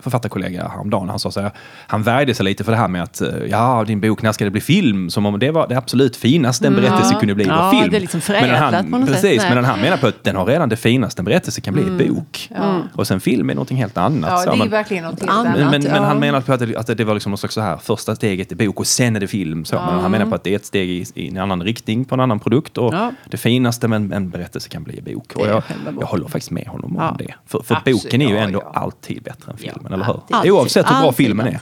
författarkollega 0.00 0.68
häromdagen. 0.68 1.08
Han 1.08 1.18
sa 1.18 1.30
så 1.30 1.40
här, 1.40 1.50
han 1.86 2.02
värjde 2.02 2.34
sig 2.34 2.44
lite 2.44 2.64
för 2.64 2.72
det 2.72 2.78
här 2.78 2.88
med 2.88 3.02
att 3.02 3.20
eh, 3.20 3.28
ja, 3.50 3.84
din 3.86 4.00
bok, 4.00 4.22
när 4.22 4.32
ska 4.32 4.44
det 4.44 4.50
bli 4.50 4.60
film? 4.60 5.10
Som 5.10 5.26
om 5.26 5.38
det 5.38 5.50
var 5.50 5.68
det 5.68 5.74
absolut 5.78 6.16
finaste 6.16 6.66
en 6.66 6.74
berättelse 6.74 7.10
Ja. 7.12 7.18
kunde 7.20 7.34
bli, 7.34 7.44
var 7.44 7.54
Ja, 7.56 7.70
film. 7.70 7.90
det 7.90 7.96
är 7.96 8.00
liksom 8.00 8.18
Men 8.18 8.22
förädlat 8.40 8.74
han, 8.74 8.90
på 8.90 8.98
något 8.98 9.08
sätt. 9.08 9.22
Precis, 9.22 9.42
Nej. 9.42 9.54
men 9.54 9.64
han 9.64 9.80
menar 9.80 9.96
på 9.96 10.06
att 10.06 10.24
den 10.24 10.36
har 10.36 10.46
redan 10.46 10.68
det 10.68 10.76
finaste 10.76 11.20
en 11.20 11.24
berättelse 11.24 11.60
kan 11.60 11.74
bli 11.74 11.82
i 11.82 12.08
bok. 12.08 12.50
Och 12.94 13.06
sen 13.06 13.20
film 13.20 13.50
är 13.50 13.54
någonting 13.54 13.76
helt 13.76 13.98
annat. 13.98 14.30
Ja, 14.30 14.44
det 14.44 14.52
är 14.52 14.56
men- 14.56 14.70
verkligen 14.70 15.04
något 15.04 15.22
annat. 15.22 15.44
men, 15.58 15.70
men, 15.70 15.82
men 15.82 15.94
ja. 15.94 16.04
han 16.04 16.18
menar 16.20 16.40
på 16.40 16.52
att 16.52 16.60
det, 16.60 16.76
att 16.76 16.86
det 16.96 17.04
var 17.04 17.14
liksom 17.14 17.30
någon 17.30 17.38
slags 17.38 17.54
så 17.54 17.60
här, 17.60 17.76
första 17.76 18.16
steget 18.16 18.52
i 18.52 18.54
bok 18.54 18.80
och 18.80 18.86
sen 18.86 19.16
är 19.16 19.20
det 19.20 19.26
film. 19.26 19.64
Så. 19.64 19.74
Men 19.76 20.00
han 20.00 20.10
menar 20.10 20.26
på 20.26 20.34
att 20.34 20.44
det 20.44 20.50
är 20.52 20.56
ett 20.56 20.66
steg 20.66 20.90
i, 20.90 21.04
i 21.14 21.28
en 21.28 21.36
annan 21.38 21.62
riktning 21.62 22.04
på 22.04 22.14
en 22.14 22.20
annan 22.20 22.40
produkt. 22.40 22.78
Och 22.78 22.94
Ja. 22.94 23.12
det 23.30 23.36
finaste 23.36 23.88
med 23.88 23.96
en, 23.96 24.12
en 24.12 24.30
berättelse 24.30 24.68
kan 24.68 24.82
bli 24.82 24.98
i 24.98 25.14
bok. 25.14 25.32
Och 25.34 25.46
är 25.46 25.50
jag, 25.50 25.62
jag 26.00 26.06
håller 26.06 26.24
faktiskt 26.28 26.50
med 26.50 26.66
honom 26.66 26.96
om 26.96 27.02
Ja. 27.02 27.16
det. 27.18 27.34
För, 27.46 27.62
för 27.62 27.73
Absolut, 27.76 28.02
boken 28.02 28.22
är 28.22 28.28
ju 28.28 28.34
ja, 28.34 28.40
ändå 28.40 28.62
ja. 28.62 28.80
alltid 28.80 29.22
bättre 29.22 29.52
än 29.52 29.58
filmen, 29.58 29.86
Ja, 29.88 29.94
eller 29.94 30.04
hur? 30.04 30.20
alltid. 30.32 30.52
Oavsett 30.52 30.86
hur 30.86 30.90
bra 30.90 30.96
alltid, 30.98 31.16
filmen 31.26 31.46
är. 31.46 31.60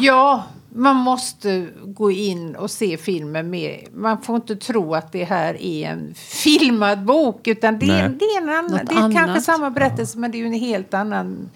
Ja, 0.00 0.44
man 0.74 0.96
måste 0.96 1.68
gå 1.84 2.10
in 2.10 2.56
och 2.56 2.70
se 2.70 2.96
filmen 2.96 3.50
med. 3.50 3.86
Man 3.94 4.22
får 4.22 4.36
inte 4.36 4.56
tro 4.56 4.94
att 4.94 5.12
det 5.12 5.24
här 5.24 5.62
är 5.62 5.88
en 5.88 6.14
filmad 6.14 7.04
bok. 7.04 7.46
Utan 7.46 7.78
det 7.78 7.90
är, 7.90 8.08
det 8.08 8.24
är 8.24 8.42
en 8.42 8.48
annan. 8.48 8.70
Något 8.70 8.88
det 8.88 8.94
är 8.94 9.00
kanske 9.00 9.20
annat. 9.20 9.42
samma 9.42 9.70
berättelse 9.70 10.18
men 10.18 10.30
det 10.30 10.36
är 10.36 10.40
ju 10.40 10.46
en 10.46 10.52
helt 10.52 10.94
annan 10.94 11.50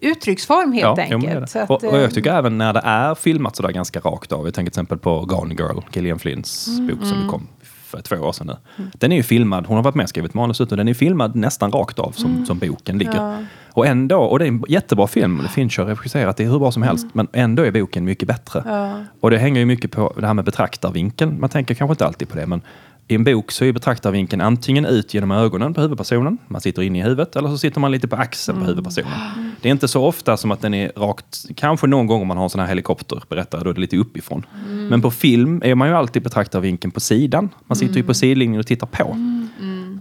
uttrycksform 0.00 0.72
helt 0.72 0.98
jo, 0.98 1.02
är 1.02 1.14
enkelt. 1.14 1.50
Så 1.50 1.58
att, 1.58 1.70
och, 1.70 1.84
och 1.84 1.98
jag 1.98 2.14
tycker 2.14 2.32
även 2.32 2.58
när 2.58 2.72
det 2.72 2.80
är 2.84 3.14
filmat 3.14 3.56
sådär 3.56 3.70
ganska 3.70 4.00
rakt 4.00 4.32
av. 4.32 4.44
Jag 4.44 4.54
tänker 4.54 4.70
till 4.70 4.80
exempel 4.80 4.98
på 4.98 5.20
Gone 5.20 5.54
Girl, 5.54 5.78
Gillian 5.92 6.18
Flynns 6.18 6.68
Mm, 6.68 6.86
bok 6.86 7.06
som 7.06 7.28
kom 7.28 7.48
för 7.96 8.02
två 8.02 8.16
år 8.16 8.32
sedan 8.32 8.46
nu. 8.46 8.84
Den 8.92 9.12
är 9.12 9.16
ju 9.16 9.22
filmad, 9.22 9.66
hon 9.66 9.76
har 9.76 9.84
varit 9.84 9.94
med 9.94 10.04
och 10.04 10.08
skrivit 10.08 10.34
manuset 10.34 10.70
och 10.70 10.76
den 10.76 10.88
är 10.88 10.94
filmad 10.94 11.36
nästan 11.36 11.72
rakt 11.72 11.98
av 11.98 12.10
som, 12.10 12.46
som 12.46 12.58
boken 12.58 12.98
ligger. 12.98 13.20
Mm. 13.20 13.40
Ja. 13.40 13.46
Och 13.72 13.86
ändå, 13.86 14.18
och 14.18 14.38
det 14.38 14.44
är 14.44 14.48
en 14.48 14.64
jättebra 14.68 15.06
film, 15.06 15.42
Fincher 15.48 15.82
har 15.82 15.88
regisserat, 15.88 16.36
det 16.36 16.44
är 16.44 16.48
hur 16.48 16.58
bra 16.58 16.72
som 16.72 16.82
helst, 16.82 17.06
men 17.12 17.28
ändå 17.32 17.62
är 17.62 17.70
boken 17.70 18.04
mycket 18.04 18.28
bättre. 18.28 18.60
Mm. 18.60 18.74
Ja. 18.74 19.04
Och 19.20 19.30
det 19.30 19.38
hänger 19.38 19.60
ju 19.60 19.66
mycket 19.66 19.90
på 19.90 20.14
det 20.16 20.26
här 20.26 20.34
med 20.34 20.44
betraktarvinkeln. 20.44 21.40
Man 21.40 21.50
tänker 21.50 21.74
kanske 21.74 21.92
inte 21.92 22.06
alltid 22.06 22.28
på 22.28 22.36
det, 22.36 22.46
men 22.46 22.62
I 23.08 23.14
en 23.14 23.24
bok 23.24 23.52
så 23.52 23.64
är 23.64 23.72
betraktarvinkeln 23.72 24.42
antingen 24.42 24.86
ut 24.86 25.14
genom 25.14 25.30
ögonen 25.30 25.74
på 25.74 25.80
huvudpersonen, 25.80 26.38
man 26.48 26.60
sitter 26.60 26.82
inne 26.82 26.98
i 26.98 27.02
huvudet, 27.02 27.36
eller 27.36 27.48
så 27.48 27.58
sitter 27.58 27.80
man 27.80 27.92
lite 27.92 28.08
på 28.08 28.16
axeln 28.16 28.60
på 28.60 28.64
huvudpersonen. 28.64 29.12
Det 29.60 29.68
är 29.68 29.72
inte 29.72 29.88
så 29.88 30.04
ofta 30.04 30.36
som 30.36 30.50
att 30.50 30.60
den 30.60 30.74
är 30.74 30.92
rakt, 30.96 31.44
kanske 31.56 31.86
någon 31.86 32.06
gång 32.06 32.22
om 32.22 32.28
man 32.28 32.36
har 32.36 32.44
en 32.44 32.50
sån 32.50 32.60
här 32.60 32.68
helikopterberättare, 32.68 33.64
då 33.64 33.70
är 33.70 33.74
det 33.74 33.80
lite 33.80 33.96
uppifrån. 33.96 34.46
Men 34.90 35.02
på 35.02 35.10
film 35.10 35.62
är 35.64 35.74
man 35.74 35.88
ju 35.88 35.94
alltid 35.94 36.22
betraktarvinkeln 36.22 36.90
på 36.90 37.00
sidan. 37.00 37.50
Man 37.66 37.76
sitter 37.76 37.96
ju 37.96 38.02
på 38.02 38.14
sidlinjen 38.14 38.60
och 38.60 38.66
tittar 38.66 38.86
på. 38.86 39.16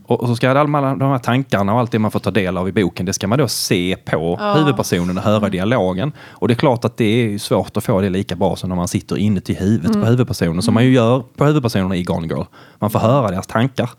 Och, 0.06 0.22
och 0.22 0.28
så 0.28 0.36
ska 0.36 0.50
alla 0.50 0.96
de 0.96 1.02
här 1.02 1.20
tankarna 1.20 1.74
och 1.74 1.80
allt 1.80 1.92
det 1.92 2.00
man 2.00 2.12
får 2.12 2.20
ta 2.20 2.32
del 2.32 2.58
av 2.58 2.70
i 2.70 2.72
boken, 2.72 3.06
det 3.06 3.14
ska 3.14 3.28
man 3.28 3.40
då 3.40 3.48
se 3.48 3.96
på 4.06 4.38
huvudpersonen 4.56 5.18
och 5.18 5.24
höra 5.24 5.50
dialogen. 5.50 6.12
Och 6.20 6.48
det 6.48 6.54
är 6.54 6.56
klart 6.56 6.86
att 6.86 6.98
det 6.98 7.06
är 7.06 7.38
svårt 7.38 7.78
att 7.78 7.84
få 7.84 8.02
det 8.02 8.10
lika 8.10 8.36
bra 8.36 8.56
som 8.56 8.70
när 8.70 8.76
man 8.76 8.88
sitter 8.88 9.18
inuti 9.18 9.54
huvudet 9.54 9.94
på 9.94 10.06
huvudpersonen, 10.06 10.62
som 10.62 10.74
man 10.74 10.86
ju 10.86 10.94
gör 10.94 11.24
på 11.38 11.46
huvudpersonerna 11.46 11.96
i 11.96 12.04
Gone 12.04 12.28
Girl. 12.28 12.44
Man 12.80 12.90
får 12.90 13.00
höra 13.00 13.32
deras 13.32 13.48
tankar. 13.48 13.90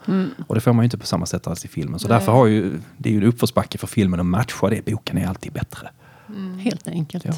Och 0.47 0.55
det 0.55 0.61
får 0.61 0.73
man 0.73 0.83
ju 0.83 0.85
inte 0.85 0.99
på 0.99 1.07
samma 1.07 1.27
sätt 1.27 1.47
alls 1.47 1.65
i 1.65 1.69
filmen. 1.69 1.99
Så 1.99 2.09
därför 2.09 2.33
har 2.33 2.47
ju, 2.47 2.81
det 2.97 3.09
är 3.09 3.13
ju 3.13 3.19
en 3.19 3.25
uppförsbacke 3.25 3.79
för 3.79 3.87
filmen 3.87 4.21
att 4.21 4.27
matcha 4.27 4.69
det. 4.71 4.85
Boken 4.85 5.19
är 5.19 5.29
alltid 5.29 5.53
bättre. 5.53 5.89
Helt 6.59 6.89
enkelt. 6.89 7.25
Ja. 7.25 7.33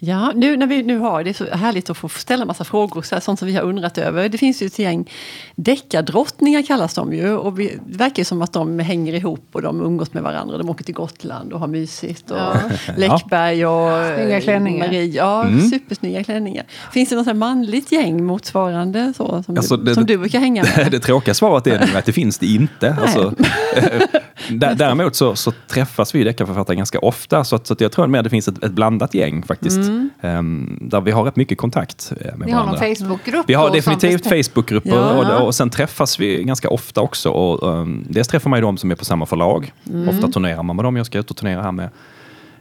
Ja, 0.00 0.32
nu 0.34 0.56
när 0.56 0.66
vi 0.66 0.82
nu 0.82 0.98
har 0.98 1.24
det 1.24 1.30
är 1.30 1.34
så 1.34 1.44
härligt 1.56 1.90
att 1.90 1.96
få 1.96 2.08
ställa 2.08 2.44
massa 2.44 2.64
frågor, 2.64 3.02
så 3.02 3.14
här, 3.14 3.20
sånt 3.20 3.38
som 3.38 3.48
vi 3.48 3.54
har 3.54 3.62
undrat 3.62 3.98
över. 3.98 4.28
Det 4.28 4.38
finns 4.38 4.62
ju 4.62 4.66
ett 4.66 4.78
gäng 4.78 5.10
deckardrottningar 5.56 6.62
kallas 6.62 6.94
de 6.94 7.12
ju. 7.12 7.32
Och 7.36 7.58
vi, 7.60 7.78
det 7.86 7.96
verkar 7.98 8.18
ju 8.20 8.24
som 8.24 8.42
att 8.42 8.52
de 8.52 8.78
hänger 8.78 9.12
ihop 9.14 9.44
och 9.52 9.62
de 9.62 9.80
umgås 9.80 10.12
med 10.14 10.22
varandra. 10.22 10.58
De 10.58 10.70
åker 10.70 10.84
till 10.84 10.94
Gotland 10.94 11.52
och 11.52 11.60
har 11.60 11.66
mysigt. 11.66 12.30
Och 12.30 12.38
Läckberg 12.96 13.66
och 13.66 14.16
Snygga 14.16 14.40
klänningar. 14.40 14.86
Marie. 14.86 15.04
Ja, 15.04 15.44
Mm. 15.44 15.70
supersnygga 15.70 16.24
klänningar. 16.24 16.64
Finns 16.92 17.08
det 17.08 17.16
något 17.16 17.36
manligt 17.36 17.92
gäng 17.92 18.24
motsvarande 18.24 19.12
så, 19.16 19.42
som, 19.42 19.56
Alltså, 19.56 19.76
du, 19.76 19.84
det- 19.84 19.94
som 19.94 20.06
du 20.06 20.18
brukar 20.18 20.38
hänga 20.40 20.62
med? 20.76 20.88
det 20.92 21.00
tråkiga 21.00 21.34
svaret 21.34 21.66
är 21.66 21.80
nog 21.86 21.96
att 21.96 22.04
det 22.04 22.12
finns 22.12 22.38
det 22.38 22.46
inte. 22.46 22.96
Alltså, 23.02 23.34
dä- 24.48 24.74
däremot 24.74 25.16
så, 25.16 25.34
så 25.36 25.52
träffas 25.66 26.14
vi 26.14 26.24
deckarförfattare 26.24 26.76
ganska 26.76 26.98
ofta. 26.98 27.44
Så, 27.44 27.56
att, 27.56 27.66
så 27.66 27.72
att 27.72 27.80
jag 27.80 27.92
tror 27.92 28.06
mer 28.06 28.22
det 28.22 28.30
finns 28.30 28.48
ett, 28.48 28.64
ett 28.64 28.72
blandat 28.72 29.14
gäng 29.14 29.42
faktiskt. 29.42 29.87
Ehm, 30.20 30.78
där 30.80 31.00
vi 31.00 31.10
har 31.10 31.24
rätt 31.24 31.36
mycket 31.36 31.58
kontakt 31.58 32.12
eh, 32.20 32.36
med 32.36 32.46
Ni 32.46 32.52
har 32.52 32.60
varandra. 32.64 32.86
någon 32.86 32.96
Facebookgrupp? 32.96 33.44
Vi 33.48 33.54
har 33.54 33.70
definitivt? 33.70 34.26
Facebookgrupper 34.28 34.90
Ja. 34.90 35.36
och, 35.40 35.46
och 35.46 35.54
sen 35.54 35.70
träffas 35.70 36.20
vi 36.20 36.42
ganska 36.44 36.68
ofta 36.70 37.00
också. 37.00 37.30
Och, 37.30 37.68
um, 37.72 38.06
dels 38.08 38.28
träffar 38.28 38.50
man 38.50 38.58
ju 38.58 38.62
de 38.62 38.76
som 38.76 38.90
är 38.90 38.94
på 38.94 39.04
samma 39.04 39.26
förlag. 39.26 39.72
Mm. 39.86 40.08
Ofta 40.08 40.28
turnerar 40.28 40.62
man 40.62 40.76
med 40.76 40.84
dem. 40.84 40.96
Jag 40.96 41.06
ska 41.06 41.18
ut 41.18 41.30
och 41.30 41.36
turnera 41.36 41.62
här 41.62 41.72
med 41.72 41.88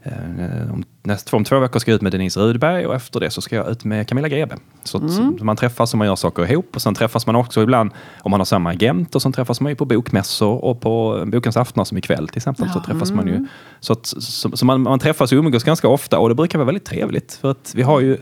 eh, 0.04 0.74
om, 0.74 0.84
näst, 1.08 1.34
om 1.34 1.44
två 1.44 1.60
veckor 1.60 1.80
ska 1.80 1.92
jag 1.92 1.96
ut 1.96 2.02
med 2.02 2.12
Denise 2.12 2.40
Rudberg 2.40 2.86
och 2.88 2.96
efter 2.96 3.20
det 3.20 3.30
så 3.30 3.42
ska 3.42 3.56
jag 3.56 3.70
ut 3.70 3.84
med 3.86 4.08
Camilla 4.08 4.28
Grebe. 4.28 4.56
Så, 4.84 4.98
Mm. 4.98 5.38
man 5.42 5.56
träffas 5.56 5.94
och 5.94 5.98
man 5.98 6.08
gör 6.08 6.16
saker 6.16 6.52
ihop 6.52 6.70
och 6.76 6.82
sen 6.82 6.96
träffas 6.96 7.26
man 7.28 7.36
också 7.36 7.62
ibland 7.64 7.92
om 8.22 8.32
man 8.32 8.40
har 8.40 8.46
samma 8.46 8.70
agent 8.70 9.16
och 9.16 9.22
sen 9.22 9.32
träffas 9.34 9.62
man 9.62 9.72
ju 9.72 9.76
på 9.76 9.86
bokmässor 9.86 10.64
och 10.66 10.82
på 10.82 11.24
Bokens 11.28 11.58
aftnar 11.58 11.84
som 11.84 11.98
ikväll 11.98 12.28
till 12.28 12.38
exempel. 12.38 12.70
Så 12.70 12.80
träffas 12.80 13.12
man 13.12 13.28
Mm. 13.28 13.42
ju. 13.42 13.48
Så, 13.80 13.94
att, 13.94 14.06
så, 14.06 14.58
så 14.58 14.66
man, 14.66 14.82
man 14.82 15.00
träffas 15.00 15.32
och 15.32 15.38
umgås 15.38 15.64
ganska 15.64 15.88
ofta 15.88 16.20
och 16.20 16.30
det 16.30 16.36
brukar 16.36 16.60
vara 16.60 16.66
väldigt 16.66 16.86
trevligt 16.86 17.34
för 17.42 17.52
att 17.52 17.72
vi 17.76 17.82
har 17.82 18.00
ju 18.00 18.18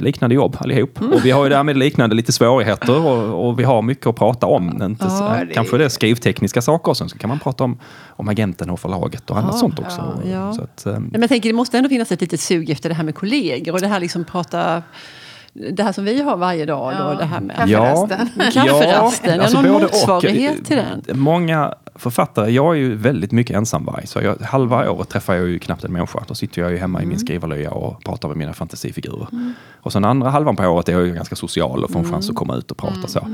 liknande 0.00 0.34
jobb 0.34 0.56
allihop. 0.60 1.02
Och 1.14 1.24
vi 1.24 1.30
har 1.30 1.44
ju 1.44 1.50
därmed 1.50 1.76
liknande 1.76 2.16
lite 2.16 2.32
svårigheter 2.32 3.06
och, 3.06 3.48
och 3.48 3.58
vi 3.60 3.64
har 3.64 3.82
mycket 3.82 4.06
att 4.06 4.16
prata 4.16 4.46
om. 4.46 4.82
Inte 4.82 5.10
så, 5.10 5.24
Ja, 5.24 5.44
det- 5.48 5.54
Kanske 5.54 5.78
det 5.78 5.84
är 5.84 5.88
skrivtekniska 5.88 6.62
saker 6.62 6.90
och 6.90 6.96
sen 6.96 7.08
så 7.08 7.18
kan 7.18 7.28
man 7.28 7.38
prata 7.38 7.64
om, 7.64 7.78
om 8.08 8.28
agenten 8.28 8.70
och 8.70 8.80
förlaget 8.80 9.30
och 9.30 9.38
annat 9.38 9.50
Ja, 9.54 9.58
sånt 9.58 9.78
också. 9.78 10.14
ja, 10.24 10.30
ja. 10.30 10.52
Så 10.52 10.62
att, 10.62 10.86
eh, 10.86 10.92
Nej, 10.92 11.02
men 11.12 11.20
jag 11.20 11.28
tänker, 11.30 11.48
det 11.48 11.54
måste 11.56 11.76
ändå 11.78 11.88
finnas 11.88 12.12
ett 12.12 12.20
litet 12.20 12.40
sug 12.40 12.70
efter 12.70 12.88
det 12.88 12.94
här 12.94 13.04
med 13.04 13.14
kollegor 13.14 13.74
och 13.74 13.80
det 13.80 13.88
här 13.88 14.00
liksom 14.00 14.24
prata 14.24 14.82
det 15.72 15.82
här 15.82 15.92
som 15.92 16.04
vi 16.04 16.22
har 16.22 16.36
varje 16.36 16.66
dag. 16.66 16.92
Då, 16.98 17.04
Ja, 17.04 17.14
det 17.18 17.24
här 17.24 17.40
med 17.40 17.56
kafferasten. 17.56 18.28
kafferasten. 18.52 19.36
Ja, 19.36 19.42
alltså 19.42 19.60
någon 19.62 19.82
motsvarighet 19.82 20.64
till 20.64 20.76
den. 20.76 21.18
Många 21.20 21.74
författare, 21.94 22.50
jag 22.50 22.74
är 22.74 22.78
ju 22.78 22.94
väldigt 22.94 23.32
mycket 23.32 23.56
ensamvarg. 23.56 24.06
Så 24.06 24.20
jag, 24.20 24.36
halva 24.36 24.90
året 24.90 25.08
träffar 25.08 25.34
jag 25.34 25.48
ju 25.48 25.58
knappt 25.58 25.84
en 25.84 25.92
människa. 25.92 26.24
Då 26.28 26.34
sitter 26.34 26.62
jag 26.62 26.70
ju 26.70 26.76
hemma 26.76 27.02
i 27.02 27.06
min 27.06 27.18
skrivarlya 27.18 27.70
och 27.70 28.04
pratar 28.04 28.28
med 28.28 28.36
mina 28.36 28.52
fantasifigurer. 28.52 29.26
Och 29.82 29.92
sen 29.92 30.04
andra 30.04 30.30
halvan 30.30 30.56
på 30.56 30.62
året 30.62 30.88
är 30.88 30.92
jag 30.92 31.06
ju 31.06 31.14
ganska 31.14 31.36
social 31.36 31.84
och 31.84 31.90
får 31.90 32.00
en 32.00 32.12
chans 32.12 32.30
att 32.30 32.36
komma 32.36 32.56
ut 32.56 32.70
och 32.70 32.76
prata 32.76 33.08
så. 33.08 33.26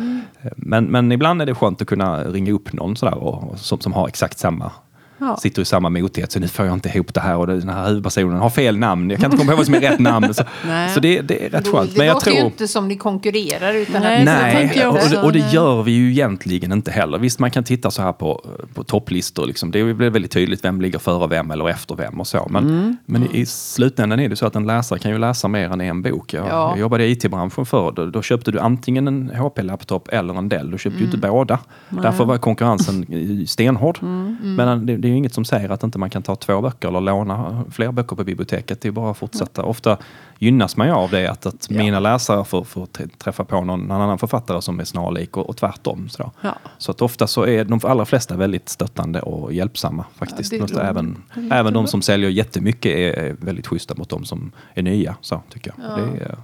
Men, 0.57 0.85
men 0.85 1.13
ibland 1.13 1.43
är 1.43 1.47
det 1.47 1.55
skönt 1.55 1.83
att 1.83 1.89
kunna 1.89 2.25
ringa 2.25 2.53
upp 2.53 2.73
någon 2.73 2.97
sådär 2.97 3.15
och, 3.15 3.51
och, 3.51 3.59
som, 3.59 3.81
som 3.81 3.93
har 3.93 4.09
exakt 4.09 4.39
samma 4.39 4.73
Ja. 5.19 5.37
Sitter 5.37 5.63
i 5.63 5.65
samma 5.65 5.91
motighet, 5.91 6.33
så 6.33 6.41
nu 6.41 6.49
får 6.49 6.67
jag 6.67 6.75
inte 6.75 6.89
ihop 6.89 7.15
det 7.15 7.21
här 7.21 7.37
och 7.37 7.47
den 7.47 7.69
här 7.69 7.89
huvudpersonen 7.89 8.39
har 8.39 8.51
fel 8.51 8.79
namn. 8.79 9.11
Jag 9.11 9.21
kan 9.21 9.27
inte 9.33 9.37
komma 9.37 9.53
ihåg 9.53 9.57
vad 9.59 9.67
som 9.67 9.75
är 9.75 9.81
rätt 9.81 9.99
namn. 9.99 10.35
Så, 10.35 10.43
Nej. 10.67 10.95
så 10.95 11.01
det, 11.01 11.21
det 11.21 11.45
är 11.47 11.51
rätt 11.51 11.69
skönt. 11.69 11.91
Det 11.91 11.99
Men 11.99 12.07
jag 12.07 12.15
låter 12.15 12.31
ju 12.31 12.37
tror... 12.37 12.47
inte 12.47 12.69
som 12.69 12.89
ni 12.89 12.97
konkurrerar 12.97 13.75
utan 13.75 14.03
Nej, 14.03 14.25
Nej, 14.25 14.87
och, 14.87 14.95
också. 14.95 15.09
det, 15.09 15.23
och 15.23 15.33
det 15.33 15.39
Nej. 15.39 15.55
gör 15.55 15.83
vi 15.83 15.93
ju 15.93 16.11
egentligen 16.11 16.73
inte 16.73 16.91
heller. 16.91 17.19
Visst, 17.19 17.39
man 17.39 17.51
kan 17.51 17.65
titta 17.65 17.91
så 17.91 18.03
här 18.03 18.13
på, 18.13 18.45
på 18.75 18.85
topplistor. 18.85 19.47
Liksom. 19.47 19.71
Det 19.71 19.95
blir 19.95 20.11
väldigt 20.11 20.31
tydligt 20.33 20.65
vem 20.65 20.81
ligger 20.81 20.99
före 20.99 21.27
vem 21.29 21.51
eller 21.51 21.69
efter 21.69 21.95
vem 21.95 22.21
och 22.21 22.27
så. 22.27 22.47
Men, 22.51 22.65
Mm. 22.67 22.97
men 23.07 23.23
i, 23.23 23.41
i 23.41 23.47
slutändan 23.47 24.21
är 24.21 24.29
det 24.29 24.37
så 24.37 24.47
att 24.47 24.57
en 24.57 24.67
läsare 24.67 24.99
kan 24.99 25.11
ju 25.11 25.19
läsa 25.19 25.49
mer 25.49 25.71
än 25.71 25.81
en 25.81 26.03
bok. 26.03 26.33
Jag, 26.35 26.47
Ja. 26.47 26.71
jag 26.71 26.79
jobbade 26.79 27.05
i 27.07 27.11
IT-branschen 27.11 27.67
förr. 27.67 27.93
Då, 27.97 28.07
då 28.07 28.23
köpte 28.23 28.51
du 28.53 28.59
antingen 28.61 29.09
en 29.09 29.31
HP-laptop 29.37 30.09
eller 30.09 30.35
en 30.35 30.49
Dell. 30.49 30.71
Du 30.71 30.79
köpte 30.79 30.99
ju 30.99 31.05
inte 31.05 31.17
båda. 31.19 31.59
Därför 31.89 32.25
var 32.25 32.39
konkurrensen 32.39 33.13
i- 33.13 33.47
stenhård. 33.49 33.99
Men 34.43 34.87
det, 34.87 34.97
det 35.07 35.11
är 35.11 35.13
ju 35.13 35.19
inget 35.19 35.35
som 35.35 35.45
säger 35.45 35.69
att 35.69 35.83
inte 35.83 35.99
man 35.99 36.11
kan 36.11 36.23
ta 36.23 36.37
två 36.37 36.61
böcker 36.61 36.89
eller 36.89 37.01
låna 37.01 37.65
fler 37.71 37.93
böcker 37.93 38.17
på 38.17 38.25
biblioteket. 38.25 38.81
Det 38.81 38.89
är 38.89 38.93
bara 38.93 39.11
att 39.11 39.17
fortsätta. 39.17 39.63
Ofta 39.63 39.97
gynnas 40.39 40.77
man 40.77 40.87
ju 40.87 40.93
av 40.93 41.11
det 41.11 41.27
att, 41.31 41.47
att 41.47 41.71
mina 41.71 42.01
läsare 42.01 42.45
får, 42.45 42.65
får 42.65 42.87
träffa 43.19 43.45
på 43.45 43.61
någon, 43.61 43.81
någon 43.81 44.01
annan 44.01 44.19
författare 44.19 44.63
som 44.63 44.81
är 44.81 44.85
snarlik 44.85 45.37
och, 45.37 45.49
och 45.49 45.57
tvärtom. 45.57 46.09
Så, 46.09 46.33
Ja. 46.41 46.55
så 46.79 46.91
att 46.91 47.03
ofta 47.03 47.27
så 47.27 47.47
är 47.47 47.65
de 47.65 47.81
allra 47.83 48.05
flesta 48.05 48.37
väldigt 48.37 48.69
stöttande 48.69 49.21
och 49.21 49.53
hjälpsamma 49.53 50.05
faktiskt. 50.15 50.53
Ja, 50.53 50.67
bra. 50.67 50.83
även, 50.83 51.23
även 51.53 51.73
de 51.73 51.87
som 51.87 52.03
säljer 52.03 52.31
jättemycket 52.31 52.93
är, 52.93 53.13
är 53.13 53.33
väldigt 53.41 53.67
schyssta 53.67 53.95
mot 53.95 54.09
de 54.09 54.25
som 54.25 54.53
är 54.75 54.83
nya. 54.83 55.17
Så, 55.21 55.43
tycker 55.53 55.73
jag. 55.77 55.99
Det 55.99 56.25
är, 56.25 56.37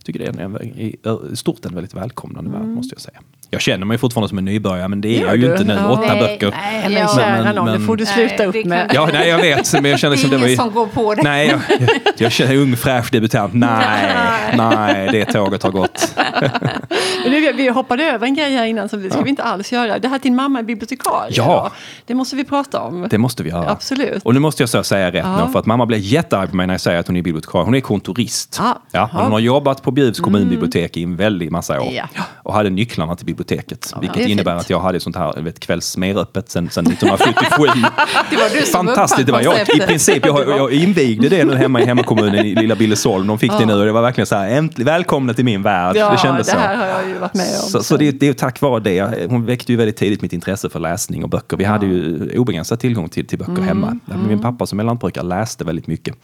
jag 0.00 0.04
tycker 0.04 0.18
det 0.18 0.26
är 0.26 0.44
en, 0.44 0.56
i 0.62 0.96
i 1.32 1.36
stort 1.36 1.64
en 1.64 1.74
väldigt 1.74 1.94
välkomnande 1.94 2.50
värld 2.50 2.66
måste 2.66 2.94
jag 2.94 3.00
säga. 3.00 3.18
Jag 3.52 3.60
känner 3.60 3.86
mig 3.86 3.98
fortfarande 3.98 4.28
som 4.28 4.38
en 4.38 4.44
nybörjare 4.44 4.88
men 4.88 5.00
det 5.00 5.08
är 5.08 5.20
jag 5.26 5.36
ju 5.36 5.52
inte 5.52 5.64
nu. 5.64 5.72
Ja. 5.74 5.90
Åtta 5.90 6.00
Nej, 6.14 6.20
böcker. 6.20 6.50
nej, 6.50 6.82
Men 6.84 6.92
ja. 6.92 7.08
Men- 7.16 7.54
nån, 7.54 7.66
det 7.66 7.72
men- 7.72 7.86
får 7.86 7.96
du 7.96 8.06
sluta 8.06 8.34
Nej, 8.38 8.46
upp 8.46 8.64
med. 8.66 8.90
Ja, 8.94 9.08
nej, 9.12 9.28
jag 9.28 9.38
vet. 9.38 9.72
Men 9.72 9.84
jag 9.90 10.00
känner 10.00 10.16
Det 10.16 10.20
är 10.20 10.22
som 10.22 10.30
det 10.30 10.36
var 10.36 10.40
ingen 10.46 10.50
ju... 10.50 10.56
som 10.56 10.70
går 10.74 10.86
på 10.86 11.14
det. 11.14 11.22
Nej, 11.22 11.48
jag, 11.48 11.60
jag, 11.80 11.88
jag 12.18 12.32
känner 12.32 12.56
ung 12.56 12.76
fräsch 12.76 13.08
debutant. 13.12 13.54
Nej, 13.54 14.14
nej, 14.56 15.08
det 15.12 15.24
tåget 15.24 15.62
har 15.62 15.70
gått. 15.70 16.14
Men 17.22 17.30
nu, 17.32 17.52
vi 17.52 17.68
hoppade 17.68 18.04
över 18.04 18.26
en 18.26 18.34
grej 18.34 18.52
här 18.56 18.64
innan, 18.66 18.88
så 18.88 18.96
det 18.96 19.10
ska 19.10 19.22
vi 19.22 19.30
inte 19.30 19.42
alls 19.42 19.72
göra. 19.72 19.98
Det 19.98 20.08
här 20.08 20.16
att 20.16 20.22
din 20.22 20.36
mamma 20.36 20.58
är 20.58 20.62
bibliotekarie. 20.62 21.32
Ja. 21.36 21.70
Det 22.06 22.14
måste 22.14 22.36
vi 22.36 22.44
prata 22.44 22.80
om. 22.80 23.06
Det 23.10 23.18
måste 23.18 23.42
vi 23.42 23.50
göra. 23.50 23.70
Absolut. 23.70 24.22
Och 24.22 24.34
nu 24.34 24.40
måste 24.40 24.62
jag 24.62 24.86
säga 24.86 25.06
rätt 25.12 25.24
Ja. 25.24 25.46
nu, 25.46 25.52
för 25.52 25.58
att 25.58 25.66
mamma 25.66 25.86
blir 25.86 25.98
jättearg 25.98 26.50
på 26.50 26.56
mig 26.56 26.66
när 26.66 26.74
jag 26.74 26.80
säger 26.80 27.00
att 27.00 27.06
hon 27.06 27.16
är 27.16 27.22
bibliotekarie. 27.22 27.64
Hon 27.64 27.74
är 27.74 27.80
kontorist. 27.80 28.58
Ah. 28.60 28.64
Ja, 28.92 29.10
Ja. 29.12 29.22
hon 29.22 29.32
har 29.32 29.38
jobbat 29.38 29.82
på 29.82 29.89
Bjuvs 29.90 30.20
kommunbibliotek 30.20 30.96
i 30.96 31.02
en 31.02 31.16
väldig 31.16 31.52
massa 31.52 31.80
år. 31.80 31.92
Ja. 31.92 32.08
Och 32.42 32.54
hade 32.54 32.70
nycklarna 32.70 33.16
till 33.16 33.26
biblioteket. 33.26 33.94
vilket 34.00 34.16
det 34.16 34.24
är 34.24 34.28
innebär 34.28 34.52
fint. 34.52 34.60
att 34.60 34.70
jag 34.70 34.80
hade 34.80 35.00
sånt 35.00 35.16
här 35.16 35.42
vet, 35.42 35.60
kvällsmeröppet 35.60 36.50
sedan, 36.50 36.70
sedan 36.70 36.86
1977. 36.86 37.64
Det 38.30 38.36
var 38.36 38.60
du 38.60 38.66
som 38.66 38.86
Fantastiskt! 38.86 39.26
Det 39.26 39.32
var 39.32 39.40
jag, 39.40 39.60
I 39.60 39.80
princip, 39.80 40.26
jag, 40.26 40.48
jag 40.48 40.72
invigde 40.72 41.28
det 41.28 41.44
nu 41.44 41.54
hemma 41.54 41.80
i 41.80 41.86
hemmakommunen 41.86 42.46
i 42.46 42.54
lilla 42.54 42.74
Billesholm. 42.74 43.26
De 43.26 43.38
fick 43.38 43.52
det 43.58 43.66
nu 43.66 43.74
och 43.74 43.84
det 43.84 43.92
var 43.92 44.02
verkligen 44.02 44.26
så 44.26 44.36
här, 44.36 44.48
äntligen, 44.48 44.86
välkomna 44.86 45.34
till 45.34 45.44
min 45.44 45.62
värld. 45.62 45.96
Ja, 45.96 46.10
det 46.10 46.18
kändes 46.18 46.46
det 46.46 46.52
så. 46.52 46.58
här 46.58 46.76
har 46.76 46.86
jag 46.86 47.08
ju 47.08 47.18
varit 47.18 47.34
med 47.34 47.46
om. 47.46 47.70
Så, 47.70 47.82
så 47.82 47.96
det, 47.96 48.10
det 48.10 48.28
är 48.28 48.32
tack 48.32 48.60
vare 48.60 48.80
det. 48.80 49.30
Hon 49.30 49.44
väckte 49.44 49.72
ju 49.72 49.78
väldigt 49.78 49.96
tidigt 49.96 50.22
mitt 50.22 50.32
intresse 50.32 50.68
för 50.68 50.80
läsning 50.80 51.24
och 51.24 51.30
böcker. 51.30 51.56
Vi 51.56 51.64
hade 51.64 51.86
ju 51.86 52.30
obegränsad 52.38 52.80
tillgång 52.80 53.08
till, 53.08 53.26
till 53.26 53.38
böcker 53.38 53.62
hemma. 53.62 53.98
Min 54.28 54.42
pappa 54.42 54.66
som 54.66 54.80
är 54.80 54.84
lantbrukare 54.84 55.24
läste 55.24 55.64
väldigt 55.64 55.86
mycket. 55.86 56.14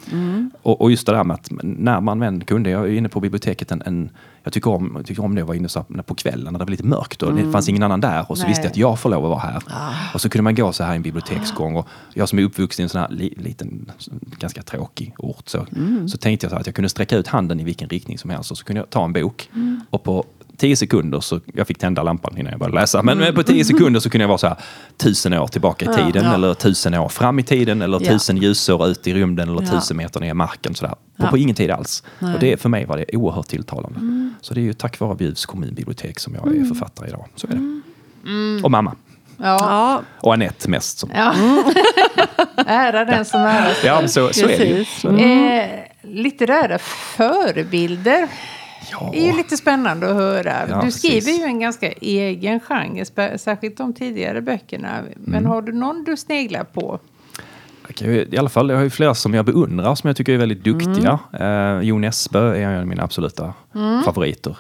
Och, 0.63 0.81
och 0.81 0.91
just 0.91 1.07
det 1.07 1.13
där 1.13 1.25
med 1.25 1.35
att 1.35 1.49
när 1.63 2.01
man 2.01 2.21
väl 2.21 2.45
kunde, 2.45 2.71
jag 2.71 2.85
är 2.85 2.93
inne 2.93 3.09
på 3.09 3.21
biblioteket 3.21 3.56
en, 3.63 3.83
en 3.87 4.11
jag 4.43 4.53
tycker 4.53 4.71
om, 4.71 4.93
jag 4.97 5.07
tycker 5.07 5.25
om 5.25 5.35
det 5.35 5.41
att 5.41 5.47
vara 5.47 5.57
inne 5.57 5.69
så 5.69 5.83
på 6.07 6.15
kvällen 6.15 6.53
när 6.53 6.59
det 6.59 6.65
var 6.65 6.71
lite 6.71 6.87
mörkt 6.87 7.23
och 7.23 7.35
det 7.35 7.53
fanns 7.53 7.69
ingen 7.69 7.83
annan 7.83 8.01
där 8.01 8.31
och 8.31 8.39
så 8.39 8.43
Nej. 8.43 8.51
visste 8.51 8.65
jag 8.65 8.71
att 8.71 8.77
jag 8.77 8.99
får 8.99 9.11
lov 9.11 9.25
att 9.25 9.31
vara 9.31 9.41
här. 9.41 9.63
Och 10.15 10.21
så 10.21 10.29
kunde 10.29 10.43
man 10.43 10.55
gå 10.55 10.73
så 10.73 10.85
här 10.85 10.93
i 10.93 10.97
en 10.97 11.03
biblioteksgång 11.03 11.77
och 11.77 11.89
jag 12.15 12.29
som 12.29 12.39
är 12.39 12.43
uppvuxen 12.43 12.83
i 12.83 12.85
en 12.85 12.89
sån 12.89 13.01
här 13.01 13.09
li, 13.11 13.35
liten, 13.37 13.91
ganska 14.39 14.63
tråkig 14.63 15.15
ort 15.19 15.49
så, 15.49 15.67
så 16.09 16.19
tänkte 16.19 16.45
jag 16.45 16.51
så 16.51 16.57
att 16.57 16.67
jag 16.67 16.75
kunde 16.75 16.89
sträcka 16.89 17.17
ut 17.17 17.27
handen 17.27 17.61
i 17.61 17.65
vilken 17.65 17.89
riktning 17.89 18.19
som 18.19 18.31
helst 18.31 18.51
och 18.51 18.59
så 18.59 18.65
kunde 18.65 18.81
jag 18.81 18.91
ta 18.91 19.05
en 19.05 19.13
bok 19.13 19.51
och 19.91 20.03
på 20.03 20.25
tio 20.57 20.77
sekunder 20.77 21.21
så, 21.21 21.41
jag 21.55 21.67
fick 21.67 21.79
tända 21.79 22.03
lampan 22.03 22.39
innan 22.39 22.51
jag 22.51 22.59
började 22.61 22.81
läsa, 22.81 23.03
men 23.03 23.19
men 23.19 23.35
på 23.35 23.43
tio 23.43 23.65
sekunder 23.65 24.01
så 24.01 24.11
kunde 24.11 24.23
jag 24.23 24.29
vara 24.29 24.39
så 24.39 24.47
här 24.47 24.57
tusen 24.97 25.33
år 25.33 25.47
tillbaka 25.47 25.85
i 25.85 25.95
tiden 25.95 26.25
Ja. 26.25 26.35
eller 26.35 26.55
tusen 26.55 26.95
år 26.95 27.09
fram 27.09 27.39
i 27.39 27.43
tiden 27.43 27.83
eller 27.83 28.01
Ja. 28.03 28.11
tusen 28.11 28.37
ljusår 28.37 28.87
ut 28.89 29.07
i 29.07 29.15
rymden 29.15 29.49
eller 29.49 29.63
Ja. 29.63 29.69
tusen 29.81 29.97
meter 29.97 30.21
ner 30.21 30.31
i 30.31 30.35
marken. 30.35 30.75
Sådär. 30.75 30.91
På, 30.93 30.97
Ja. 31.17 31.27
på 31.27 31.39
ingen 31.39 31.57
tid 31.57 31.71
alls. 31.71 32.03
Nej. 32.19 32.35
Och 32.35 32.41
det, 32.41 32.61
för 32.61 32.69
mig 32.69 32.85
var 32.85 32.97
det 32.97 33.17
oerhört 33.17 33.47
tilltalande. 33.49 34.01
Så 34.41 34.55
det 34.55 34.61
är 34.61 34.63
ju 34.63 34.73
tack 34.73 35.01
vare 35.01 35.15
Bjuvs 35.15 35.47
kommunbibliotek 35.47 36.19
som 36.21 36.35
jag 36.35 36.57
är 36.57 36.65
författare 36.65 37.09
idag. 37.09 37.27
Så 37.37 37.47
är 37.47 37.51
det. 37.51 38.63
Och 38.65 38.71
mamma. 38.71 38.95
Ja. 39.39 40.03
Och 40.21 40.35
Anette 40.35 40.71
mest. 40.71 40.99
Som, 40.99 41.11
Ja. 41.15 41.35
Ära 42.67 43.05
den 43.05 43.25
som 43.25 43.41
äras. 43.41 43.85
ja, 43.85 44.09
så, 44.09 44.33
så 44.33 44.45
är 44.49 44.59
det 44.59 44.65
ju. 44.65 44.85
Så 44.85 45.09
det. 45.11 45.23
Eh, 46.03 46.11
litterära 46.11 46.79
förebilder. 46.79 48.29
Ja. 48.91 49.09
Det 49.13 49.19
är 49.19 49.31
ju 49.31 49.37
lite 49.37 49.57
spännande 49.57 50.11
att 50.11 50.17
höra. 50.17 50.55
Ja, 50.69 50.81
du 50.85 50.91
skriver 50.91 51.15
precis. 51.17 51.41
ju 51.41 51.45
en 51.45 51.61
ganska 51.61 51.93
egen 51.93 52.61
genre, 52.61 53.39
särskilt 53.39 53.77
de 53.77 53.95
tidigare 53.95 54.41
böckerna. 54.43 54.99
Men 55.17 55.35
Mm. 55.39 55.51
har 55.51 55.63
du 55.63 55.73
någon 55.73 56.05
du 56.05 56.17
sneglar 56.17 56.65
på? 56.65 56.99
I 58.01 58.39
alla 58.39 58.49
fall, 58.49 58.71
jag 58.71 58.77
har 58.77 58.85
ju 58.85 58.91
flera 58.91 59.15
som 59.15 59.35
jag 59.35 59.45
beundrar 59.45 59.95
som 59.95 60.09
jag 60.09 60.17
tycker 60.17 60.33
är 60.33 60.37
väldigt 60.39 60.65
duktiga. 60.65 61.19
Mm. 61.33 61.77
Eh, 61.79 61.83
Jon 61.85 62.05
Esbø 62.05 62.55
är 62.57 62.61
en 62.61 62.81
av 62.81 62.87
mina 62.87 63.03
absoluta 63.03 63.55
favoriter. 64.05 64.57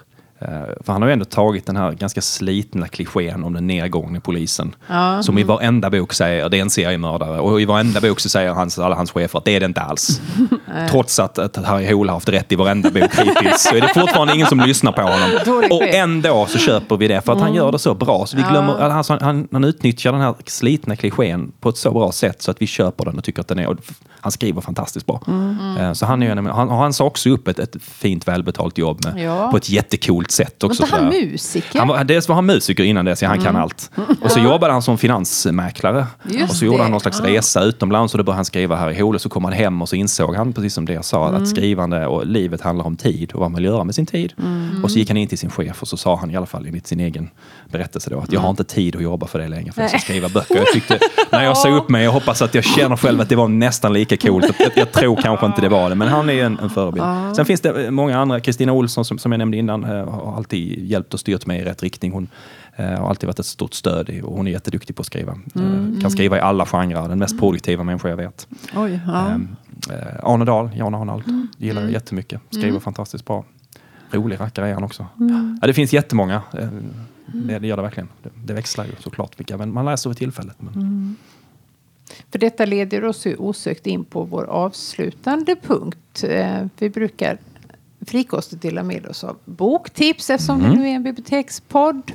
Eh, 0.48 0.52
för 0.84 0.92
han 0.92 1.02
har 1.02 1.08
ju 1.08 1.12
ändå 1.12 1.24
tagit 1.24 1.66
den 1.66 1.76
här 1.76 1.92
ganska 1.92 2.20
slitna 2.20 2.88
klichén 2.88 3.44
om 3.44 3.52
den 3.52 3.66
nedgångne 3.66 4.20
polisen. 4.20 4.74
Ja. 4.88 5.22
Som 5.22 5.38
i 5.38 5.42
varenda 5.42 5.90
bok 5.90 6.12
säger 6.12 6.48
det 6.48 6.56
är 6.58 6.62
en 6.62 6.70
seriemördare. 6.70 7.40
Och 7.40 7.60
i 7.60 7.64
varenda 7.64 8.00
bok 8.00 8.20
så 8.20 8.28
säger 8.28 8.50
hans, 8.52 8.78
alla 8.78 8.96
hans 8.96 9.10
chefer 9.10 9.38
att 9.38 9.44
det 9.44 9.56
är 9.56 9.60
det 9.60 9.66
inte 9.66 9.80
alls. 9.80 10.20
Trots 10.90 11.18
att, 11.18 11.38
att 11.38 11.56
Harry 11.56 11.92
Hole 11.94 12.10
har 12.10 12.16
haft 12.16 12.28
rätt 12.28 12.52
i 12.52 12.56
varenda 12.56 12.90
bok 12.90 13.14
hittills 13.14 13.62
så 13.70 13.76
är 13.76 13.80
det 13.80 13.94
fortfarande 14.00 14.34
ingen 14.34 14.46
som 14.46 14.60
lyssnar 14.60 14.92
på 14.92 15.02
honom. 15.02 15.30
Och 15.70 15.82
ändå 15.82 16.46
så 16.46 16.58
köper 16.58 16.96
vi 16.96 17.08
det 17.08 17.20
för 17.20 17.32
att 17.32 17.40
han 17.40 17.54
gör 17.54 17.72
det 17.72 17.78
så 17.78 17.94
bra. 17.94 18.26
Så 18.26 18.36
vi 18.36 18.42
glömmer, 18.42 18.78
alltså, 18.80 19.18
han, 19.20 19.48
han 19.52 19.64
utnyttjar 19.64 20.12
den 20.12 20.20
här 20.20 20.34
slitna 20.46 20.96
klichén 20.96 21.52
på 21.60 21.68
ett 21.68 21.76
så 21.76 21.90
bra 21.90 22.12
sätt 22.12 22.42
så 22.42 22.50
att 22.50 22.62
vi 22.62 22.66
köper 22.66 23.04
den 23.04 23.18
och 23.18 23.24
tycker 23.24 23.40
att 23.40 23.48
den 23.48 23.58
är... 23.58 23.76
Han 24.20 24.32
skriver 24.32 24.60
fantastiskt 24.60 25.06
bra. 25.06 25.20
Eh, 25.80 25.92
Så 25.92 26.06
han, 26.06 26.22
är, 26.22 26.36
han, 26.36 26.68
han 26.68 26.92
sa 26.92 27.04
också 27.04 27.30
upp 27.30 27.48
ett, 27.48 27.58
ett 27.58 27.76
fint 27.82 28.28
välbetalt 28.28 28.78
jobb 28.78 29.04
med, 29.04 29.24
Ja. 29.24 29.50
på 29.50 29.56
ett 29.56 29.70
jättecoolt 29.70 30.30
sätt. 30.36 30.54
Var 30.60 30.68
Också, 30.70 30.82
inte 30.82 30.96
han 30.96 31.12
sådär. 31.12 31.26
musiker? 31.26 31.78
Han 31.78 31.88
var, 31.88 32.04
dels 32.04 32.28
var 32.28 32.34
han 32.34 32.46
musiker 32.46 32.84
innan 32.84 33.04
dess, 33.04 33.22
ja, 33.22 33.28
han 33.28 33.40
kan 33.40 33.56
allt. 33.56 33.90
Och 34.20 34.30
så 34.32 34.40
jobbade 34.40 34.72
han 34.72 34.82
som 34.82 34.98
finansmäklare. 34.98 36.06
Just 36.28 36.50
och 36.50 36.56
så 36.56 36.64
gjorde 36.64 36.78
det. 36.78 36.82
han 36.82 36.90
någon 36.90 37.00
slags 37.00 37.20
resa 37.20 37.62
utomlands 37.62 38.14
och 38.14 38.18
då 38.18 38.24
började 38.24 38.38
han 38.38 38.44
skriva 38.44 38.76
här 38.76 38.90
i 38.90 39.00
Hole. 39.02 39.18
Så 39.18 39.28
kom 39.28 39.44
han 39.44 39.52
hem 39.52 39.82
och 39.82 39.88
så 39.88 39.96
insåg 39.96 40.34
han, 40.36 40.52
precis 40.52 40.74
som 40.74 40.84
det 40.84 40.92
jag 40.92 41.04
sa, 41.04 41.28
att 41.28 41.48
skrivande 41.48 42.06
och 42.06 42.26
livet 42.26 42.60
handlar 42.60 42.84
om 42.86 42.96
tid 42.96 43.32
och 43.32 43.40
vad 43.40 43.50
man 43.50 43.56
vill 43.62 43.64
göra 43.64 43.84
med 43.84 43.94
sin 43.94 44.06
tid. 44.06 44.32
Och 44.82 44.90
så 44.90 44.98
gick 44.98 45.08
han 45.08 45.16
in 45.16 45.28
till 45.28 45.38
sin 45.38 45.50
chef 45.50 45.82
och 45.82 45.88
så 45.88 45.96
sa 45.96 46.16
han 46.16 46.30
i 46.30 46.36
alla 46.36 46.46
fall 46.46 46.66
enligt 46.66 46.86
sin 46.86 47.00
egen 47.00 47.30
berättelse 47.70 48.10
då 48.10 48.18
att 48.20 48.32
jag 48.32 48.40
har 48.40 48.50
inte 48.50 48.64
tid 48.64 48.96
att 48.96 49.02
jobba 49.02 49.26
för 49.26 49.38
det 49.38 49.48
längre 49.48 49.72
för 49.72 49.80
jag 49.82 49.90
ska 49.90 49.98
skriva 49.98 50.28
böcker. 50.28 50.56
Jag 50.56 50.66
tyckte, 50.66 50.98
när 51.32 51.44
jag 51.44 51.56
sa 51.56 51.68
upp 51.68 51.88
mig, 51.88 52.04
jag 52.04 52.12
hoppas 52.12 52.42
att 52.42 52.54
jag 52.54 52.64
känner 52.64 52.96
själv 52.96 53.20
att 53.20 53.28
det 53.28 53.36
var 53.36 53.48
nästan 53.48 53.92
lika 53.92 54.16
coolt. 54.16 54.46
Jag, 54.58 54.70
jag 54.76 54.92
tror 54.92 55.16
kanske 55.22 55.46
inte 55.46 55.60
det 55.60 55.68
var 55.68 55.88
det, 55.88 55.94
men 55.94 56.08
han 56.08 56.30
är 56.30 56.44
en, 56.44 56.58
en 56.58 56.70
förebild. 56.70 57.04
Sen 57.36 57.44
finns 57.46 57.60
det 57.60 57.90
många 57.90 58.18
andra, 58.18 58.40
Kristina 58.40 58.72
Olsson 58.72 59.04
som, 59.04 59.18
som 59.18 59.32
jag 59.32 59.38
nämnde 59.38 59.56
innan, 59.56 59.84
eh, 59.84 60.15
har 60.16 60.36
alltid 60.36 60.84
hjälpt 60.90 61.14
och 61.14 61.20
styrt 61.20 61.46
mig 61.46 61.60
i 61.60 61.64
rätt 61.64 61.82
riktning. 61.82 62.12
Hon 62.12 62.28
eh, 62.76 62.86
har 62.86 63.08
alltid 63.08 63.26
varit 63.26 63.38
ett 63.38 63.46
stort 63.46 63.74
stöd 63.74 64.20
och 64.24 64.36
hon 64.36 64.46
är 64.46 64.50
jätteduktig 64.50 64.96
på 64.96 65.00
att 65.00 65.06
skriva. 65.06 65.32
Eh, 65.54 66.00
Kan 66.00 66.10
skriva 66.10 66.36
i 66.36 66.40
alla 66.40 66.66
genrer, 66.66 67.08
den 67.08 67.18
mest 67.18 67.38
produktiva 67.38 67.84
människa 67.84 68.08
jag 68.08 68.16
vet. 68.16 68.48
Oj, 68.76 69.00
ja. 69.06 69.28
Ehm, 69.28 69.56
eh, 69.90 69.96
Arne 70.22 70.44
Dahl, 70.44 70.70
Jan 70.76 70.94
Arnald, 70.94 71.22
gillar 71.58 71.82
jag 71.82 71.90
jättemycket. 71.90 72.40
Skriver 72.50 72.80
fantastiskt 72.80 73.24
bra. 73.24 73.44
Rolig 74.10 74.40
rackare 74.40 74.68
är 74.68 74.74
han 74.74 74.84
också. 74.84 75.06
Ja, 75.60 75.66
det 75.66 75.74
finns 75.74 75.92
jättemånga. 75.92 76.42
Eh, 76.58 76.68
Det, 77.26 77.58
det 77.58 77.66
gör 77.66 77.76
det 77.76 77.82
verkligen. 77.82 78.08
Det, 78.22 78.30
det 78.44 78.54
växlar 78.54 78.84
ju 78.84 78.90
såklart 79.00 79.38
vilka 79.40 79.56
men 79.56 79.72
man 79.72 79.84
läser 79.84 80.10
vid 80.10 80.16
tillfället. 80.18 80.56
Men, 80.58 81.16
För 82.32 82.38
detta 82.38 82.64
leder 82.64 83.04
oss 83.04 83.26
ju 83.26 83.36
osökt 83.36 83.86
in 83.86 84.04
på 84.04 84.22
vår 84.22 84.44
avslutande 84.44 85.56
punkt. 85.62 86.24
Eh, 86.28 86.66
Vi 86.78 86.90
brukar 86.90 87.38
frikostigt 88.06 88.62
dela 88.62 88.82
med 88.82 89.06
oss 89.06 89.24
av 89.24 89.36
boktips 89.44 90.30
eftersom 90.30 90.60
Mm. 90.60 90.70
det 90.70 90.76
nu 90.78 90.88
är 90.88 90.94
en 90.94 91.02
bibliotekspodd. 91.02 92.12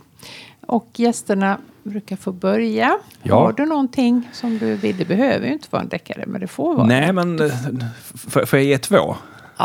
Och 0.68 0.88
gästerna 0.96 1.58
brukar 1.84 2.16
få 2.16 2.32
börja. 2.32 2.98
Ja. 3.24 3.36
Har 3.36 3.52
du 3.54 3.66
någonting 3.66 4.30
som 4.34 4.58
du 4.58 4.76
vill? 4.76 4.98
Det 4.98 5.06
behöver 5.06 5.48
ju 5.48 5.54
inte 5.54 5.68
vara 5.72 5.82
en 5.82 5.90
deckare, 5.90 6.24
men 6.28 6.42
det 6.42 6.48
får 6.48 6.76
vara. 6.76 6.88
Nej, 6.88 7.14
men 7.14 7.40
eh, 7.40 7.52
får, 8.28 8.46
får 8.46 8.60
jag 8.60 8.66
ge 8.66 8.78
två? 8.78 9.16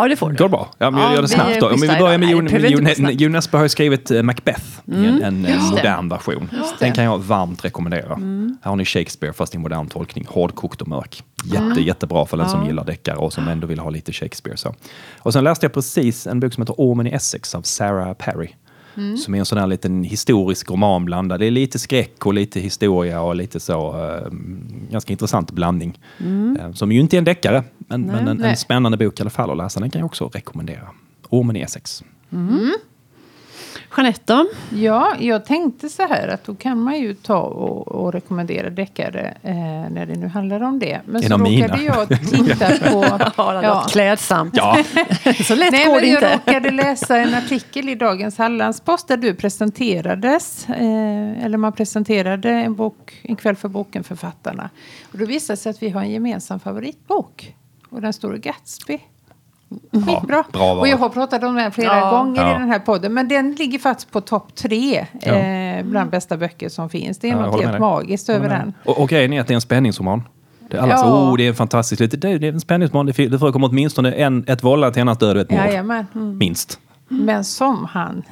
Ja, 0.03 0.09
det 0.09 0.17
får 0.17 0.31
du. 0.31 0.37
Går 0.37 0.45
det 0.45 0.49
bra? 0.49 0.69
Ja, 0.79 0.91
men 0.91 1.01
jag 1.01 1.11
Ja, 1.11 1.15
gör 1.15 1.23
det 1.23 1.29
snabbt 1.29 1.61
då. 1.61 1.69
Om 1.71 1.81
vi 1.81 1.87
börjar 1.89 2.19
med. 2.19 3.21
Jon, 3.21 3.35
Esbø 3.35 3.57
har 3.59 3.65
ju 3.65 3.69
skrivit 3.69 4.11
eh, 4.11 4.23
Macbeth 4.23 4.65
i 4.85 5.07
en, 5.07 5.23
en 5.23 5.47
eh, 5.47 5.71
modern 5.71 6.09
version. 6.09 6.51
Den 6.79 6.93
kan 6.93 7.05
jag 7.05 7.19
varmt 7.19 7.65
rekommendera. 7.65 8.15
Här 8.63 8.71
har 8.71 8.77
ni 8.77 8.85
Shakespeare 8.85 9.33
fast 9.33 9.55
i 9.55 9.59
modern 9.59 9.87
tolkning. 9.89 10.27
Hårdkokt 10.29 10.83
och 10.83 10.89
mörk. 10.89 11.23
Jätte, 11.45 11.81
Jättebra 11.81 12.27
för 12.27 12.37
den 12.37 12.49
som 12.49 12.67
gillar 12.67 12.85
deckare 12.85 13.17
och 13.17 13.33
som 13.33 13.49
ändå 13.49 13.67
vill 13.67 13.79
ha 13.79 13.91
lite 13.91 14.13
Shakespeare. 14.13 14.57
Så. 14.57 14.75
Och 15.19 15.33
sen 15.33 15.45
läste 15.45 15.67
jag 15.67 15.73
precis 15.73 16.27
en 16.27 16.41
bok 16.41 16.53
som 16.55 16.63
heter 16.63 16.75
Ormen 16.79 17.07
i 17.07 17.11
Essex 17.11 17.55
av 17.55 17.63
Sarah 17.63 18.13
Perry. 18.15 18.49
Som 19.17 19.35
är 19.35 19.39
en 19.39 19.47
sån 19.47 19.59
här 19.59 19.67
liten 19.67 20.05
historisk 20.05 20.71
roman 20.71 21.05
blandad. 21.05 21.41
Det 21.41 21.47
är 21.47 21.51
lite 21.51 21.79
skräck 21.79 22.27
och 22.27 22.35
lite 22.35 22.61
historia 22.61 23.21
och 23.23 23.37
lite 23.37 23.61
så 23.61 24.05
eh, 24.05 24.33
ganska 24.91 25.13
intressant 25.13 25.51
blandning. 25.51 25.99
Eh, 26.61 26.73
som 26.73 26.93
ju 26.93 27.01
inte 27.01 27.17
är 27.17 27.19
en 27.19 27.25
deckare, 27.25 27.65
men, 27.79 28.03
men 28.03 28.29
en, 28.29 28.37
Nej. 28.37 28.51
en 28.51 28.57
spännande 28.57 28.99
bok 28.99 29.19
i 29.19 29.23
alla 29.23 29.31
fall 29.31 29.51
att 29.51 29.57
läsa. 29.57 29.81
Den 29.81 29.91
kan 29.91 29.99
jag 29.99 30.07
också 30.07 30.29
rekommendera. 30.29 30.89
Ormen 31.29 31.57
i 31.57 31.61
Essex. 31.61 32.05
Jeanette 33.97 34.35
då? 34.35 34.47
Ja, 34.77 35.15
jag 35.19 35.45
tänkte 35.45 35.89
så 35.89 36.03
här 36.07 36.29
att 36.29 36.45
då 36.45 36.55
kan 36.55 36.81
man 36.81 36.99
ju 37.01 37.15
ta 37.15 37.39
och, 37.39 37.89
och 37.89 38.13
rekommendera 38.13 38.71
deckare 38.71 39.35
eh, 39.43 39.55
när 39.91 40.07
det 40.07 40.15
nu 40.15 40.27
handlar 40.29 40.61
om 40.61 40.79
det. 40.79 41.01
Men 41.05 41.17
En 41.23 41.29
så 41.29 41.35
av 41.35 41.41
mina. 41.41 41.67
råkade 41.67 41.83
jag 41.83 42.09
titta 42.31 42.91
på... 42.91 43.05
Ja, 43.37 43.87
klädsamt. 43.91 44.57
Ja, 44.57 44.79
Så 45.45 45.55
lätt 45.55 45.73
Nej, 45.73 45.87
går 45.87 46.01
det 46.01 46.07
jag 46.07 46.23
inte. 46.23 46.37
råkade 46.37 46.71
läsa 46.71 47.17
en 47.19 47.35
artikel 47.35 47.89
i 47.89 47.95
dagens 47.95 48.39
Hallandspost 48.39 49.09
där 49.09 49.17
du 49.17 49.35
presenterades. 49.35 50.69
Eh, 50.69 51.45
eller 51.45 51.57
man 51.57 51.73
presenterade 51.73 52.51
en 52.51 52.75
bok, 52.75 53.21
en 53.23 53.37
kväll 53.37 53.57
för 53.57 53.69
boken-författarna. 53.69 54.71
Och 55.13 55.19
då 55.19 55.27
visade 55.27 55.57
sig 55.57 55.71
att 55.71 55.83
vi 55.83 55.89
har 55.91 56.01
en 56.01 56.11
gemensam 56.11 56.61
favoritbok. 56.61 57.55
Och 57.91 58.01
den 58.01 58.13
står 58.13 58.35
Gatsby. 58.37 58.99
Skitbra. 59.93 60.45
bra 60.53 60.75
och 60.75 60.89
jag 60.89 60.97
har 60.97 61.09
pratat 61.09 61.43
om 61.45 61.55
den 61.55 61.73
flera 61.73 61.97
Ja. 61.99 62.11
gånger 62.11 62.43
Ja. 62.43 62.57
i 62.57 62.59
den 62.59 62.69
här 62.71 62.79
podden. 62.79 63.15
Men 63.15 63.29
den 63.29 63.53
ligger 63.53 63.79
faktiskt 63.79 64.11
på 64.11 64.21
topp 64.21 64.55
tre 64.55 65.07
Ja. 65.21 65.33
eh, 65.35 65.85
bland 65.85 66.11
bästa 66.11 66.37
böcker 66.37 66.69
som 66.69 66.91
finns. 66.91 67.19
Det 67.19 67.31
är 67.31 67.37
något 67.37 67.65
helt 67.65 67.79
magiskt 67.81 68.29
över 68.29 68.49
den. 68.49 68.73
Och, 68.85 69.01
och 69.01 69.09
grejen 69.09 69.33
är 69.33 69.41
att 69.41 69.47
det 69.47 69.53
är 69.53 69.55
en 69.55 69.61
spänningsroman. 69.61 70.23
Det 70.71 70.77
är 70.77 70.81
alla 70.81 70.93
Ja. 70.93 70.99
så, 70.99 71.07
oh, 71.09 71.37
det 71.37 71.45
är 71.45 71.49
en 71.49 71.55
fantastisk... 71.55 71.99
Det, 71.99 72.07
det, 72.07 72.39
det 72.39 72.47
är 72.49 72.53
en 72.53 72.61
spänningsroman. 72.61 73.07
Det, 73.07 73.27
det 73.29 73.39
förekommer 73.39 73.69
åtminstone 73.69 74.13
en, 74.13 74.45
ett 74.49 74.65
vållande 74.65 74.93
till 74.93 75.03
annans 75.03 75.19
död 75.19 75.37
och 75.37 75.43
ett 75.43 75.51
mord. 75.51 76.05
Mm. 76.15 76.39
Minst. 76.39 76.81
Men 77.09 77.45
som 77.45 77.85
han 77.91 78.23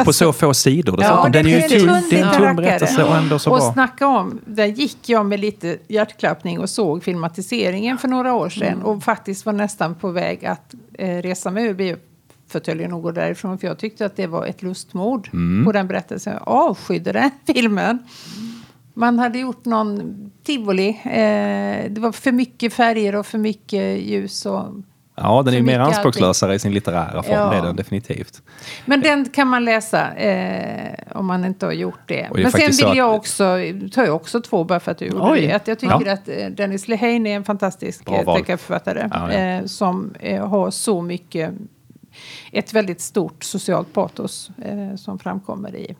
Och 0.00 0.04
på 0.04 0.12
så 0.12 0.32
få 0.32 0.54
sidor. 0.54 0.98
Ja, 1.02 1.22
Ja, 1.24 1.28
den 1.28 1.46
är 1.46 1.50
ju 1.50 1.56
det 1.68 1.68
tunn, 1.86 2.02
det 2.10 2.18
är 2.20 2.24
en 2.26 2.34
tunn 2.34 2.56
berättelse 2.56 3.04
och 3.04 3.16
ändå 3.16 3.38
så 3.38 3.50
och 3.50 3.58
bra. 3.58 3.72
snacka 3.72 4.06
om, 4.06 4.40
där 4.46 4.66
gick 4.66 5.08
jag 5.08 5.26
med 5.26 5.40
lite 5.40 5.78
hjärtklappning 5.88 6.60
och 6.60 6.70
såg 6.70 7.02
filmatiseringen 7.04 7.98
för 7.98 8.08
några 8.08 8.34
år 8.34 8.48
sedan 8.48 8.68
Mm. 8.72 8.84
och 8.86 9.02
faktiskt 9.02 9.46
var 9.46 9.52
nästan 9.52 9.94
på 9.94 10.08
väg 10.10 10.44
att 10.46 10.74
eh, 10.94 11.16
resa 11.22 11.50
mig 11.50 11.64
ur 11.66 11.74
biofåtöljen 11.74 12.92
och 12.92 13.02
gå 13.02 13.10
därifrån 13.10 13.58
för 13.58 13.66
jag 13.66 13.78
tyckte 13.78 14.06
att 14.06 14.16
det 14.16 14.26
var 14.26 14.46
ett 14.46 14.62
lustmord 14.62 15.28
Mm. 15.32 15.64
på 15.64 15.72
den 15.72 15.88
berättelsen. 15.88 16.32
Jag 16.32 16.42
avskydde 16.48 17.12
den 17.12 17.30
filmen. 17.54 17.98
Man 18.94 19.18
hade 19.18 19.38
gjort 19.38 19.64
någon 19.64 20.14
tivoli. 20.44 20.88
Eh, 21.04 21.90
det 21.90 21.96
var 22.00 22.12
för 22.12 22.32
mycket 22.32 22.72
färger 22.72 23.14
och 23.16 23.26
för 23.26 23.38
mycket 23.38 24.00
ljus. 24.02 24.46
Och, 24.46 24.64
Ja, 25.14 25.42
den 25.42 25.54
är 25.54 25.62
mer 25.62 25.78
anspråkslösare 25.78 26.54
i 26.54 26.58
sin 26.58 26.72
litterära 26.74 27.22
form. 27.22 27.34
Ja. 27.34 27.50
Det 27.50 27.56
är 27.56 27.62
den 27.62 27.76
definitivt. 27.76 28.42
Men 28.84 29.00
den 29.00 29.24
kan 29.24 29.48
man 29.48 29.64
läsa 29.64 30.14
eh, 30.14 30.94
om 31.14 31.26
man 31.26 31.44
inte 31.44 31.66
har 31.66 31.72
gjort 31.72 32.00
det. 32.06 32.28
Det 32.34 32.42
Men 32.42 32.52
sen 32.52 32.88
vill 32.88 32.98
jag 32.98 33.14
också, 33.14 33.56
tar 33.92 34.04
jag 34.04 34.14
också 34.16 34.40
två 34.40 34.64
bara 34.64 34.80
för 34.80 34.90
att 34.92 34.98
du 34.98 35.04
gjorde 35.04 35.30
Oj. 35.32 35.40
det. 35.40 35.52
Att 35.52 35.68
jag 35.68 35.78
tycker 35.78 36.06
Ja. 36.06 36.12
att 36.12 36.28
eh, 36.28 36.46
Dennis 36.46 36.88
Lehane 36.88 37.30
är 37.30 37.36
en 37.36 37.44
fantastisk 37.44 38.10
eh, 38.10 38.34
deckarförfattare. 38.34 39.10
Ja, 39.12 39.32
ja. 39.32 39.38
Eh, 39.38 39.64
som 39.64 40.14
eh, 40.20 40.48
har 40.48 40.70
så 40.70 41.02
mycket, 41.02 41.52
ett 42.52 42.72
väldigt 42.72 43.00
stort 43.00 43.44
socialt 43.44 43.92
patos 43.92 44.50
eh, 44.64 44.96
som 44.96 45.18
framkommer 45.18 45.76
i. 45.76 45.96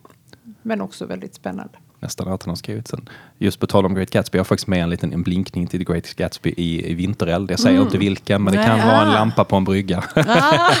Men 0.61 0.81
också 0.81 1.05
väldigt 1.05 1.35
spännande. 1.35 1.73
Nästan 2.03 2.27
allt 2.27 2.43
han 2.43 2.49
har 2.49 2.55
skrivit 2.55 2.87
sen. 2.87 3.09
Just 3.37 3.59
på 3.59 3.67
tal 3.67 3.85
om 3.85 3.95
Great 3.95 4.09
Gatsby, 4.09 4.37
jag 4.37 4.39
har 4.39 4.45
faktiskt 4.45 4.67
med 4.67 4.83
en 4.83 4.89
liten 4.89 5.13
en 5.13 5.23
blinkning 5.23 5.67
till 5.67 5.85
The 5.85 5.91
Great 5.93 6.13
Gatsby 6.15 6.53
i, 6.57 6.91
i 6.91 6.93
Vintereld. 6.93 7.51
Jag 7.51 7.59
säger 7.59 7.81
inte 7.81 7.97
vilken, 7.97 8.43
men 8.43 8.53
det 8.53 8.63
kan 8.63 8.77
Nej. 8.77 8.87
vara 8.87 9.01
en 9.01 9.07
Ah. 9.09 9.13
lampa 9.13 9.43
på 9.43 9.55
en 9.55 9.63
brygga. 9.63 10.03
Ah, 10.15 10.71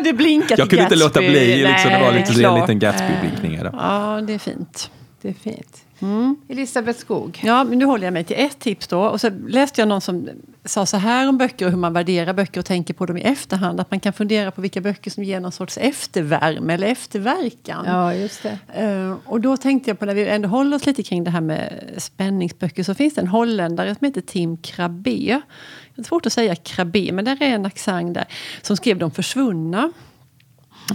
det 0.04 0.12
blinkar 0.12 0.46
till 0.48 0.58
jag 0.58 0.70
kunde 0.70 0.82
inte 0.82 0.96
låta 0.96 1.20
Gatsby. 1.20 1.30
bli, 1.30 1.56
liksom, 1.56 1.90
det 1.90 1.98
var 1.98 2.10
Nej, 2.12 2.24
lite, 2.28 2.48
en 2.48 2.60
liten 2.60 2.78
Gatsby-blinkning. 2.78 3.54
i 3.54 3.56
det. 3.62 3.70
Ja, 3.72 4.20
det 4.26 4.34
är 4.34 4.38
fint. 4.38 4.90
Det 5.22 5.28
är 5.28 5.32
fint. 5.32 5.84
Mm. 6.00 6.36
Elisabeth 6.48 6.98
Skog. 6.98 7.40
Ja, 7.44 7.64
men 7.64 7.78
nu 7.78 7.84
håller 7.84 8.04
jag 8.04 8.12
mig 8.12 8.24
till 8.24 8.36
ett 8.38 8.58
tips 8.58 8.86
då. 8.86 9.00
Och 9.00 9.20
så 9.20 9.30
läste 9.46 9.80
jag 9.80 9.88
någon 9.88 10.00
som 10.00 10.28
sa 10.64 10.86
så 10.86 10.96
här 10.96 11.28
om 11.28 11.38
böcker 11.38 11.66
och 11.66 11.70
hur 11.70 11.78
man 11.78 11.92
värderar 11.92 12.32
böcker 12.32 12.60
och 12.60 12.66
tänker 12.66 12.94
på 12.94 13.06
dem 13.06 13.16
i 13.16 13.20
efterhand. 13.20 13.80
Att 13.80 13.90
man 13.90 14.00
kan 14.00 14.12
fundera 14.12 14.50
på 14.50 14.60
vilka 14.60 14.80
böcker 14.80 15.10
som 15.10 15.24
ger 15.24 15.40
någon 15.40 15.52
sorts 15.52 15.78
eftervärme 15.78 16.74
eller 16.74 16.86
efterverkan. 16.86 17.84
Ja, 17.86 18.14
just 18.14 18.42
det. 18.42 18.58
Eh, 18.82 19.16
och 19.24 19.40
då 19.40 19.56
tänkte 19.56 19.90
jag 19.90 19.98
på, 19.98 20.04
när 20.04 20.14
vi 20.14 20.28
ändå 20.28 20.48
håller 20.48 20.76
oss 20.76 20.86
lite 20.86 21.02
kring 21.02 21.24
det 21.24 21.30
här 21.30 21.40
med 21.40 21.92
spänningsböcker, 21.96 22.82
så 22.82 22.94
finns 22.94 23.14
det 23.14 23.20
en 23.20 23.28
holländare 23.28 23.94
som 23.94 24.04
heter 24.04 24.20
Tim 24.20 24.56
Krabbe. 24.56 25.40
Det 25.94 26.00
är 26.00 26.04
svårt 26.04 26.26
att 26.26 26.32
säga 26.32 26.56
Krabbe, 26.56 27.12
men 27.12 27.24
där 27.24 27.42
är 27.42 27.46
en 27.46 27.66
accent 27.66 28.14
där. 28.14 28.24
Som 28.62 28.76
skrev 28.76 28.98
De 28.98 29.10
försvunna. 29.10 29.92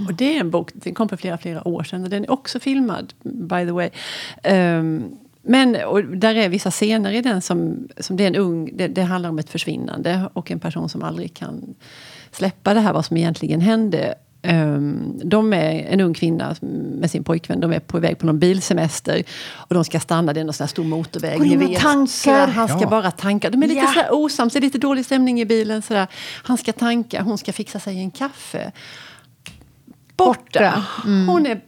Och 0.07 0.13
det 0.13 0.35
är 0.35 0.39
en 0.39 0.51
bok, 0.51 0.71
den 0.73 0.93
kom 0.93 1.09
för 1.09 1.17
flera, 1.17 1.37
flera 1.37 1.67
år 1.67 1.83
sedan 1.83 2.03
och 2.03 2.09
den 2.09 2.23
är 2.23 2.31
också 2.31 2.59
filmad, 2.59 3.13
by 3.23 3.65
the 3.65 3.71
way. 3.71 3.89
Ehm, 4.43 5.11
men 5.41 5.75
och 5.85 6.03
där 6.03 6.35
är 6.35 6.49
vissa 6.49 6.71
scener 6.71 7.11
i 7.11 7.21
den 7.21 7.41
som, 7.41 7.87
som 7.97 8.17
det 8.17 8.23
är 8.23 8.27
en 8.27 8.35
ung, 8.35 8.69
det, 8.77 8.87
det 8.87 9.01
handlar 9.01 9.29
om 9.29 9.39
ett 9.39 9.49
försvinnande 9.49 10.29
och 10.33 10.51
en 10.51 10.59
person 10.59 10.89
som 10.89 11.03
aldrig 11.03 11.33
kan 11.33 11.75
släppa 12.31 12.73
det 12.73 12.79
här 12.79 12.93
vad 12.93 13.05
som 13.05 13.17
egentligen 13.17 13.61
hände. 13.61 14.15
Um, 14.43 15.21
de 15.23 15.53
är 15.53 15.85
en 15.89 16.01
ung 16.01 16.13
kvinna 16.13 16.55
med 16.61 17.11
sin 17.11 17.23
pojkvän. 17.23 17.59
De 17.59 17.73
är 17.73 17.79
på 17.79 17.99
väg 17.99 18.17
på 18.17 18.25
någon 18.25 18.39
bilsemester. 18.39 19.23
Och 19.49 19.75
de 19.75 19.83
ska 19.85 19.99
stanna, 19.99 20.33
det 20.33 20.39
är 20.39 20.43
någon 20.43 20.53
sån 20.53 20.63
här 20.63 20.69
stor 20.69 20.83
motorväg. 20.83 21.37
Går 21.37 21.45
ni 21.45 21.75
tankar? 21.75 22.47
han 22.47 22.67
ska 22.67 22.81
Ja. 22.81 22.89
bara 22.89 23.11
tanka. 23.11 23.49
De 23.49 23.63
är 23.63 23.67
lite 23.67 23.79
Ja. 23.79 23.87
så 23.87 23.99
här 23.99 24.13
osams, 24.13 24.53
det 24.53 24.59
är 24.59 24.61
lite 24.61 24.77
dålig 24.77 25.05
stämning 25.05 25.41
i 25.41 25.45
bilen. 25.45 25.81
Så 25.81 25.93
där. 25.93 26.07
Han 26.43 26.57
ska 26.57 26.73
tanka, 26.73 27.21
hon 27.21 27.37
ska 27.37 27.53
fixa 27.53 27.79
sig 27.79 27.99
en 27.99 28.11
kaffe. 28.11 28.71
Borta. 30.17 30.59
Borta. 30.59 30.83
Hon 31.27 31.45
är 31.45 31.61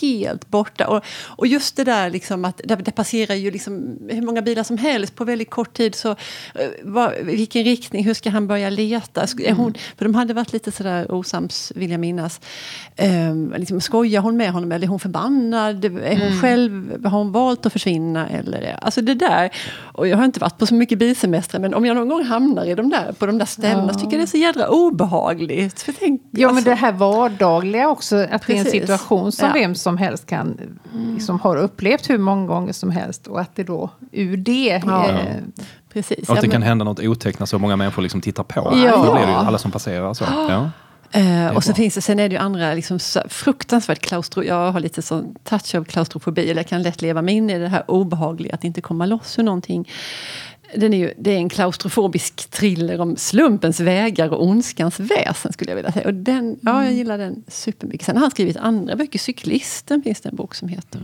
helt 0.00 0.48
borta. 0.48 0.86
Och, 0.88 1.04
och 1.26 1.46
just 1.46 1.76
det 1.76 1.84
där 1.84 2.10
liksom 2.10 2.44
att 2.44 2.60
det, 2.64 2.76
det 2.76 2.90
passerar 2.92 3.34
ju 3.34 3.50
liksom 3.50 3.98
hur 4.10 4.22
många 4.22 4.42
bilar 4.42 4.62
som 4.62 4.78
helst 4.78 5.14
på 5.14 5.24
väldigt 5.24 5.50
kort 5.50 5.72
tid. 5.72 5.94
Så, 5.94 6.10
eh, 6.10 6.16
vad, 6.82 7.12
vilken 7.22 7.64
riktning, 7.64 8.04
hur 8.04 8.14
ska 8.14 8.30
han 8.30 8.46
börja 8.46 8.70
leta? 8.70 9.22
Är 9.22 9.52
hon, 9.52 9.74
för 9.96 10.04
de 10.04 10.14
hade 10.14 10.34
varit 10.34 10.52
lite 10.52 10.72
sådär 10.72 11.12
osams, 11.12 11.72
vill 11.74 11.90
jag 11.90 12.00
minnas. 12.00 12.40
Um, 12.98 13.54
liksom, 13.56 13.80
skojar 13.80 14.20
hon 14.20 14.36
med 14.36 14.50
honom 14.52 14.72
eller 14.72 14.86
är 14.86 14.88
hon 14.90 15.00
förbannad? 15.00 15.84
Är 15.84 16.16
hon 16.30 16.40
själv, 16.40 17.04
har 17.04 17.18
hon 17.18 17.32
valt 17.32 17.66
att 17.66 17.72
försvinna? 17.72 18.28
Eller, 18.28 18.78
alltså 18.82 19.00
det 19.00 19.14
där. 19.14 19.50
Och 19.76 20.08
jag 20.08 20.16
har 20.16 20.24
inte 20.24 20.40
varit 20.40 20.58
på 20.58 20.66
så 20.66 20.74
mycket 20.74 20.98
bilsemestrar 20.98 21.60
men 21.60 21.74
om 21.74 21.86
jag 21.86 21.96
någon 21.96 22.08
gång 22.08 22.24
hamnar 22.24 22.64
i 22.64 22.74
de 22.74 22.90
där, 22.90 23.12
på 23.18 23.26
de 23.26 23.38
där 23.38 23.46
ställena 23.46 23.92
så 23.92 24.00
tycker 24.00 24.12
jag 24.12 24.20
det 24.20 24.24
är 24.24 24.26
så 24.26 24.36
jädra 24.36 24.68
obehagligt. 24.68 25.82
För 25.82 25.92
tänk, 25.92 26.22
Ja, 26.30 26.46
men 26.48 26.56
alltså- 26.56 26.70
det 26.70 26.76
här 26.76 26.92
vardagliga 26.92 27.88
också, 27.88 28.16
att 28.16 28.46
det 28.46 28.52
är 28.52 28.56
en 28.56 28.64
Precis. 28.64 28.80
situation 28.80 29.32
som 29.32 29.48
Ja. 29.48 29.52
Vem 29.64 29.74
som 29.74 29.98
helst 29.98 30.26
kan, 30.26 30.78
liksom 31.14 31.40
har 31.40 31.56
upplevt 31.56 32.10
hur 32.10 32.18
många 32.18 32.46
gånger 32.46 32.72
som 32.72 32.90
helst 32.90 33.26
och 33.26 33.40
att 33.40 33.56
det 33.56 33.64
då 33.64 33.90
ur 34.12 34.36
det... 34.36 34.82
Ja. 34.86 35.08
Eh, 35.08 35.36
Precis. 35.92 36.28
Och 36.28 36.36
att 36.36 36.42
det 36.42 36.48
kan 36.48 36.62
hända 36.62 36.84
något 36.84 37.00
otäckt 37.00 37.38
när 37.38 37.46
så 37.46 37.58
många 37.58 37.76
människor 37.76 38.02
liksom 38.02 38.20
tittar 38.20 38.44
på. 38.44 38.72
Ja. 38.74 38.96
Då 38.96 39.12
blir 39.12 39.26
det 39.26 39.32
ju 39.32 39.36
alla 39.36 39.58
som 39.58 39.70
passerar 39.70 40.14
så. 40.14 40.24
Ja. 40.24 40.70
Eh, 41.10 41.56
och 41.56 41.64
så 41.64 41.70
bra. 41.70 41.76
finns 41.76 41.94
det, 41.94 42.00
sen 42.00 42.20
är 42.20 42.28
det 42.28 42.32
ju 42.32 42.40
andra 42.40 42.74
liksom, 42.74 42.98
så 42.98 43.20
fruktansvärt 43.28 43.98
klaustro... 43.98 44.44
Jag 44.44 44.72
har 44.72 44.80
lite 44.80 45.02
sån 45.02 45.34
touch 45.44 45.74
av 45.74 45.84
klaustrofobi. 45.84 46.42
Eller 46.42 46.62
jag 46.62 46.68
kan 46.68 46.82
lätt 46.82 47.02
leva 47.02 47.22
mig 47.22 47.34
in 47.34 47.50
i 47.50 47.58
det 47.58 47.68
här 47.68 47.90
obehagliga 47.90 48.54
att 48.54 48.64
inte 48.64 48.80
komma 48.80 49.06
loss 49.06 49.38
ur 49.38 49.42
någonting. 49.42 49.88
Den 50.76 50.94
är 50.94 50.98
ju, 50.98 51.12
det 51.18 51.30
är 51.30 51.36
en 51.36 51.48
klaustrofobisk 51.48 52.50
thriller 52.50 53.00
om 53.00 53.16
slumpens 53.16 53.80
vägar 53.80 54.28
och 54.28 54.42
ondskans 54.46 55.00
väsen 55.00 55.52
skulle 55.52 55.70
jag 55.70 55.76
vilja 55.76 55.92
säga. 55.92 56.06
Och 56.06 56.14
den, 56.14 56.56
ja, 56.62 56.84
jag 56.84 56.92
gillar 56.92 57.18
den 57.18 57.44
supermycket. 57.48 58.06
Sen 58.06 58.16
har 58.16 58.20
han 58.20 58.30
skrivit 58.30 58.56
andra 58.56 58.96
böcker. 58.96 59.18
Cyklisten 59.18 60.02
finns 60.02 60.20
det 60.20 60.28
en 60.28 60.36
bok 60.36 60.54
som 60.54 60.68
heter. 60.68 61.00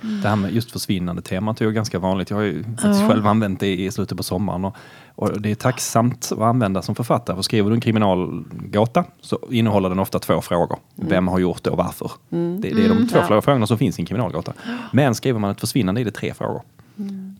Det 0.00 0.28
här 0.28 0.36
med 0.36 0.52
just 0.54 0.70
försvinnande 0.70 1.22
temat 1.22 1.60
är 1.60 1.64
ju 1.64 1.72
ganska 1.72 1.98
vanligt. 1.98 2.30
Jag 2.30 2.36
har 2.36 2.42
ju 2.44 2.62
faktiskt 2.64 3.08
själv 3.08 3.26
använt 3.26 3.60
det 3.60 3.76
i 3.76 3.90
slutet 3.90 4.16
på 4.16 4.22
sommaren. 4.22 4.64
Och, 4.64 4.76
och 5.14 5.40
det 5.40 5.50
är 5.50 5.54
tacksamt 5.54 6.28
att 6.32 6.38
använda 6.38 6.82
som 6.82 6.94
författare. 6.94 7.36
För 7.36 7.42
skriver 7.42 7.70
du 7.70 7.74
en 7.74 7.80
kriminalgåta 7.80 9.04
så 9.20 9.38
innehåller 9.50 9.88
den 9.88 9.98
ofta 9.98 10.18
två 10.18 10.40
frågor. 10.40 10.78
Vem 10.94 11.28
har 11.28 11.38
gjort 11.38 11.62
det 11.64 11.70
och 11.70 11.76
varför? 11.78 12.10
Det, 12.28 12.36
det 12.70 12.84
är 12.84 12.88
de 12.88 13.08
två 13.08 13.18
Ja. 13.30 13.40
frågorna 13.40 13.66
som 13.66 13.78
finns 13.78 13.98
i 13.98 14.02
en 14.02 14.06
kriminalgåta. 14.06 14.52
Men 14.92 15.14
skriver 15.14 15.38
man 15.38 15.50
ett 15.50 15.60
försvinnande 15.60 16.00
är 16.00 16.04
det 16.04 16.10
tre 16.10 16.34
frågor. 16.34 16.62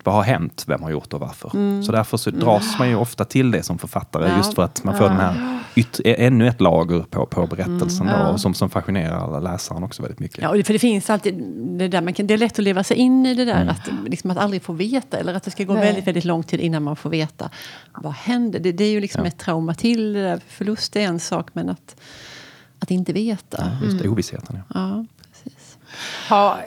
Vad 0.05 0.15
har 0.15 0.23
hänt? 0.23 0.65
Vem 0.67 0.83
har 0.83 0.91
gjort 0.91 1.13
och 1.15 1.21
varför? 1.21 1.51
Så 1.83 1.93
därför 1.93 2.17
så 2.17 2.31
dras 2.31 2.79
man 2.79 2.89
ju 2.89 2.97
ofta 2.97 3.25
till 3.25 3.51
det 3.51 3.63
som 3.63 3.79
författare 3.79 4.29
Ja. 4.29 4.37
just 4.37 4.55
för 4.55 4.63
att 4.63 4.85
man 4.85 4.97
får 4.99 5.05
den 5.09 5.17
här 5.17 5.61
yt- 5.75 6.01
ännu 6.05 6.49
ett 6.49 6.61
lager 6.61 7.01
på, 7.11 7.27
på 7.27 7.47
berättelsen 7.47 8.07
då, 8.07 8.13
Ja. 8.13 8.29
och 8.29 8.41
som, 8.41 8.55
som 8.55 8.71
fascinerar 8.71 9.41
läsaren 9.41 9.85
också 9.85 10.03
väldigt 10.03 10.21
mycket. 10.21 10.39
Ja, 10.43 10.51
för 10.65 10.73
det 10.73 10.79
finns 10.79 11.11
alltid 11.11 11.35
det 11.79 11.89
där, 11.89 12.01
man 12.01 12.15
kan, 12.15 12.27
det 12.27 12.35
är 12.35 12.39
lätt 12.39 12.53
att 12.59 12.65
leva 12.65 12.85
sig 12.85 12.97
in 12.97 13.27
i 13.27 13.35
det 13.35 13.45
där 13.45 13.67
att, 13.67 13.91
liksom, 14.07 14.31
att 14.31 14.39
aldrig 14.39 14.63
få 14.63 14.73
veta 14.73 15.19
eller 15.19 15.35
att 15.35 15.43
det 15.43 15.51
ska 15.51 15.65
gå 15.65 15.75
Nej. 15.75 15.83
väldigt, 15.85 16.07
väldigt 16.07 16.25
lång 16.25 16.43
tid 16.43 16.61
innan 16.61 16.83
man 16.83 16.97
får 16.97 17.11
veta 17.11 17.51
vad 17.95 18.13
händer. 18.13 18.59
Det, 18.59 18.73
det 18.73 18.85
är 18.85 18.91
ju 18.91 19.01
liksom 19.01 19.25
ett 19.25 19.39
trauma 19.39 19.75
till 19.75 20.13
det 20.13 20.23
där. 20.23 20.41
Förlust 20.49 20.97
är 20.97 21.01
en 21.01 21.21
sak 21.21 21.49
men 21.53 21.69
att, 21.69 21.97
att 22.79 22.91
inte 22.91 23.13
veta. 23.13 23.71
Just 23.85 24.03
det, 24.03 24.09
ovissheten. 24.09 24.59
Ja. 24.59 24.75
Ja, 24.75 25.05
precis. 25.33 25.79
ha, 26.29 26.59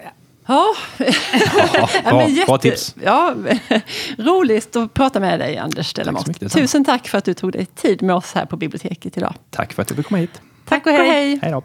Ja, 0.51 0.75
Ja, 0.97 1.89
Ja, 2.03 2.15
men 2.17 2.33
jätte- 2.33 2.45
bra 2.45 2.57
tips. 2.57 2.95
Ja, 3.03 3.35
roligt 4.17 4.75
att 4.75 4.93
prata 4.93 5.19
med 5.19 5.39
dig 5.39 5.57
Anders 5.57 5.93
detsamma. 5.93 6.23
Tusen 6.49 6.85
tack 6.85 7.07
för 7.07 7.17
att 7.17 7.25
du 7.25 7.33
tog 7.33 7.51
dig 7.51 7.65
tid 7.65 8.01
med 8.01 8.15
oss 8.15 8.33
här 8.33 8.45
på 8.45 8.57
biblioteket 8.57 9.17
idag. 9.17 9.33
Tack 9.49 9.73
för 9.73 9.81
att 9.81 9.87
du 9.87 9.95
fick 9.95 10.05
komma 10.07 10.17
hit. 10.17 10.41
Tack 10.67 10.85
och 10.85 10.91
hej. 10.91 11.39
Hej 11.41 11.51
då. 11.51 11.63